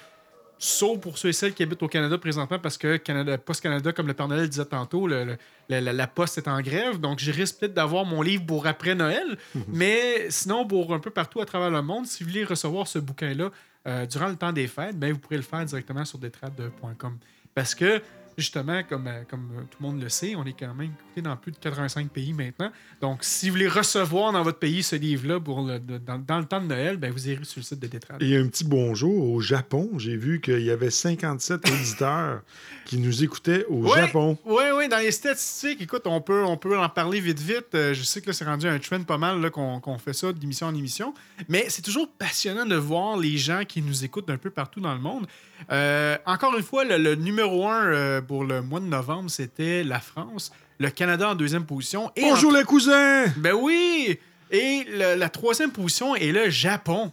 sauf 0.58 0.98
pour 1.00 1.18
ceux 1.18 1.28
et 1.28 1.32
celles 1.32 1.52
qui 1.54 1.62
habitent 1.62 1.82
au 1.82 1.88
Canada 1.88 2.16
présentement, 2.18 2.58
parce 2.58 2.78
que 2.78 2.96
Canada, 2.96 3.36
Post 3.38 3.62
Canada, 3.62 3.92
comme 3.92 4.06
le 4.06 4.14
Père 4.14 4.28
Noël 4.28 4.48
disait 4.48 4.64
tantôt, 4.64 5.06
le- 5.06 5.36
le- 5.68 5.80
la, 5.80 6.06
poste 6.06 6.38
est 6.38 6.48
en 6.48 6.60
grève. 6.60 6.98
Donc, 6.98 7.18
je 7.18 7.30
risque 7.30 7.58
peut-être 7.58 7.74
d'avoir 7.74 8.04
mon 8.04 8.22
livre 8.22 8.44
pour 8.46 8.66
après 8.66 8.94
Noël. 8.94 9.36
Mais 9.68 10.26
sinon, 10.30 10.66
pour 10.66 10.94
un 10.94 10.98
peu 10.98 11.10
partout 11.10 11.40
à 11.40 11.44
travers 11.46 11.70
le 11.70 11.82
monde, 11.82 12.06
si 12.06 12.22
vous 12.24 12.30
voulez 12.30 12.44
recevoir 12.44 12.86
ce 12.88 12.98
bouquin-là 12.98 13.50
euh, 13.86 14.06
durant 14.06 14.28
le 14.28 14.36
temps 14.36 14.52
des 14.52 14.66
fêtes, 14.66 14.98
ben, 14.98 15.12
vous 15.12 15.18
pourrez 15.18 15.36
le 15.36 15.42
faire 15.42 15.64
directement 15.64 16.04
sur 16.04 16.18
detrade.com. 16.18 17.18
Parce 17.54 17.74
que, 17.74 18.02
justement, 18.36 18.82
comme, 18.88 19.06
euh, 19.06 19.22
comme 19.28 19.48
euh, 19.56 19.60
tout 19.70 19.78
le 19.80 19.86
monde 19.86 20.00
le 20.02 20.08
sait, 20.08 20.34
on 20.36 20.44
est 20.44 20.52
quand 20.58 20.74
même 20.74 20.90
écouté 20.92 21.22
dans 21.22 21.36
plus 21.36 21.52
de 21.52 21.56
85 21.58 22.08
pays 22.10 22.32
maintenant. 22.32 22.70
Donc, 23.00 23.18
si 23.22 23.48
vous 23.48 23.54
voulez 23.54 23.68
recevoir 23.68 24.32
dans 24.32 24.42
votre 24.42 24.58
pays 24.58 24.82
ce 24.82 24.96
livre-là 24.96 25.40
pour 25.40 25.62
le- 25.62 25.78
dans, 25.78 26.18
dans 26.18 26.38
le 26.38 26.44
temps 26.44 26.60
de 26.60 26.66
Noël, 26.66 26.96
ben, 26.96 27.10
vous 27.12 27.28
irez 27.28 27.44
sur 27.44 27.60
le 27.60 27.64
site 27.64 27.78
de 27.80 27.86
Detrade. 27.86 28.22
Et 28.22 28.36
un 28.36 28.46
petit 28.48 28.64
bonjour 28.64 29.30
au 29.30 29.40
Japon. 29.40 29.90
J'ai 29.98 30.16
vu 30.16 30.40
qu'il 30.40 30.60
y 30.62 30.70
avait 30.70 30.90
57 30.90 31.68
auditeurs 31.70 32.42
qui 32.84 32.98
nous 32.98 33.24
écoutaient 33.24 33.64
au 33.68 33.86
Ouais. 33.86 34.00
Japon. 34.02 34.36
Oui, 34.44 34.64
oui, 34.76 34.88
dans 34.88 34.98
les 34.98 35.10
statistiques, 35.12 35.80
écoute, 35.80 36.02
on 36.06 36.20
peut, 36.20 36.44
on 36.44 36.56
peut 36.56 36.78
en 36.78 36.88
parler 36.88 37.20
vite, 37.20 37.40
vite. 37.40 37.74
Euh, 37.74 37.94
je 37.94 38.02
sais 38.02 38.20
que 38.20 38.32
c'est 38.32 38.44
rendu 38.44 38.66
un 38.68 38.78
trend 38.78 39.02
pas 39.04 39.18
mal 39.18 39.50
qu'on 39.50 39.98
fait 39.98 40.12
ça 40.12 40.32
d'émission 40.32 40.66
en 40.66 40.74
émission. 40.74 41.14
Mais 41.48 41.66
c'est 41.68 41.82
toujours 41.82 42.08
passionnant 42.18 42.66
de 42.66 42.76
voir 42.76 43.16
les 43.16 43.36
gens 43.38 43.62
qui 43.66 43.82
nous 43.82 44.04
écoutent 44.04 44.28
d'un 44.28 44.38
peu 44.38 44.50
partout 44.50 44.80
dans 44.80 44.94
le 44.94 45.00
monde. 45.00 45.26
Euh, 45.72 46.16
encore 46.26 46.54
une 46.56 46.62
fois, 46.62 46.84
le, 46.84 46.98
le 46.98 47.14
numéro 47.14 47.66
un 47.68 47.86
euh, 47.86 48.20
pour 48.26 48.44
le 48.44 48.62
mois 48.62 48.80
de 48.80 48.86
novembre, 48.86 49.30
c'était 49.30 49.84
la 49.84 50.00
France. 50.00 50.50
Le 50.78 50.90
Canada 50.90 51.30
en 51.30 51.34
deuxième 51.34 51.64
position. 51.64 52.10
Et 52.16 52.22
Bonjour 52.22 52.52
en- 52.52 52.56
les 52.56 52.64
cousins! 52.64 53.26
Ben 53.38 53.54
oui! 53.54 54.18
Et 54.50 54.84
le- 54.90 55.14
la 55.16 55.28
troisième 55.28 55.72
position 55.72 56.14
est 56.14 56.32
le 56.32 56.50
Japon. 56.50 57.12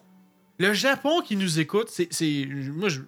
Le 0.60 0.74
Japon 0.74 1.22
qui 1.22 1.36
nous 1.36 1.60
écoute, 1.60 1.90
c'est. 1.90 2.48
Moi, 2.74 2.90
je, 2.90 3.00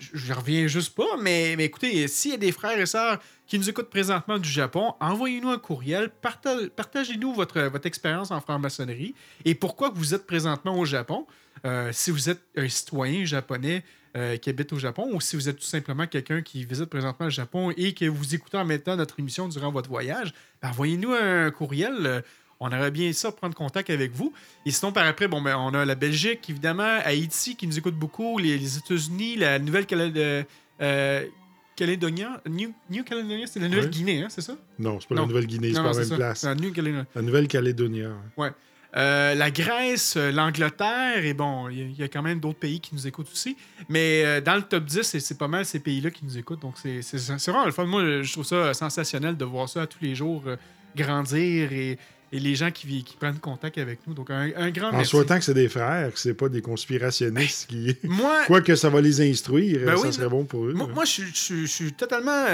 je, 0.00 0.32
reviens 0.32 0.66
juste 0.66 0.94
pas, 0.96 1.16
mais, 1.20 1.54
mais 1.56 1.66
écoutez, 1.66 2.08
s'il 2.08 2.32
y 2.32 2.34
a 2.34 2.38
des 2.38 2.50
frères 2.52 2.78
et 2.80 2.86
sœurs 2.86 3.20
qui 3.46 3.58
nous 3.58 3.68
écoutent 3.68 3.90
présentement 3.90 4.38
du 4.38 4.48
Japon, 4.48 4.94
envoyez-nous 4.98 5.50
un 5.50 5.58
courriel, 5.58 6.08
parta- 6.22 6.68
partagez-nous 6.74 7.32
votre, 7.34 7.60
votre 7.62 7.86
expérience 7.86 8.30
en 8.32 8.40
franc-maçonnerie 8.40 9.14
et 9.44 9.54
pourquoi 9.54 9.90
vous 9.94 10.12
êtes 10.14 10.26
présentement 10.26 10.76
au 10.76 10.84
Japon. 10.84 11.26
Euh, 11.64 11.90
si 11.92 12.10
vous 12.10 12.30
êtes 12.30 12.40
un 12.56 12.68
citoyen 12.68 13.24
japonais 13.26 13.84
euh, 14.16 14.36
qui 14.36 14.50
habite 14.50 14.72
au 14.72 14.78
Japon 14.78 15.08
ou 15.12 15.20
si 15.20 15.36
vous 15.36 15.48
êtes 15.48 15.56
tout 15.58 15.64
simplement 15.64 16.06
quelqu'un 16.06 16.42
qui 16.42 16.64
visite 16.64 16.86
présentement 16.86 17.26
le 17.26 17.30
Japon 17.32 17.72
et 17.76 17.94
que 17.94 18.04
vous 18.04 18.34
écoutez 18.34 18.58
en 18.58 18.64
même 18.64 18.80
temps 18.80 18.96
notre 18.96 19.18
émission 19.20 19.48
durant 19.48 19.70
votre 19.72 19.88
voyage, 19.88 20.32
ben, 20.60 20.68
envoyez-nous 20.70 21.12
un 21.12 21.50
courriel. 21.50 21.94
euh, 22.06 22.20
On 22.60 22.66
aurait 22.66 22.90
bien 22.92 23.12
ça 23.12 23.32
prendre 23.32 23.54
contact 23.56 23.90
avec 23.90 24.12
vous. 24.12 24.32
Et 24.66 24.70
sinon, 24.70 24.92
par 24.92 25.06
après, 25.06 25.26
bon, 25.28 25.40
ben, 25.42 25.56
on 25.56 25.74
a 25.74 25.84
la 25.84 25.94
Belgique, 25.96 26.48
évidemment, 26.50 26.98
Haïti 27.04 27.56
qui 27.56 27.66
nous 27.66 27.76
écoute 27.78 27.94
beaucoup, 27.96 28.38
les, 28.38 28.56
les 28.58 28.76
États-Unis, 28.78 29.36
la 29.36 29.58
Nouvelle-Calédonie. 29.58 30.44
Euh, 30.80 31.26
Calédonia, 31.74 32.40
New, 32.48 32.72
New 32.90 33.02
Caledonia, 33.02 33.46
c'est 33.46 33.58
la 33.58 33.68
Nouvelle-Guinée, 33.68 34.22
hein, 34.22 34.28
c'est 34.28 34.42
ça? 34.42 34.54
Non, 34.78 35.00
c'est 35.00 35.08
pas 35.08 35.14
Non. 35.14 35.22
la 35.22 35.28
Nouvelle-Guinée, 35.28 35.68
c'est 35.72 35.80
pas 35.82 35.90
la 35.90 35.94
même 35.94 36.04
ça. 36.04 36.16
place. 36.16 36.44
La 36.44 37.22
Nouvelle-Calédonie. 37.22 38.02
ouais. 38.36 38.50
Euh, 38.94 39.34
la 39.34 39.50
Grèce, 39.50 40.14
euh, 40.18 40.30
l'Angleterre, 40.30 41.24
et 41.24 41.32
bon, 41.32 41.68
il 41.70 41.78
y 41.78 41.80
a- 41.82 41.84
il 41.86 41.96
y, 41.98 42.02
a 42.02 42.08
quand 42.08 42.20
même 42.20 42.40
d'autres 42.40 42.58
pays 42.58 42.78
qui 42.78 42.94
nous 42.94 43.06
écoutent 43.06 43.30
aussi. 43.32 43.56
Mais 43.88 44.22
euh, 44.24 44.40
dans 44.42 44.54
le 44.56 44.62
top 44.62 44.84
10, 44.84 45.02
c'est- 45.02 45.38
pas 45.38 45.48
mal 45.48 45.64
ces 45.64 45.78
pays-là 45.80 46.10
qui 46.10 46.24
nous 46.26 46.36
écoutent. 46.36 46.60
Donc, 46.60 46.74
c'est 46.76 47.00
vraiment 47.50 47.64
le 47.64 47.72
fun. 47.72 47.86
Moi, 47.86 48.20
je 48.22 48.30
trouve 48.32 48.44
ça 48.44 48.74
sensationnel 48.74 49.36
de 49.36 49.44
voir 49.46 49.68
ça 49.68 49.86
tous 49.86 49.98
les 50.02 50.14
jours 50.14 50.42
euh, 50.46 50.56
grandir 50.94 51.72
et, 51.72 51.98
et 52.32 52.38
les 52.38 52.54
gens 52.54 52.70
qui, 52.70 53.02
qui 53.02 53.16
prennent 53.16 53.38
contact 53.38 53.78
avec 53.78 54.00
nous. 54.06 54.12
Donc, 54.12 54.28
un, 54.30 54.50
un 54.56 54.70
grand 54.70 54.88
En 54.88 54.92
merci. 54.92 55.10
souhaitant 55.10 55.38
que 55.38 55.44
c'est 55.44 55.54
des 55.54 55.70
frères, 55.70 56.12
que 56.12 56.18
c'est 56.18 56.34
pas 56.34 56.50
des 56.50 56.60
conspirationnistes 56.60 57.68
qui. 57.70 57.96
Moi, 58.04 58.44
Quoi 58.46 58.60
que 58.60 58.76
ça 58.76 58.90
va 58.90 59.00
les 59.00 59.22
instruire, 59.22 59.80
Ben 59.86 59.96
ça 59.96 60.02
oui, 60.06 60.12
serait 60.12 60.28
bon 60.28 60.44
pour 60.44 60.66
eux. 60.66 60.74
Moi, 60.74 60.88
moi, 60.88 61.04
je, 61.06 61.10
suis- 61.10 61.24
je 61.32 61.38
suis- 61.40 61.62
je 61.66 61.72
suis 61.72 61.92
totalement 61.94 62.44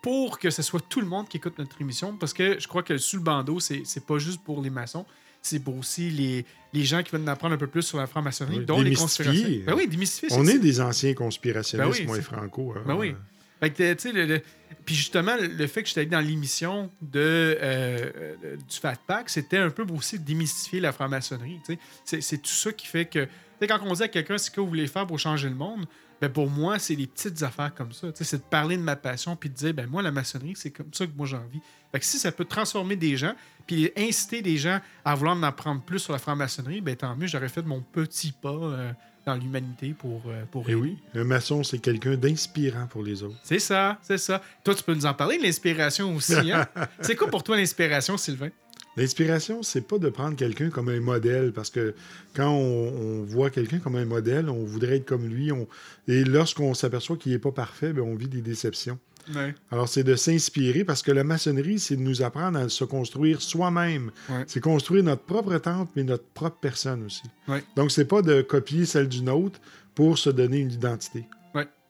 pour 0.00 0.38
que 0.38 0.48
ce 0.48 0.62
soit 0.62 0.80
tout 0.88 1.00
le 1.00 1.06
monde 1.06 1.28
qui 1.28 1.36
écoute 1.36 1.58
notre 1.58 1.80
émission 1.80 2.16
parce 2.16 2.32
que 2.32 2.58
je 2.58 2.68
crois 2.68 2.82
que 2.82 2.96
sous 2.98 3.16
le 3.16 3.22
bandeau, 3.22 3.60
c'est 3.60 4.06
pas 4.06 4.18
juste 4.18 4.40
pour 4.42 4.62
les 4.62 4.70
maçons, 4.70 5.04
c'est 5.42 5.60
pour 5.60 5.76
aussi 5.78 6.10
les, 6.10 6.44
les 6.72 6.84
gens 6.84 7.02
qui 7.02 7.10
veulent 7.12 7.22
en 7.22 7.28
apprendre 7.28 7.54
un 7.54 7.58
peu 7.58 7.66
plus 7.66 7.82
sur 7.82 7.98
la 7.98 8.06
franc-maçonnerie, 8.06 8.58
Oui, 8.58 8.66
dont 8.66 8.80
les 8.80 8.94
conspirations. 8.94 9.48
Ben 9.66 9.74
oui. 9.74 9.88
On 10.32 10.46
est 10.46 10.58
des 10.58 10.80
anciens 10.80 11.14
conspirationnistes, 11.14 11.90
Ben 11.90 12.00
oui, 12.00 12.06
moi 12.06 12.16
et 12.16 12.20
c'est- 12.20 12.26
Franco. 12.26 12.74
hein. 12.76 12.82
Ben 12.86 12.94
oui. 12.94 13.14
Fait 13.60 13.70
que, 13.70 13.92
tu 13.94 13.98
sais, 14.00 14.12
le- 14.12 14.26
le- 14.26 14.40
Puis 14.84 14.94
justement, 14.94 15.32
le 15.40 15.66
fait 15.66 15.82
que 15.82 15.88
j'étais 15.88 16.00
allé 16.02 16.10
dans 16.10 16.20
l'émission 16.20 16.90
de, 17.02 17.18
euh, 17.60 18.36
du 18.68 18.76
Fat 18.76 18.94
Pack, 19.06 19.30
c'était 19.30 19.58
un 19.58 19.70
peu 19.70 19.84
pour 19.84 19.96
aussi 19.98 20.18
démystifier 20.18 20.78
la 20.80 20.92
franc-maçonnerie. 20.92 21.58
C'est 22.04 22.20
c'est 22.20 22.38
tout 22.38 22.50
ça 22.50 22.72
qui 22.72 22.86
fait 22.86 23.06
que. 23.06 23.26
quand 23.66 23.80
on 23.82 23.92
dit 23.94 24.02
à 24.04 24.08
quelqu'un 24.08 24.38
ce 24.38 24.50
que 24.50 24.60
vous 24.60 24.68
voulez 24.68 24.86
faire 24.86 25.06
pour 25.06 25.18
changer 25.18 25.48
le 25.48 25.54
monde, 25.56 25.86
ben 26.20 26.28
pour 26.28 26.48
moi, 26.48 26.78
c'est 26.78 26.94
des 26.96 27.06
petites 27.08 27.42
affaires 27.42 27.74
comme 27.74 27.92
ça. 27.92 28.08
C'est 28.14 28.36
de 28.38 28.42
parler 28.42 28.76
de 28.76 28.82
ma 28.82 28.94
passion 28.96 29.34
puis 29.36 29.48
de 29.50 29.54
dire, 29.54 29.74
ben 29.74 29.86
moi, 29.88 30.02
la 30.02 30.12
maçonnerie, 30.12 30.54
c'est 30.56 30.70
comme 30.70 30.92
ça 30.92 31.06
que 31.06 31.12
moi 31.16 31.26
j'ai 31.26 31.36
envie. 31.36 31.60
Fait 31.92 32.00
que 32.00 32.04
si 32.04 32.18
ça 32.18 32.32
peut 32.32 32.44
transformer 32.44 32.96
des 32.96 33.16
gens, 33.16 33.34
puis 33.66 33.90
inciter 33.96 34.42
des 34.42 34.56
gens 34.56 34.80
à 35.04 35.14
vouloir 35.14 35.36
en 35.36 35.42
apprendre 35.42 35.82
plus 35.82 35.98
sur 35.98 36.12
la 36.12 36.18
franc-maçonnerie, 36.18 36.80
ben 36.80 36.96
tant 36.96 37.14
mieux, 37.16 37.26
j'aurais 37.26 37.48
fait 37.48 37.62
mon 37.62 37.80
petit 37.80 38.32
pas 38.32 38.50
euh, 38.50 38.92
dans 39.26 39.34
l'humanité 39.34 39.94
pour, 39.98 40.22
euh, 40.28 40.44
pour 40.50 40.68
Et 40.68 40.72
aider. 40.72 40.80
oui, 40.80 40.98
un 41.14 41.24
maçon, 41.24 41.62
c'est 41.62 41.78
quelqu'un 41.78 42.16
d'inspirant 42.16 42.86
pour 42.86 43.02
les 43.02 43.22
autres. 43.22 43.36
C'est 43.42 43.58
ça, 43.58 43.98
c'est 44.02 44.18
ça. 44.18 44.42
Toi, 44.64 44.74
tu 44.74 44.82
peux 44.82 44.94
nous 44.94 45.06
en 45.06 45.14
parler 45.14 45.38
de 45.38 45.42
l'inspiration 45.42 46.14
aussi. 46.14 46.52
Hein? 46.52 46.66
c'est 47.00 47.16
quoi 47.16 47.28
pour 47.28 47.42
toi 47.42 47.56
l'inspiration, 47.56 48.16
Sylvain? 48.16 48.48
L'inspiration, 48.96 49.62
c'est 49.62 49.82
pas 49.86 49.98
de 49.98 50.08
prendre 50.08 50.34
quelqu'un 50.34 50.70
comme 50.70 50.88
un 50.88 50.98
modèle, 51.00 51.52
parce 51.52 51.70
que 51.70 51.94
quand 52.34 52.50
on, 52.50 52.88
on 53.20 53.22
voit 53.24 53.48
quelqu'un 53.50 53.78
comme 53.78 53.94
un 53.96 54.04
modèle, 54.04 54.48
on 54.50 54.64
voudrait 54.64 54.96
être 54.96 55.04
comme 55.06 55.26
lui. 55.28 55.52
on- 55.52 55.68
Et 56.08 56.24
lorsqu'on 56.24 56.74
s'aperçoit 56.74 57.16
qu'il 57.16 57.30
n'est 57.32 57.38
pas 57.38 57.52
parfait, 57.52 57.92
ben, 57.92 58.02
on 58.02 58.16
vit 58.16 58.28
des 58.28 58.40
déceptions. 58.42 58.98
Ouais. 59.34 59.54
Alors, 59.70 59.88
c'est 59.88 60.04
de 60.04 60.16
s'inspirer, 60.16 60.84
parce 60.84 61.02
que 61.02 61.10
la 61.10 61.24
maçonnerie, 61.24 61.78
c'est 61.78 61.96
de 61.96 62.02
nous 62.02 62.22
apprendre 62.22 62.58
à 62.58 62.68
se 62.68 62.84
construire 62.84 63.42
soi-même. 63.42 64.10
Ouais. 64.28 64.44
C'est 64.46 64.60
construire 64.60 65.04
notre 65.04 65.22
propre 65.22 65.56
temple, 65.58 65.92
mais 65.96 66.04
notre 66.04 66.24
propre 66.24 66.58
personne 66.60 67.04
aussi. 67.04 67.24
Ouais. 67.46 67.62
Donc, 67.76 67.90
c'est 67.90 68.06
pas 68.06 68.22
de 68.22 68.42
copier 68.42 68.86
celle 68.86 69.08
d'une 69.08 69.28
autre 69.28 69.60
pour 69.94 70.18
se 70.18 70.30
donner 70.30 70.58
une 70.58 70.72
identité. 70.72 71.26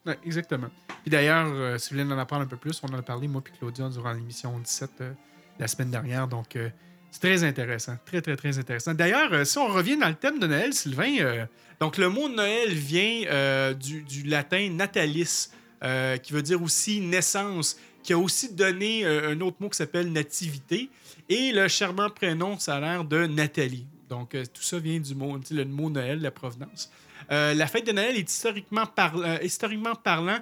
Ouais, 0.06 0.18
exactement. 0.24 0.68
Puis 1.02 1.10
d'ailleurs, 1.10 1.48
euh, 1.52 1.76
si 1.76 1.92
vous 1.92 2.00
voulez 2.00 2.10
en 2.14 2.18
apprendre 2.18 2.42
un 2.44 2.46
peu 2.46 2.56
plus, 2.56 2.80
on 2.82 2.86
en 2.94 2.98
a 2.98 3.02
parlé, 3.02 3.28
moi 3.28 3.42
puis 3.42 3.52
Claudia, 3.58 3.90
durant 3.90 4.12
l'émission 4.12 4.58
17 4.58 4.90
euh, 5.02 5.12
la 5.58 5.68
semaine 5.68 5.90
dernière. 5.90 6.26
Donc, 6.26 6.56
euh, 6.56 6.70
c'est 7.10 7.20
très 7.20 7.44
intéressant. 7.44 7.96
Très, 8.04 8.20
très, 8.20 8.36
très 8.36 8.58
intéressant. 8.58 8.94
D'ailleurs, 8.94 9.32
euh, 9.32 9.44
si 9.44 9.58
on 9.58 9.68
revient 9.68 9.96
dans 9.96 10.08
le 10.08 10.14
thème 10.14 10.38
de 10.38 10.46
Noël, 10.46 10.72
Sylvain, 10.74 11.16
euh, 11.20 11.46
donc 11.80 11.96
le 11.96 12.08
mot 12.08 12.28
Noël 12.28 12.70
vient 12.70 13.24
euh, 13.30 13.74
du, 13.74 14.02
du 14.02 14.24
latin 14.24 14.68
natalis, 14.70 15.50
euh, 15.82 16.16
qui 16.16 16.32
veut 16.32 16.42
dire 16.42 16.62
aussi 16.62 17.00
naissance, 17.00 17.76
qui 18.02 18.12
a 18.12 18.18
aussi 18.18 18.52
donné 18.54 19.04
euh, 19.04 19.32
un 19.32 19.40
autre 19.40 19.56
mot 19.60 19.68
qui 19.68 19.76
s'appelle 19.76 20.10
nativité. 20.12 20.88
Et 21.28 21.52
le 21.52 21.68
charmant 21.68 22.10
prénom, 22.10 22.58
ça 22.58 22.76
a 22.76 22.80
l'air 22.80 23.04
de 23.04 23.26
Nathalie. 23.26 23.86
Donc, 24.08 24.34
euh, 24.34 24.44
tout 24.52 24.62
ça 24.62 24.78
vient 24.78 24.98
du 24.98 25.14
mot, 25.14 25.38
le 25.50 25.64
mot 25.64 25.90
Noël, 25.90 26.20
la 26.20 26.30
provenance. 26.30 26.90
La 27.30 27.66
fête 27.66 27.86
de 27.86 27.92
Noël 27.92 28.16
est 28.16 28.30
historiquement, 28.30 28.86
par- 28.86 29.42
historiquement 29.42 29.94
parlant 29.94 30.38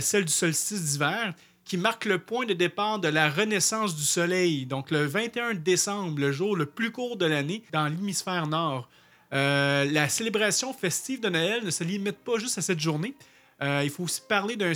celle 0.00 0.24
du 0.24 0.32
solstice 0.32 0.82
d'hiver, 0.82 1.32
qui 1.64 1.76
marque 1.76 2.06
le 2.06 2.18
point 2.18 2.44
de 2.44 2.54
départ 2.54 2.98
de 2.98 3.06
la 3.06 3.30
renaissance 3.30 3.94
du 3.94 4.02
soleil. 4.02 4.66
Donc, 4.66 4.90
le 4.90 5.04
21 5.06 5.54
décembre, 5.54 6.18
le 6.18 6.32
jour 6.32 6.56
le 6.56 6.66
plus 6.66 6.90
court 6.90 7.16
de 7.16 7.26
l'année 7.26 7.62
dans 7.72 7.86
l'hémisphère 7.86 8.48
nord. 8.48 8.88
La 9.30 10.08
célébration 10.08 10.72
festive 10.74 11.20
de 11.20 11.28
Noël 11.28 11.64
ne 11.64 11.70
se 11.70 11.84
limite 11.84 12.18
pas 12.18 12.38
juste 12.38 12.58
à 12.58 12.62
cette 12.62 12.80
journée. 12.80 13.14
Euh, 13.62 13.82
il 13.84 13.90
faut 13.90 14.04
aussi 14.04 14.20
parler 14.28 14.56
d'un 14.56 14.74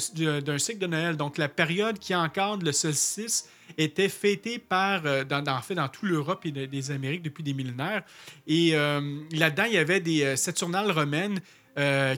cycle 0.58 0.78
de 0.78 0.86
Noël. 0.86 1.16
Donc, 1.16 1.36
la 1.38 1.48
période 1.48 1.98
qui 1.98 2.14
encadre 2.14 2.64
le 2.64 2.72
solstice 2.72 3.48
était 3.76 4.08
fêtée 4.08 4.58
par, 4.58 5.02
euh, 5.04 5.24
dans, 5.24 5.44
en 5.48 5.60
fait, 5.62 5.74
dans 5.74 5.88
toute 5.88 6.08
l'Europe 6.08 6.46
et 6.46 6.52
de- 6.52 6.66
des 6.66 6.90
Amériques 6.90 7.22
depuis 7.22 7.42
des 7.42 7.54
millénaires. 7.54 8.02
Et 8.46 8.70
euh, 8.74 9.20
là-dedans, 9.32 9.64
il 9.66 9.74
y 9.74 9.78
avait 9.78 10.00
des 10.00 10.36
Saturnales 10.36 10.90
romaines 10.90 11.40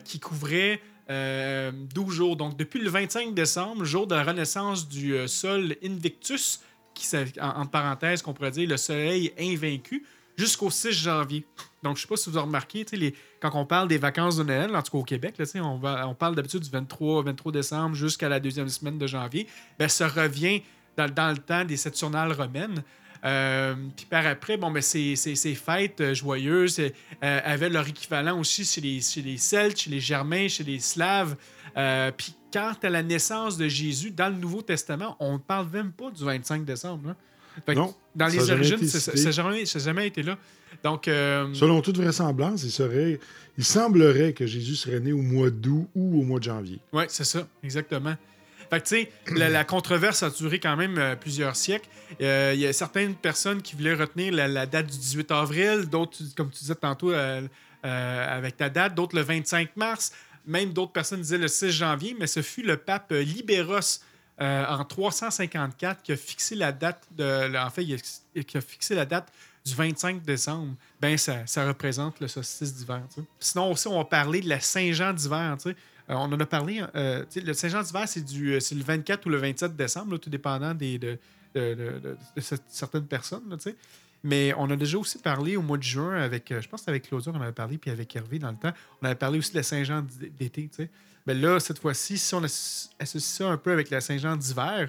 qui 0.05 0.19
couvraient 0.21 0.81
euh, 1.11 1.71
12 1.95 2.15
jours. 2.15 2.37
Donc, 2.37 2.57
depuis 2.57 2.81
le 2.81 2.89
25 2.89 3.35
décembre, 3.35 3.85
jour 3.85 4.07
de 4.07 4.15
la 4.15 4.23
renaissance 4.25 4.89
du 4.89 5.15
sol 5.29 5.77
Invictus, 5.85 6.61
qui, 6.95 7.07
en, 7.41 7.49
en 7.63 7.67
parenthèse, 7.67 8.23
qu'on 8.23 8.33
pourrait 8.33 8.53
dire 8.53 8.69
le 8.69 8.77
soleil 8.79 9.33
invaincu, 9.39 10.05
jusqu'au 10.41 10.71
6 10.71 10.93
janvier. 10.93 11.47
Donc, 11.83 11.97
je 11.97 12.03
sais 12.03 12.09
pas 12.09 12.17
si 12.17 12.31
vous 12.31 12.37
avez 12.37 12.47
remarqué, 12.47 12.85
quand 13.41 13.51
on 13.55 13.67
parle 13.67 13.89
des 13.89 13.99
vacances 13.99 14.37
de 14.37 14.45
Noël, 14.45 14.75
en 14.75 14.83
tout 14.83 14.93
cas 14.93 14.99
au 14.99 15.05
Québec, 15.05 15.35
là, 15.39 15.45
on, 15.63 16.15
parle 16.15 16.35
d'habitude 16.35 16.61
du 16.61 16.71
23, 16.71 17.25
23 17.25 17.53
décembre 17.53 17.95
jusqu'à 17.95 18.29
la 18.29 18.41
deuxième 18.41 18.69
semaine 18.69 18.99
de 18.99 19.07
janvier, 19.07 19.47
ben, 19.79 19.89
ça 19.89 20.09
revient 20.09 20.63
dans, 20.97 21.31
le 21.31 21.39
temps 21.39 21.65
des 21.65 21.77
Saturnales 21.77 22.33
romaines. 22.33 22.83
Euh, 23.23 23.75
puis 23.95 24.07
par 24.07 24.27
après, 24.27 24.57
bon, 24.57 24.71
ben, 24.71 24.81
ces, 24.81 25.15
ces- 25.15 25.55
fêtes 25.55 26.01
euh, 26.01 26.15
joyeuses 26.15 26.81
euh, 26.81 26.91
avaient 27.45 27.69
leur 27.69 27.87
équivalent 27.87 28.39
aussi 28.39 28.65
chez 28.65 28.81
les, 28.81 29.01
Celtes, 29.39 29.79
chez 29.79 29.91
les 29.91 30.01
Germains, 30.01 30.49
chez 30.49 30.65
les 30.65 30.81
Slaves. 30.81 31.37
Puis 32.17 32.35
quant 32.53 32.73
à 32.83 32.89
la 32.89 33.03
naissance 33.03 33.59
de 33.59 33.69
Jésus, 33.69 34.11
dans 34.11 34.31
le 34.31 34.37
Nouveau 34.37 34.63
Testament, 34.63 35.17
on 35.21 35.35
ne 35.35 35.39
parle 35.39 35.69
même 35.71 35.93
pas 35.93 36.11
du 36.11 36.25
25 36.25 36.65
décembre. 36.65 37.11
hein. 37.11 37.17
Non, 37.69 37.95
dans 38.15 38.27
les 38.27 38.51
origines, 38.51 38.87
ça 38.87 39.13
n'a 39.13 39.31
jamais, 39.31 39.67
ça 39.67 39.79
jamais 39.79 40.07
été 40.07 40.23
là. 40.23 40.37
Donc, 40.83 41.09
euh, 41.09 41.53
Selon 41.53 41.81
toute 41.83 41.97
vraisemblance, 41.99 42.63
il, 42.63 42.71
serait, 42.71 43.21
il 43.59 43.65
semblerait 43.65 44.33
que 44.33 44.47
Jésus 44.47 44.77
serait 44.77 45.01
né 45.01 45.13
au 45.13 45.23
mois 45.23 45.51
d'août 45.51 45.89
ou 45.95 46.21
au 46.21 46.25
mois 46.25 46.39
de 46.39 46.45
janvier. 46.45 46.79
Oui, 46.93 47.05
c'est 47.09 47.25
ça, 47.25 47.47
exactement. 47.63 48.15
Fait 48.71 48.81
que, 48.81 48.87
tu 48.87 48.95
sais, 48.97 49.13
la, 49.35 49.49
la 49.49 49.65
controverse 49.65 50.23
a 50.23 50.31
duré 50.31 50.61
quand 50.61 50.77
même 50.77 50.97
euh, 50.97 51.17
plusieurs 51.17 51.57
siècles. 51.57 51.89
Euh, 52.21 52.53
Il 52.55 52.61
y 52.61 52.67
a 52.67 52.73
certaines 52.73 53.15
personnes 53.15 53.63
qui 53.63 53.75
voulaient 53.75 53.95
retenir 53.95 54.33
la, 54.33 54.47
la 54.49 54.65
date 54.67 54.87
du 54.87 54.97
18 54.97 55.31
avril, 55.33 55.87
d'autres, 55.91 56.19
comme 56.37 56.51
tu 56.51 56.61
disais 56.61 56.77
tantôt, 56.77 57.13
avec 57.83 58.57
ta 58.57 58.69
date, 58.69 58.95
d'autres 58.95 59.17
le 59.17 59.23
25 59.23 59.77
mars. 59.77 60.13
Même 60.47 60.73
d'autres 60.73 60.93
personnes 60.93 61.21
disaient 61.21 61.39
le 61.39 61.49
6 61.49 61.71
janvier, 61.71 62.17
mais 62.19 62.27
ce 62.27 62.43
fut 62.43 62.63
le 62.63 62.77
pape 62.77 63.13
Libéros 63.13 64.01
euh, 64.43 64.67
en 64.67 64.85
354 64.85 66.03
qui 66.03 66.13
a 66.13 66.17
fixé 66.17 66.55
la 66.55 66.73
date 66.73 67.07
de. 67.17 68.43
Qui 68.43 68.57
a 68.57 68.61
fixé 68.61 68.95
la 68.95 69.05
date 69.05 69.31
du 69.65 69.75
25 69.75 70.23
décembre. 70.23 70.75
Ben, 71.01 71.17
ça, 71.19 71.45
représente 71.67 72.21
le 72.21 72.29
solstice 72.29 72.75
d'hiver. 72.75 73.03
Sinon, 73.39 73.73
aussi, 73.73 73.87
on 73.89 73.99
va 73.99 74.05
parler 74.05 74.41
de 74.41 74.49
la 74.49 74.61
Saint-Jean 74.61 75.13
d'hiver. 75.13 75.57
Euh, 75.67 75.73
on 76.09 76.33
en 76.33 76.41
a 76.41 76.47
parlé. 76.47 76.83
euh, 76.95 77.25
le 77.37 77.53
Saint-Jean 77.53 77.83
d'hiver, 77.83 78.09
c'est 78.09 78.25
du 78.25 78.59
c'est 78.61 78.75
le 78.75 78.83
24 78.83 79.27
ou 79.27 79.29
le 79.29 79.37
27 79.39 79.77
décembre, 79.77 80.17
tout 80.17 80.31
dépendant 80.31 80.73
de, 80.75 80.97
de- 80.97 81.19
de- 81.55 81.75
de- 81.75 82.17
de 82.37 82.41
ce- 82.41 82.55
certaines 82.69 83.07
personnes. 83.07 83.43
Mais 84.23 84.53
on 84.59 84.69
a 84.71 84.77
déjà 84.77 84.99
aussi 84.99 85.19
parlé 85.19 85.57
au 85.57 85.63
mois 85.63 85.79
de 85.79 85.83
juin 85.83 86.21
avec, 86.21 86.53
je 86.61 86.69
pense 86.69 86.83
que 86.83 86.91
avec 86.91 87.09
Claudia, 87.09 87.33
on 87.35 87.41
avait 87.41 87.53
parlé, 87.53 87.79
puis 87.79 87.91
avec 87.91 88.15
Hervé 88.15 88.39
dans 88.39 88.51
le 88.51 88.57
temps. 88.59 88.73
On 89.01 89.07
avait 89.07 89.15
parlé 89.15 89.39
aussi 89.39 89.53
de 89.53 89.57
la 89.57 89.63
Saint-Jean 89.63 90.05
d'été. 90.39 90.69
Tu. 91.35 91.41
Ben 91.41 91.41
là, 91.41 91.61
cette 91.61 91.79
fois-ci, 91.79 92.19
si 92.19 92.35
on 92.35 92.43
as- 92.45 92.91
associe 92.99 93.23
ça 93.39 93.49
un 93.49 93.57
peu 93.57 93.73
avec 93.73 93.91
la 93.91 94.01
Saint-Jean 94.01 94.37
d'hiver, 94.37 94.89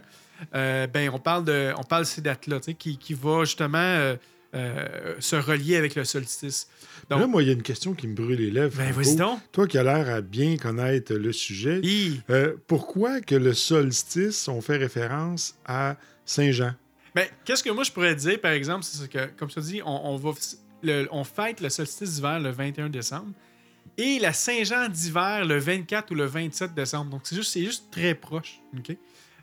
euh, 0.56 0.88
ben 0.88 1.10
on 1.14 1.20
parle 1.20 1.46
de, 1.46 1.72
on 1.78 1.84
parle 1.84 2.04
de 2.04 2.08
ces 2.08 2.22
dates-là, 2.22 2.60
tu 2.60 2.74
qui, 2.76 2.98
qui 2.98 3.14
va 3.14 3.44
justement 3.46 3.78
euh, 3.78 4.16
euh, 4.56 5.16
se 5.20 5.36
relier 5.36 5.76
avec 5.78 5.96
le 5.96 6.04
solstice. 6.04 6.68
Donc, 7.10 7.20
Là, 7.22 7.28
moi, 7.28 7.42
il 7.44 7.48
y 7.48 7.50
a 7.50 7.54
une 7.54 7.64
question 7.64 7.94
qui 7.94 8.08
me 8.08 8.14
brûle 8.16 8.40
les 8.40 8.52
lèvres. 8.52 8.78
ben 8.78 8.92
vas-y 8.92 9.16
donc. 9.16 9.40
Toi 9.52 9.68
qui 9.68 9.78
as 9.78 9.84
l'air 9.84 10.10
à 10.10 10.22
bien 10.22 10.58
connaître 10.58 11.14
le 11.14 11.32
sujet, 11.32 11.82
pourquoi 12.68 13.22
que 13.22 13.36
le 13.36 13.54
solstice, 13.54 14.48
on 14.48 14.62
fait 14.62 14.78
référence 14.78 15.56
à 15.66 15.96
Saint-Jean? 16.26 16.74
Ben, 17.16 17.28
qu'est-ce 17.46 17.64
que 17.64 17.70
moi 17.70 17.84
je 17.84 17.92
pourrais 17.92 18.16
dire, 18.16 18.40
par 18.40 18.52
exemple, 18.52 18.84
c'est 18.86 19.10
que, 19.10 19.26
comme 19.38 19.50
te 19.50 19.60
dis, 19.60 19.82
on, 19.86 20.12
on 20.14 20.18
va, 20.18 20.32
le- 20.84 21.08
on 21.12 21.24
fête 21.24 21.60
le 21.62 21.70
solstice 21.70 22.16
d'hiver 22.16 22.40
le 22.40 22.50
21 22.52 22.90
décembre 22.90 23.32
et 23.98 24.20
la 24.20 24.34
Saint-Jean 24.34 24.90
d'hiver 24.90 25.46
le 25.46 25.58
24 25.58 26.12
ou 26.12 26.16
le 26.16 26.26
27 26.26 26.74
décembre. 26.74 27.12
Donc, 27.12 27.22
c'est 27.26 27.64
juste, 27.64 27.92
très 27.92 28.16
proche. 28.16 28.60
OK? 28.78 28.96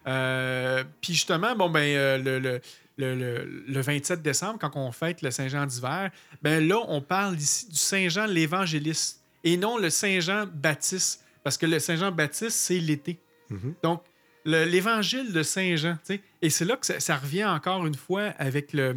Euh, 0.06 0.84
Puis 1.00 1.14
justement, 1.14 1.54
bon, 1.56 1.68
ben, 1.70 1.80
euh, 1.80 2.18
le, 2.18 2.38
le- 2.38 2.60
le, 2.96 3.14
le- 3.14 3.64
le 3.68 3.80
27 3.80 4.22
décembre, 4.22 4.58
quand 4.60 4.72
on 4.74 4.90
fête 4.90 5.22
le 5.22 5.30
Saint-Jean 5.30 5.66
d'hiver, 5.66 6.10
ben 6.42 6.66
là, 6.66 6.78
on 6.88 7.00
parle 7.00 7.36
ici 7.36 7.68
du 7.68 7.76
Saint-Jean 7.76 8.26
l'évangéliste 8.26 9.22
et 9.44 9.56
non 9.56 9.78
le 9.78 9.88
Saint-Jean 9.88 10.46
baptiste, 10.52 11.24
parce 11.44 11.56
que 11.56 11.66
le 11.66 11.78
Saint-Jean 11.78 12.10
baptiste, 12.10 12.56
c'est 12.56 12.80
l'été. 12.80 13.20
Mhm. 13.50 13.74
Donc, 13.84 14.02
le- 14.44 14.64
l'évangile 14.64 15.32
de 15.32 15.42
Saint-Jean, 15.44 15.96
et 16.42 16.50
c'est 16.50 16.64
là 16.64 16.76
que 16.76 16.86
ça, 16.86 16.98
ça 16.98 17.16
revient 17.16 17.44
encore 17.44 17.86
une 17.86 17.94
fois 17.94 18.32
avec 18.38 18.72
le. 18.72 18.96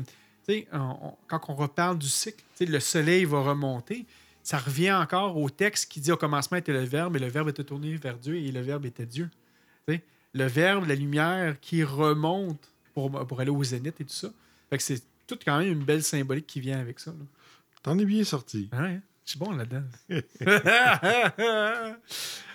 on- 0.50 0.78
on- 0.80 1.16
quand 1.28 1.42
on 1.50 1.54
reparle 1.56 1.98
du 2.00 2.08
cycle, 2.10 2.44
le 2.60 2.80
soleil 2.80 3.26
va 3.26 3.42
remonter, 3.42 4.06
ça 4.44 4.58
revient 4.58 4.92
encore 4.94 5.38
au 5.38 5.50
texte 5.50 5.92
qui 5.92 6.00
dit 6.00 6.12
au 6.12 6.18
commencement 6.18 6.58
était 6.58 6.74
le 6.74 6.84
Verbe, 6.84 7.16
et 7.16 7.20
le 7.20 7.28
Verbe 7.28 7.50
était 7.50 7.64
tourné 7.64 7.96
vers 7.96 8.18
Dieu, 8.18 8.36
et 8.36 8.52
le 8.52 8.62
Verbe 8.62 8.86
était 8.86 9.06
Dieu. 9.06 9.30
Le 10.34 10.46
Verbe, 10.46 10.88
la 10.88 10.96
lumière 10.96 11.60
qui 11.60 11.84
remonte 11.84 12.72
pour, 12.94 13.12
pour 13.28 13.42
aller 13.42 13.50
au 13.50 13.62
zénith 13.66 14.00
et 14.00 14.06
tout 14.06 14.14
ça. 14.14 14.30
Fait 14.70 14.78
que 14.78 14.84
c'est 14.84 15.04
tout 15.28 15.38
quand 15.44 15.60
même 15.60 15.68
une 15.74 15.84
belle 15.84 16.04
symbolique 16.04 16.48
qui 16.48 16.62
vient 16.62 16.80
avec 16.80 17.02
ça. 17.02 17.14
T'en 17.84 18.00
es 18.00 18.06
bien 18.06 18.24
sorti. 18.24 18.70
Ouais, 18.72 19.02
je 19.26 19.32
suis 19.32 19.40
bon 19.40 19.52
là-dedans. 19.52 19.84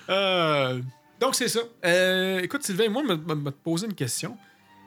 Euh, 0.09 0.81
donc, 1.19 1.35
c'est 1.35 1.49
ça. 1.49 1.61
Euh, 1.85 2.39
écoute, 2.39 2.63
Sylvain, 2.63 2.89
moi, 2.89 3.03
je 3.09 3.13
vais 3.15 3.35
me 3.35 3.51
poser 3.51 3.87
une 3.87 3.95
question. 3.95 4.37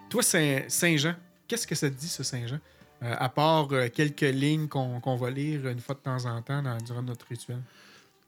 Toi, 0.09 0.23
Saint- 0.23 0.63
Saint-Jean, 0.69 1.13
qu'est-ce 1.47 1.67
que 1.67 1.75
ça 1.75 1.89
te 1.89 1.95
dit, 1.95 2.07
ce 2.07 2.23
Saint-Jean? 2.23 2.59
Euh, 3.01 3.15
à 3.17 3.29
part 3.29 3.71
euh, 3.71 3.87
quelques 3.87 4.21
lignes 4.21 4.67
qu'on 4.67 5.15
va 5.15 5.31
lire 5.31 5.67
une 5.67 5.79
fois 5.79 5.95
de 5.95 6.01
temps 6.01 6.25
en 6.25 6.41
temps 6.41 6.61
dans- 6.61 6.77
durant 6.79 7.01
notre 7.01 7.25
rituel. 7.27 7.59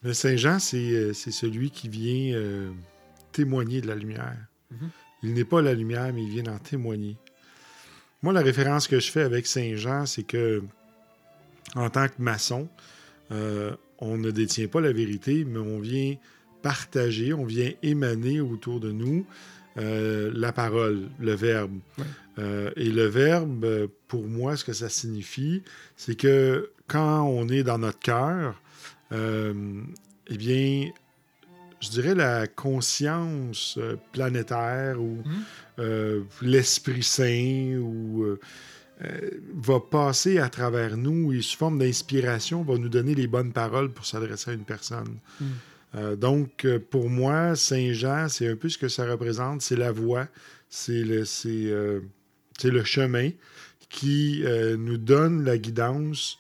Le 0.02 0.14
Saint-Jean, 0.14 0.60
c'est 0.60 0.78
euh, 0.92 1.14
c'est 1.14 1.32
celui 1.32 1.72
qui 1.72 1.90
vient 1.90 2.34
euh, 2.36 2.72
témoigner 3.34 3.82
de 3.82 3.88
la 3.88 3.96
lumière. 3.96 4.38
Mhm. 4.72 4.90
Il 5.24 5.34
n'est 5.34 5.44
pas 5.46 5.62
la 5.62 5.74
lumière, 5.74 6.12
mais 6.14 6.24
il 6.24 6.30
vient 6.30 6.54
en 6.54 6.58
témoigner. 6.58 7.18
Moi, 8.24 8.34
la 8.34 8.42
référence 8.42 8.88
que 8.88 9.00
je 9.00 9.12
fais 9.12 9.22
avec 9.24 9.46
Saint-Jean, 9.46 10.06
c'est 10.06 10.24
que, 10.24 10.64
en 11.76 11.90
tant 11.90 12.08
que 12.08 12.20
maçon, 12.20 12.68
on 13.30 14.18
ne 14.18 14.32
détient 14.32 14.68
pas 14.68 14.82
la 14.82 14.92
vérité, 14.92 15.44
mais 15.46 15.60
on 15.60 15.80
vient 15.80 16.16
partager, 16.62 17.34
on 17.34 17.46
vient 17.46 17.72
émaner 17.84 18.42
autour 18.42 18.80
de 18.80 18.92
nous 18.92 19.26
euh, 19.78 20.32
la 20.34 20.52
parole, 20.52 21.10
le 21.20 21.34
verbe. 21.34 21.78
Ouais. 21.98 22.06
Euh, 22.40 22.72
et 22.76 22.90
le 22.90 23.06
verbe, 23.06 23.88
pour 24.08 24.28
moi, 24.28 24.56
ce 24.56 24.64
que 24.64 24.74
ça 24.74 24.90
signifie, 24.90 25.64
c'est 25.96 26.16
que 26.16 26.72
quand 26.88 27.24
on 27.24 27.48
est 27.50 27.64
dans 27.64 27.78
notre 27.78 28.00
cœur, 28.00 28.62
euh, 29.12 29.54
eh 30.28 30.38
bien, 30.38 30.90
je 31.82 31.90
dirais 31.90 32.16
la 32.16 32.48
conscience 32.48 33.78
planétaire 34.12 35.02
ou 35.02 35.18
euh, 35.80 36.22
l'Esprit 36.42 37.04
Saint 37.04 37.78
ou 37.78 38.38
va 39.56 39.80
passer 39.80 40.38
à 40.38 40.48
travers 40.50 40.96
nous 40.96 41.34
et 41.34 41.42
sous 41.42 41.58
forme 41.58 41.80
d'inspiration 41.80 42.62
va 42.62 42.78
nous 42.78 42.90
donner 42.90 43.16
les 43.16 43.26
bonnes 43.26 43.52
paroles 43.52 43.90
pour 43.90 44.06
s'adresser 44.06 44.52
à 44.52 44.54
une 44.54 44.64
personne. 44.64 45.18
Mhm. 45.40 45.48
Euh, 45.96 46.16
donc, 46.16 46.66
euh, 46.66 46.80
pour 46.80 47.10
moi, 47.10 47.56
Saint 47.56 47.92
Jean, 47.94 48.30
c'est 48.30 48.48
un 48.48 48.56
peu 48.56 48.70
ce 48.70 48.78
que 48.78 48.88
ça 48.88 49.06
représente, 49.06 49.62
c'est 49.62 49.76
la 49.76 49.92
voie, 49.92 50.28
c'est 50.70 51.04
le, 51.04 51.24
euh, 51.46 52.84
chemin 52.86 53.30
qui 53.90 54.44
nous 54.78 54.98
donne 54.98 55.44
la 55.44 55.58
guidance 55.58 56.40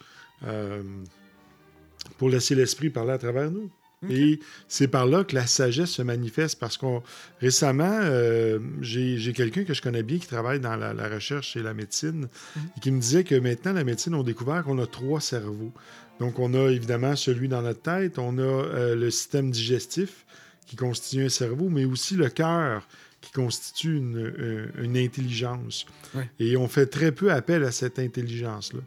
pour 2.17 2.29
laisser 2.29 2.55
l'esprit 2.55 2.89
parler 2.89 3.11
à 3.11 3.17
travers 3.17 3.51
nous. 3.51 3.69
Et 4.09 4.39
c'est 4.67 4.87
par 4.87 5.05
là 5.05 5.23
que 5.23 5.35
la 5.35 5.45
sagesse 5.45 5.91
se 5.91 6.01
manifeste 6.01 6.59
parce 6.59 6.75
qu'on 6.75 7.03
récemment, 7.39 7.99
euh, 8.01 8.57
j'ai 8.81 9.31
quelqu'un 9.33 9.63
que 9.63 9.73
je 9.75 9.81
connais 9.81 10.01
bien 10.01 10.17
qui 10.17 10.27
travaille 10.27 10.59
dans 10.59 10.75
la, 10.75 10.93
la 10.93 11.07
recherche 11.07 11.55
et 11.55 11.61
la 11.61 11.73
médecine 11.75 12.27
et 12.75 12.79
qui 12.79 12.91
me 12.91 12.99
disait 12.99 13.23
que 13.23 13.35
maintenant, 13.35 13.73
la 13.73 13.83
médecine, 13.83 14.15
on 14.15 14.21
a 14.21 14.23
découvert 14.23 14.63
qu'on 14.63 14.79
a 14.79 14.87
trois 14.87 15.21
cerveaux. 15.21 15.71
Donc, 16.19 16.39
on 16.39 16.53
a 16.55 16.69
évidemment 16.71 17.15
celui 17.15 17.47
dans 17.47 17.61
notre 17.61 17.81
tête, 17.81 18.17
on 18.17 18.37
a 18.39 18.41
euh, 18.41 18.95
le 18.95 19.11
système 19.11 19.51
digestif 19.51 20.25
qui 20.65 20.75
constitue 20.75 21.23
un 21.25 21.29
cerveau, 21.29 21.69
mais 21.69 21.85
aussi 21.85 22.15
le 22.15 22.29
cœur 22.29 22.87
qui 23.21 23.31
constitue 23.33 23.97
une, 23.97 24.33
une- 24.77 24.83
une 24.85 24.97
intelligence. 24.97 25.85
Ouais. 26.15 26.27
Et 26.39 26.57
on 26.57 26.67
fait 26.67 26.87
très 26.87 27.11
peu 27.11 27.31
appel 27.31 27.63
à 27.63 27.71
cette 27.71 27.99
intelligence-là. 27.99 28.79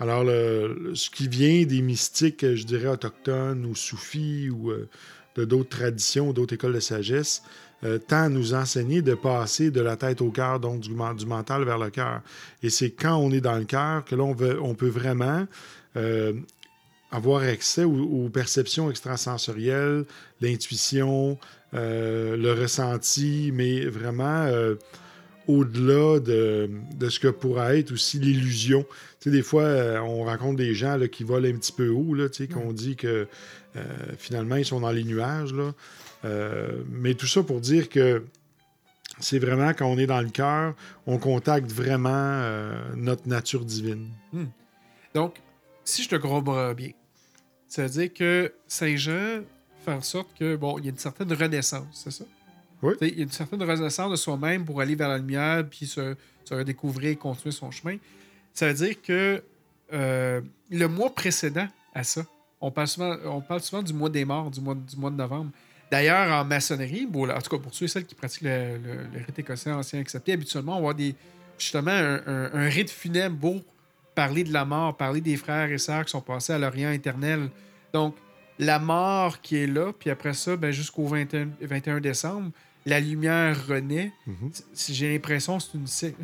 Alors, 0.00 0.24
ce 0.24 1.10
qui 1.10 1.28
vient 1.28 1.66
des 1.66 1.82
mystiques, 1.82 2.54
je 2.54 2.64
dirais, 2.64 2.88
autochtones 2.88 3.66
ou 3.66 3.74
soufis 3.74 4.48
ou 4.48 4.70
euh, 4.70 4.88
de 5.36 5.44
d'autres 5.44 5.68
traditions, 5.68 6.32
d'autres 6.32 6.54
écoles 6.54 6.72
de 6.72 6.80
sagesse, 6.80 7.42
euh, 7.84 7.98
tend 7.98 8.22
à 8.22 8.28
nous 8.30 8.54
enseigner 8.54 9.02
de 9.02 9.12
passer 9.14 9.70
de 9.70 9.82
la 9.82 9.96
tête 9.96 10.22
au 10.22 10.30
cœur, 10.30 10.58
donc 10.58 10.80
du, 10.80 10.94
men- 10.94 11.14
du 11.14 11.26
mental 11.26 11.64
vers 11.64 11.76
le 11.76 11.90
cœur. 11.90 12.22
Et 12.62 12.70
c'est 12.70 12.90
quand 12.90 13.16
on 13.16 13.30
est 13.30 13.42
dans 13.42 13.58
le 13.58 13.66
cœur 13.66 14.06
que 14.06 14.14
là, 14.14 14.24
on, 14.24 14.74
peut 14.74 14.88
vraiment 14.88 15.46
euh, 15.96 16.32
avoir 17.12 17.42
accès 17.42 17.84
aux, 17.84 18.30
perceptions 18.30 18.90
extrasensorielles, 18.90 20.06
l'intuition, 20.40 21.38
le 21.72 22.52
ressenti, 22.52 23.50
mais 23.52 23.84
vraiment 23.84 24.46
au-delà 25.50 26.20
de, 26.20 26.70
de 26.94 27.08
ce 27.08 27.18
que 27.18 27.28
pourrait 27.28 27.80
être 27.80 27.92
aussi 27.92 28.18
l'illusion. 28.18 28.84
Tu 29.20 29.24
sais, 29.24 29.30
des 29.30 29.42
fois, 29.42 29.64
euh, 29.64 29.98
on 30.00 30.24
rencontre 30.24 30.56
des 30.56 30.74
gens 30.74 30.96
là, 30.96 31.08
qui 31.08 31.24
volent 31.24 31.48
un 31.48 31.56
petit 31.56 31.72
peu 31.72 31.88
haut, 31.88 32.14
là, 32.14 32.28
tu 32.28 32.44
sais, 32.44 32.48
qu'on 32.48 32.72
dit 32.72 32.96
que 32.96 33.26
euh, 33.76 33.82
finalement, 34.18 34.56
ils 34.56 34.64
sont 34.64 34.80
dans 34.80 34.90
les 34.90 35.04
nuages. 35.04 35.52
Là. 35.52 35.72
Euh, 36.24 36.82
mais 36.90 37.14
tout 37.14 37.26
ça 37.26 37.42
pour 37.42 37.60
dire 37.60 37.88
que 37.88 38.24
c'est 39.18 39.38
vraiment 39.38 39.70
quand 39.74 39.86
on 39.86 39.98
est 39.98 40.06
dans 40.06 40.22
le 40.22 40.30
cœur, 40.30 40.74
on 41.06 41.18
contacte 41.18 41.70
vraiment 41.70 42.42
notre 42.96 43.28
nature 43.28 43.64
divine. 43.64 44.08
Donc, 45.14 45.36
si 45.84 46.02
je 46.02 46.08
te 46.08 46.16
comprends 46.16 46.72
bien, 46.72 46.92
ça 47.68 47.82
veut 47.82 47.90
dire 47.90 48.12
que 48.14 48.52
Saint-Jean 48.66 49.42
fait 49.84 49.92
en 49.92 50.00
sorte 50.00 50.28
que, 50.38 50.56
bon, 50.56 50.78
il 50.78 50.84
y 50.84 50.88
a 50.88 50.90
une 50.90 50.98
certaine 50.98 51.32
renaissance, 51.32 52.02
c'est 52.04 52.10
ça? 52.10 52.24
Il 53.00 53.18
y 53.18 53.20
a 53.20 53.24
une 53.24 53.30
certaine 53.30 53.62
renaissance 53.62 54.10
de 54.10 54.16
soi-même 54.16 54.64
pour 54.64 54.80
aller 54.80 54.94
vers 54.94 55.08
la 55.08 55.18
lumière 55.18 55.64
puis 55.68 55.86
se, 55.86 56.14
redécouvrir 56.50 57.10
et 57.10 57.16
continuer 57.16 57.52
son 57.52 57.70
chemin. 57.70 57.96
Ça 58.54 58.66
veut 58.68 58.74
dire 58.74 59.00
que 59.02 59.42
euh, 59.92 60.40
le 60.70 60.86
mois 60.86 61.14
précédent 61.14 61.68
à 61.94 62.02
ça, 62.02 62.24
on 62.60 62.70
parle 62.70 62.88
souvent, 62.88 63.16
on 63.26 63.40
parle 63.40 63.60
souvent 63.60 63.82
du 63.82 63.92
mois 63.92 64.10
des 64.10 64.24
morts, 64.24 64.50
du 64.50 64.60
mois, 64.60 64.74
du 64.74 64.96
mois 64.96 65.10
de 65.10 65.16
novembre. 65.16 65.50
D'ailleurs, 65.90 66.32
en 66.32 66.44
maçonnerie, 66.44 67.08
en 67.12 67.40
tout 67.40 67.56
cas 67.56 67.62
pour 67.62 67.74
ceux 67.74 67.84
et 67.84 67.88
celles 67.88 68.04
qui 68.06 68.14
pratiquent 68.14 68.42
le, 68.42 68.78
le- 68.78 69.24
rite 69.24 69.38
écossais 69.38 69.72
ancien 69.72 70.00
accepté, 70.00 70.32
habituellement, 70.32 70.74
on 70.74 70.78
avoir 70.78 70.94
des, 70.94 71.14
justement 71.58 71.90
un 71.90 72.68
rite 72.68 72.90
funèbre 72.90 73.36
pour 73.38 73.62
parler 74.14 74.44
de 74.44 74.52
la 74.52 74.64
mort, 74.64 74.96
parler 74.96 75.20
des 75.20 75.36
frères 75.36 75.70
et 75.70 75.78
sœurs 75.78 76.04
qui 76.04 76.10
sont 76.10 76.20
passés 76.20 76.52
à 76.52 76.58
l'Orient 76.58 76.90
éternel. 76.90 77.48
Donc, 77.92 78.14
la 78.58 78.78
mort 78.78 79.40
qui 79.40 79.56
est 79.56 79.66
là, 79.66 79.92
puis 79.98 80.10
après 80.10 80.34
ça, 80.34 80.56
ben, 80.56 80.70
jusqu'au 80.70 81.06
21, 81.06 81.48
21 81.62 82.00
décembre, 82.00 82.50
la 82.86 82.98
lumière 83.00 83.66
renaît. 83.66 84.12
Mhm. 84.26 84.50
J'ai 84.90 85.12
l'impression 85.12 85.58
que 85.58 85.64
c'est 85.86 86.14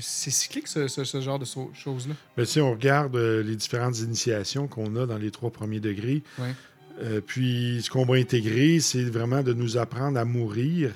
cyclique, 0.00 0.68
ce, 0.68 0.88
ce- 0.88 1.04
ce 1.04 1.20
genre 1.20 1.38
de 1.38 1.44
so- 1.44 1.70
choses-là. 1.74 2.14
Mais 2.36 2.44
si 2.44 2.60
on 2.60 2.72
regarde 2.72 3.14
euh, 3.16 3.42
les 3.42 3.56
différentes 3.56 3.98
initiations 4.00 4.66
qu'on 4.66 4.96
a 4.96 5.06
dans 5.06 5.18
les 5.18 5.30
trois 5.30 5.50
premiers 5.50 5.80
degrés, 5.80 6.22
Ouais. 6.38 6.54
euh, 7.00 7.20
puis 7.24 7.80
ce 7.82 7.90
qu'on 7.90 8.04
va 8.04 8.16
intégrer, 8.16 8.80
c'est 8.80 9.04
vraiment 9.04 9.42
de 9.42 9.52
nous 9.52 9.76
apprendre 9.76 10.18
à 10.18 10.24
mourir 10.24 10.92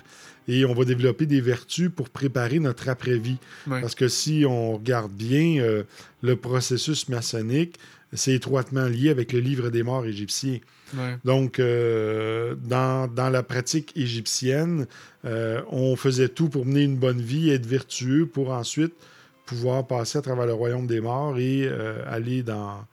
et 0.48 0.64
on 0.64 0.74
va 0.74 0.84
développer 0.84 1.26
des 1.26 1.40
vertus 1.40 1.90
pour 1.94 2.08
préparer 2.08 2.58
notre 2.58 2.88
après-vie. 2.88 3.36
Ouais. 3.66 3.80
Parce 3.80 3.94
que 3.94 4.08
si 4.08 4.44
on 4.48 4.76
regarde 4.76 5.12
bien 5.12 5.62
euh, 5.62 5.84
le 6.22 6.36
processus 6.36 7.08
maçonnique, 7.08 7.78
c'est 8.14 8.32
étroitement 8.32 8.86
lié 8.86 9.10
avec 9.10 9.34
le 9.34 9.40
livre 9.40 9.68
des 9.68 9.82
morts 9.82 10.06
égyptien. 10.06 10.58
Ouais. 10.96 11.18
Donc, 11.24 11.58
euh, 11.58 12.54
dans, 12.64 13.06
dans 13.06 13.28
la 13.28 13.42
pratique 13.42 13.92
égyptienne, 13.94 14.86
euh, 15.26 15.60
on 15.70 15.94
faisait 15.96 16.30
tout 16.30 16.48
pour 16.48 16.64
mener 16.64 16.84
une 16.84 16.96
bonne 16.96 17.20
vie, 17.20 17.50
être 17.50 17.66
vertueux, 17.66 18.24
pour 18.24 18.50
ensuite 18.50 18.94
pouvoir 19.44 19.86
passer 19.86 20.16
à 20.16 20.22
travers 20.22 20.46
le 20.46 20.54
royaume 20.54 20.86
des 20.86 21.00
morts 21.00 21.38
et 21.38 21.68
aller 22.06 22.42
dans, 22.42 22.84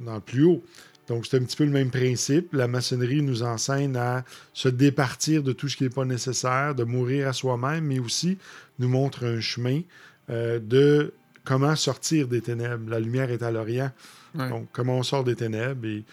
dans 0.00 0.16
le 0.16 0.20
plus 0.20 0.44
haut. 0.44 0.62
Donc, 1.08 1.26
c'est 1.26 1.36
un 1.36 1.44
petit 1.44 1.56
peu 1.56 1.64
le 1.64 1.70
même 1.70 1.90
principe. 1.90 2.52
La 2.52 2.66
maçonnerie 2.68 3.22
nous 3.22 3.42
enseigne 3.42 3.96
à 3.96 4.24
se 4.52 4.68
départir 4.68 5.42
de 5.42 5.52
tout 5.52 5.68
ce 5.68 5.76
qui 5.76 5.84
n'est 5.84 5.90
pas 5.90 6.04
nécessaire, 6.04 6.74
de 6.74 6.84
mourir 6.84 7.28
à 7.28 7.32
soi-même, 7.32 7.84
mais 7.84 7.98
aussi 8.00 8.38
nous 8.78 8.88
montre 8.88 9.24
un 9.24 9.40
chemin 9.40 9.82
euh, 10.30 10.58
de 10.58 11.12
comment 11.44 11.76
sortir 11.76 12.26
des 12.26 12.40
ténèbres. 12.40 12.90
La 12.90 12.98
lumière 12.98 13.30
est 13.30 13.42
à 13.42 13.50
l'Orient. 13.52 13.92
Ouais. 14.34 14.48
Donc, 14.48 14.68
comment 14.72 14.98
on 14.98 15.02
sort 15.04 15.22
des 15.22 15.36
ténèbres. 15.36 15.86
Et, 15.86 16.04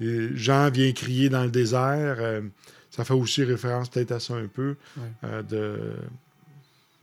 et 0.00 0.28
Jean 0.36 0.68
vient 0.70 0.90
crier 0.92 1.28
dans 1.28 1.44
le 1.44 1.50
désert. 1.50 2.16
euh, 2.18 2.40
ça 2.90 3.04
fait 3.04 3.14
aussi 3.14 3.44
référence 3.44 3.88
peut-être 3.88 4.10
à 4.10 4.18
ça 4.18 4.34
un 4.34 4.48
peu, 4.48 4.74
Ouais. 4.96 5.02
euh, 5.24 5.42
de 5.42 5.78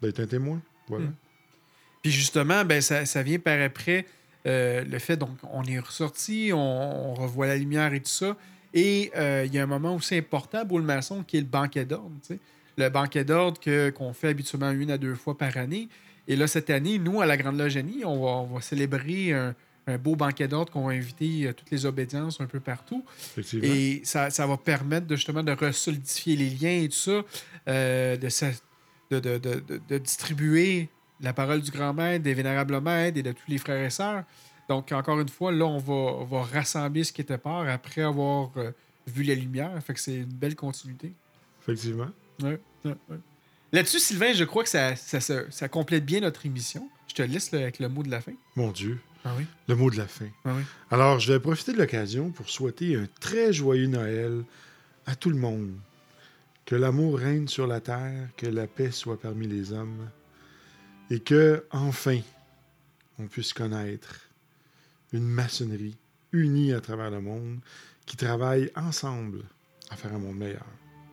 d'être 0.02 0.20
un 0.20 0.28
témoin. 0.28 0.62
Voilà. 0.89 1.06
Mm. 1.06 1.14
Puis 2.04 2.12
justement, 2.12 2.64
ben, 2.66 2.82
ça, 2.82 3.06
ça 3.06 3.24
vient 3.24 3.39
par 3.39 3.60
après 3.62 4.06
euh, 4.48 4.84
le 4.84 5.00
fait, 5.00 5.18
donc, 5.18 5.38
on 5.52 5.64
est 5.64 5.80
ressorti, 5.80 6.52
on, 6.54 6.58
on 7.12 7.14
revoit 7.14 7.48
la 7.48 7.58
lumière 7.58 7.93
et 7.93 8.00
tout 8.02 8.10
ça. 8.10 8.36
Et 8.74 9.12
euh, 9.16 9.43
il 9.45 9.54
y 9.54 9.60
a 9.60 9.64
un 9.64 9.68
moment 9.68 9.95
aussi 9.95 10.16
important 10.16 10.66
pour 10.66 10.80
le 10.80 10.86
maçon 10.86 11.24
qui 11.24 11.38
est 11.38 11.41
le 11.41 11.45
banquet 11.48 11.86
d'ordre. 11.86 12.12
le 12.78 12.89
banquet 12.89 13.24
d'ordre 13.24 13.60
que- 13.60 13.89
qu'on 13.89 14.14
fait 14.14 14.28
habituellement 14.30 14.72
une 14.72 14.91
à 14.91 14.98
deux 14.98 15.16
fois 15.16 15.38
par 15.38 15.56
année. 15.58 15.89
Et 16.28 16.36
là, 16.36 16.45
cette 16.48 16.70
année, 16.70 17.00
nous, 17.00 17.22
à 17.22 17.26
la 17.26 17.38
Grande 17.38 17.58
Loge 17.58 17.78
Annie, 17.78 18.04
on 18.06 18.20
va, 18.24 18.30
on 18.41 18.45
va 18.56 18.62
célébrer 18.62 19.32
un, 19.34 19.56
un 19.88 19.98
beau 19.98 20.16
banquet 20.16 20.48
d'ordre 20.48 20.72
qu'on 20.72 20.86
va 20.88 20.93
inviter 20.93 21.48
euh, 21.48 21.54
toutes 21.54 21.72
les 21.72 21.86
obédiences 21.86 22.39
un 22.41 22.45
peu 22.45 22.60
partout. 22.60 23.04
Et 23.64 24.02
ça, 24.04 24.30
ça 24.30 24.45
va 24.45 24.58
permettre 24.58 25.08
de, 25.08 25.16
justement 25.16 25.41
de 25.43 25.54
resolidifier 25.54 26.36
les 26.36 26.50
liens 26.50 26.84
et 26.84 26.89
tout 26.89 26.98
ça, 26.98 27.24
euh, 27.70 28.18
de- 28.18 29.20
de- 29.20 29.64
de 29.89 29.98
distribuer 29.98 30.89
la 31.22 31.34
parole 31.34 31.61
du 31.61 31.72
grand 31.72 31.93
maître, 31.93 32.24
des 32.24 32.34
vénérables 32.34 32.80
maîtres 32.82 33.18
et 33.18 33.24
de 33.24 33.32
tous 33.32 33.49
les 33.49 33.57
frères 33.57 33.84
et 33.84 33.89
sœurs. 33.89 34.24
Donc, 34.70 34.91
encore 34.91 35.20
une 35.20 35.30
fois, 35.30 35.51
là, 35.51 35.65
on 35.65 35.78
va, 35.78 35.93
on 35.93 36.26
va 36.26 36.43
rassembler 36.43 37.03
ce 37.03 37.13
qui 37.13 37.22
était 37.22 37.38
part 37.38 37.68
après 37.68 38.01
avoir 38.01 38.51
euh, 38.57 38.72
vu 39.07 39.24
la 39.24 39.34
lumière. 39.36 39.72
Fait 39.84 39.93
que 39.93 39.99
c'est 39.99 40.15
une 40.18 40.26
belle 40.34 40.55
continuité. 40.55 41.13
Effectivement. 41.61 42.09
Ouais, 42.43 42.59
ouais, 42.86 42.95
ouais. 43.09 43.18
Là-dessus, 43.72 43.99
Sylvain, 43.99 44.34
je 44.34 44.43
crois 44.43 44.63
que 44.63 44.70
ça, 44.70 44.95
ça, 44.95 45.20
ça- 45.20 45.49
ça 45.49 45.68
complète 45.70 46.05
bien 46.05 46.20
notre 46.22 46.45
émission. 46.45 46.89
Je 47.07 47.13
te 47.15 47.22
laisse 47.22 47.51
là, 47.51 47.59
avec 47.59 47.80
le 47.80 47.89
mot 47.89 48.03
de 48.03 48.09
la 48.11 48.22
fin. 48.22 48.34
Mon 48.55 48.72
Dieu. 48.72 48.99
Ah 49.26 49.32
oui? 49.38 49.45
Le 49.68 49.76
mot 49.76 49.89
de 49.89 49.97
la 49.97 50.07
fin. 50.07 50.28
Ah 50.45 50.51
oui. 50.55 50.61
Alors, 50.91 51.20
je 51.20 51.34
vais 51.34 51.39
profiter 51.39 51.74
de 51.74 51.78
l'occasion 51.78 52.30
pour 52.32 52.49
souhaiter 52.49 52.95
un 52.95 53.07
très 53.20 53.51
joyeux 53.51 53.88
Noël 53.88 54.43
à 55.05 55.15
tout 55.15 55.30
le 55.30 55.38
monde. 55.38 55.72
Que 56.65 56.76
l'amour 56.76 57.18
règne 57.20 57.47
sur 57.47 57.65
la 57.68 57.80
terre, 57.80 58.30
que 58.38 58.45
la 58.45 58.68
paix 58.68 58.91
soit 58.91 59.20
parmi 59.20 59.47
les 59.47 59.72
hommes, 59.74 60.09
et 61.10 61.20
que, 61.20 61.66
enfin, 61.72 62.20
on 63.20 63.28
puisse 63.28 63.53
connaître 63.53 64.22
une 65.14 65.24
maçonnerie 65.28 65.95
unie 66.34 66.74
à 66.74 66.82
travers 66.82 67.10
le 67.12 67.22
monde 67.22 67.60
qui 68.05 68.18
travaille 68.18 68.70
ensemble 68.76 69.43
à 69.89 69.95
faire 69.95 70.14
un 70.14 70.20
monde 70.20 70.38
meilleur. 70.38 70.66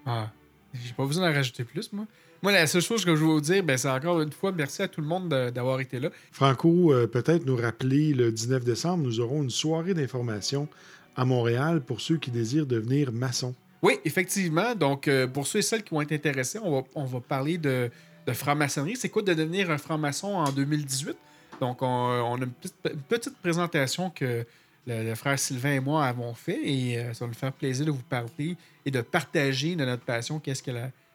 Ah, 0.07 0.31
j'ai 0.75 0.93
pas 0.93 1.07
besoin 1.07 1.29
d'en 1.29 1.35
rajouter 1.35 1.65
plus, 1.65 1.93
moi. 1.93 2.07
Moi, 2.43 2.53
la 2.53 2.67
seule 2.67 2.83
chose 2.83 3.05
que 3.07 3.15
je 3.17 3.21
veux 3.21 3.27
vous 3.33 3.41
dire, 3.41 3.63
ben, 3.63 3.79
c'est 3.79 3.89
encore 3.89 4.21
une 4.21 4.33
fois 4.33 4.53
merci 4.53 4.83
à 4.83 4.89
tout 4.89 5.01
le 5.01 5.07
monde 5.07 5.31
de- 5.31 5.49
d'avoir 5.51 5.81
été 5.81 5.99
là. 5.99 6.11
Franco, 6.31 6.93
euh, 6.93 7.07
peut-être 7.07 7.47
nous 7.47 7.57
rappeler 7.57 8.13
le 8.13 8.31
19 8.31 8.65
décembre, 8.65 9.03
nous 9.05 9.19
aurons 9.21 9.43
une 9.43 9.51
soirée 9.51 9.95
d'information 9.95 10.69
à 11.17 11.25
Montréal 11.25 11.81
pour 11.81 12.01
ceux 12.03 12.19
qui 12.19 12.31
désirent 12.31 12.67
devenir 12.67 13.13
maçons. 13.13 13.55
Oui, 13.81 13.95
effectivement. 14.05 14.75
Donc, 14.75 15.09
euh, 15.09 15.27
pour 15.27 15.47
ceux 15.47 15.61
et 15.61 15.63
celles 15.63 15.83
qui 15.85 15.95
vont 15.95 16.03
être 16.03 16.13
intéressés, 16.13 16.59
on 16.63 16.81
va, 16.81 16.87
on 16.95 17.05
va 17.05 17.21
parler 17.21 17.57
de, 17.57 17.91
de 18.27 18.33
franc-maçonnerie. 18.33 18.97
C'est 18.97 19.09
quoi 19.09 19.23
de 19.23 19.33
devenir 19.35 19.71
un 19.71 19.79
franc-maçon 19.79 20.27
en 20.29 20.51
2018? 20.51 21.17
Donc, 21.61 21.83
on, 21.83 22.35
a 22.35 22.39
une 22.39 22.51
petite, 23.09 23.37
présentation 23.39 24.11
que 24.11 24.45
le, 24.87 25.15
frère 25.15 25.39
Sylvain 25.39 25.75
et 25.75 25.81
moi 25.81 26.05
avons 26.05 26.35
fait 26.35 26.61
et 26.63 26.99
euh, 26.99 27.15
ça 27.15 27.25
va 27.25 27.29
nous 27.29 27.35
faire 27.35 27.53
plaisir 27.53 27.87
de 27.87 27.91
vous 27.91 28.03
parler 28.03 28.55
et 28.85 28.91
de 28.91 29.01
partager 29.01 29.77
de 29.77 29.85
notre 29.85 30.03
passion 30.03 30.41
qu'est-ce 30.41 30.63
que 30.63 30.73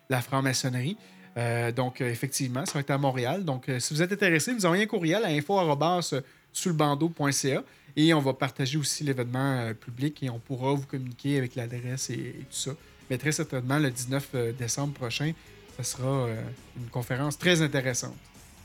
la, 0.09 0.21
franc-maçonnerie. 0.21 0.97
Euh, 1.37 1.71
donc, 1.71 2.01
euh, 2.01 2.09
effectivement, 2.09 2.65
ça 2.65 2.73
va 2.73 2.79
être 2.79 2.89
à 2.89 2.97
Montréal. 2.97 3.45
Donc, 3.45 3.69
si 3.79 3.93
vous 3.93 4.01
êtes 4.01 4.11
intéressé, 4.11 4.51
nous 4.53 4.65
envoyez 4.65 4.85
un 4.85 4.87
courriel 4.87 5.23
à 5.23 5.27
info.sulbando.ca 5.27 7.63
et 7.95 8.13
on 8.13 8.21
va 8.21 8.33
partager 8.33 8.77
aussi 8.77 9.03
l'événement 9.03 9.73
public 9.73 10.21
et 10.23 10.29
on 10.29 10.39
pourra 10.39 10.73
vous 10.73 10.85
communiquer 10.85 11.37
avec 11.37 11.55
l'adresse 11.55 12.09
et, 12.09 12.35
tout 12.49 12.55
ça. 12.55 12.71
Mais 13.09 13.17
très 13.17 13.31
certainement, 13.31 13.79
le 13.79 13.89
19 13.89 14.29
euh, 14.35 14.51
décembre 14.51 14.93
prochain, 14.93 15.31
ce 15.81 15.91
sera 15.97 16.07
euh, 16.27 16.41
une 16.77 16.89
conférence 16.89 17.37
très 17.37 17.61
intéressante. 17.61 18.15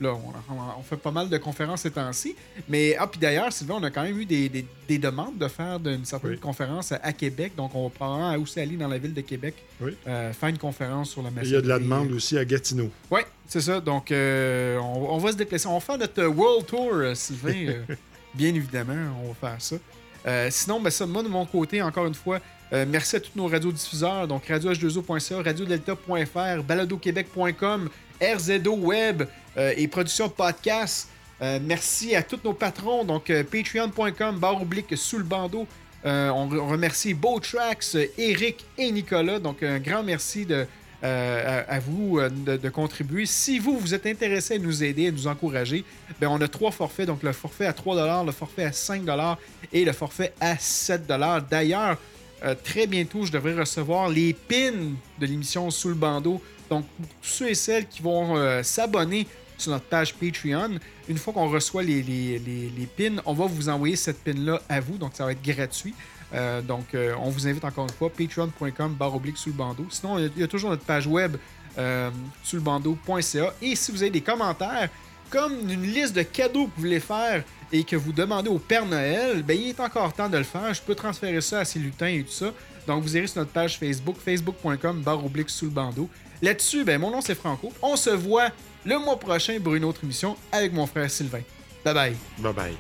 Là, 0.01 0.13
on, 0.51 0.83
fait 0.83 0.97
pas 0.97 1.13
mal 1.13 1.29
de 1.29 1.39
conférences 1.39 1.83
ces 1.83 1.91
temps-ci. 1.93 2.35
Mais, 2.69 2.97
ah, 2.99 3.07
puis 3.07 3.21
d'ailleurs, 3.21 3.53
Sylvain, 3.53 3.77
on 3.79 3.83
a 3.85 3.91
quand 3.93 4.03
même 4.03 4.19
eu 4.19 4.25
des, 4.27 4.49
des- 4.49 4.67
des 4.89 4.99
demandes 4.99 5.39
de 5.39 5.47
faire 5.47 5.79
d'une 5.79 6.05
certaine 6.05 6.33
Oui. 6.33 6.39
conférence 6.39 6.91
à, 6.91 6.97
à 7.01 7.13
Québec. 7.13 7.53
Donc, 7.57 7.73
on 7.77 7.85
va 7.85 7.91
probablement 7.91 8.35
aussi 8.43 8.59
aller 8.59 8.77
dans 8.77 8.89
la 8.89 8.99
ville 8.99 9.15
de 9.15 9.21
Québec 9.21 9.55
Oui. 9.81 9.97
euh, 10.09 10.33
faire 10.33 10.49
une 10.49 10.59
conférence 10.59 11.11
sur 11.11 11.23
la 11.23 11.29
Et 11.29 11.33
Il 11.45 11.51
y 11.51 11.55
a 11.57 11.61
de 11.61 11.69
la 11.69 11.79
maçonnerie. 11.79 12.03
demande 12.07 12.17
aussi 12.17 12.37
à 12.37 12.45
Gatineau. 12.45 12.91
Oui, 13.09 13.21
c'est 13.47 13.61
ça. 13.61 13.81
Donc, 13.81 14.11
euh, 14.11 14.79
on, 14.79 15.15
on 15.15 15.19
va 15.19 15.31
se 15.31 15.37
déplacer. 15.37 15.69
On 15.69 15.75
va 15.75 15.81
faire 15.81 15.99
notre 15.99 16.25
World 16.25 16.67
Tour, 16.67 16.91
euh, 16.95 17.15
Sylvain. 17.15 17.55
euh, 17.69 17.95
bien 18.35 18.53
évidemment, 18.53 19.17
on 19.25 19.29
va 19.29 19.35
faire 19.53 19.63
ça. 19.63 19.77
Euh, 20.27 20.49
sinon, 20.51 20.81
ben 20.81 20.91
ça, 20.91 21.07
moi, 21.07 21.23
de 21.23 21.29
mon 21.29 21.45
côté, 21.47 21.83
encore 21.83 22.07
une 22.07 22.15
fois, 22.15 22.41
euh, 22.73 22.85
merci 22.89 23.17
à 23.17 23.21
tous 23.21 23.33
nos 23.37 23.47
radiodiffuseurs. 23.47 24.27
Donc, 24.27 24.49
radioh2o.ca, 24.49 25.43
radiodelta.fr, 25.43 26.63
baladoquebec.com, 26.63 27.89
RZO 28.23 28.77
Web 28.77 29.25
euh, 29.57 29.73
et 29.77 29.87
production. 29.89 30.33
Euh, 31.43 31.59
merci 31.63 32.15
à 32.17 32.23
tous 32.23 32.41
nos 32.45 32.55
patrons. 32.55 33.05
Donc, 33.05 33.31
patreon.com, 33.51 34.39
barre 34.39 34.63
oblique 34.63 34.97
sous 34.97 35.19
le 35.19 35.25
bandeau. 35.25 35.67
On, 36.05 36.49
re- 36.49 36.59
on 36.59 36.69
remercie 36.69 37.15
Beau 37.15 37.41
Eric 38.19 38.65
et 38.79 38.91
Nicolas. 38.93 39.39
Donc, 39.39 39.63
un 39.63 39.79
grand 39.79 40.03
merci 40.03 40.45
de, 40.45 40.67
euh, 41.05 41.63
à, 41.69 41.81
vous 41.81 42.19
euh, 42.19 42.31
de, 42.31 42.69
contribuer. 42.71 43.27
Si 43.27 43.59
vous, 43.59 43.79
vous 43.79 43.93
êtes 43.93 44.07
intéressé 44.07 44.55
à 44.55 44.59
nous 44.59 44.83
aider, 44.83 45.09
à 45.09 45.11
nous 45.11 45.27
encourager, 45.27 45.85
ben, 46.19 46.29
on 46.29 46.41
a 46.41 46.49
trois 46.49 46.71
forfaits. 46.71 47.07
Donc, 47.07 47.23
le 47.23 47.33
forfait 47.33 47.67
à 47.67 47.75
3 47.75 48.25
le 48.25 48.33
forfait 48.33 48.65
à 48.65 48.73
5 48.73 49.03
et 49.71 49.85
le 49.85 49.93
forfait 49.93 50.33
à 50.41 50.57
7 50.57 51.07
D'ailleurs, 51.51 51.99
euh, 52.43 52.55
très 52.65 52.87
bientôt, 52.87 53.27
je 53.27 53.33
devrais 53.33 53.53
recevoir 53.53 54.09
les 54.09 54.33
pins 54.33 54.95
de 55.21 55.27
l'émission 55.27 55.71
Sous 55.71 55.89
le 55.89 55.95
bandeau. 55.95 56.41
Donc, 56.71 56.87
pour 56.97 57.09
ceux 57.21 57.51
et 57.51 57.55
celles 57.55 57.87
qui 57.87 58.01
vont 58.01 58.63
s'abonner 58.63 59.27
sur 59.59 59.73
notre 59.73 59.85
page 59.85 60.15
Patreon, 60.15 60.79
une 61.09 61.19
fois 61.19 61.35
qu'on 61.35 61.51
reçoit 61.51 61.83
les 61.83 62.89
pins, 62.97 63.17
on 63.27 63.35
va 63.35 63.45
vous 63.45 63.69
envoyer 63.69 63.97
cette 63.97 64.25
pin-là 64.25 64.63
à 64.71 64.81
vous. 64.81 64.97
Donc, 64.97 65.13
ça 65.15 65.27
va 65.27 65.33
être 65.33 65.43
gratuit. 65.43 65.95
Euh, 66.33 66.63
donc, 66.63 66.95
euh, 66.95 67.15
on 67.21 67.31
vous 67.31 67.47
invite 67.47 67.65
encore 67.65 67.85
une 67.85 67.93
fois, 67.95 68.11
patreon.com, 68.11 68.95
barre 68.95 69.15
oblique 69.15 69.37
sous 69.37 69.51
le 69.51 69.55
bandeau. 69.57 69.87
Sinon, 69.91 70.19
il 70.19 70.31
y 70.37 70.43
a- 70.43 70.49
toujours 70.49 70.71
notre 70.71 70.85
page 70.85 71.07
web, 71.07 71.37
euh, 71.79 72.11
sous 72.43 72.57
le 72.57 72.63
bandeau.ca. 72.63 73.53
Et 73.63 73.77
si 73.77 73.93
vous 73.93 74.03
avez 74.03 74.11
des 74.11 74.21
commentaires, 74.21 74.89
comme 75.31 75.53
une 75.69 75.83
liste 75.83 76.15
de 76.15 76.23
cadeaux 76.23 76.67
que 76.67 76.73
vous 76.77 76.83
voulez 76.83 77.01
faire 77.01 77.43
et 77.73 77.83
que 77.85 77.97
vous 77.97 78.13
demandez 78.13 78.49
au 78.51 78.59
Père 78.59 78.87
Noël, 78.87 79.43
ben, 79.43 79.57
il 79.59 79.69
est 79.71 79.81
encore 79.81 80.13
temps 80.13 80.29
de 80.29 80.39
le 80.39 80.45
faire. 80.45 80.73
Je 80.75 80.81
peux 80.83 80.95
transférer 80.95 81.41
ça 81.41 81.61
à 81.61 81.65
ces 81.65 81.79
lutins 81.79 82.07
et 82.07 82.23
tout 82.23 82.31
ça. 82.33 82.53
Donc, 82.87 83.03
vous 83.03 83.17
irez 83.17 83.27
sur 83.27 83.41
notre 83.41 83.53
page 83.53 83.79
Facebook, 83.79 84.17
facebook.com, 84.23 85.01
barre 85.03 85.25
oblique 85.25 85.51
sous 85.51 85.65
le 85.67 85.71
bandeau. 85.71 86.09
Là-dessus, 86.43 86.85
ben, 86.85 87.01
mon 87.01 87.11
nom 87.11 87.21
c'est 87.21 87.35
Franco. 87.35 87.73
On 87.81 87.97
se 87.97 88.11
voit 88.11 88.49
le 88.85 88.99
mois 88.99 89.19
prochain 89.19 89.59
pour 89.63 89.75
une 89.75 89.85
autre 89.85 90.01
émission 90.05 90.37
avec 90.53 90.73
mon 90.73 90.87
frère 90.87 91.11
Sylvain. 91.11 91.41
Bye 91.85 91.95
bye. 91.95 92.17
Bye 92.39 92.53
bye. 92.53 92.75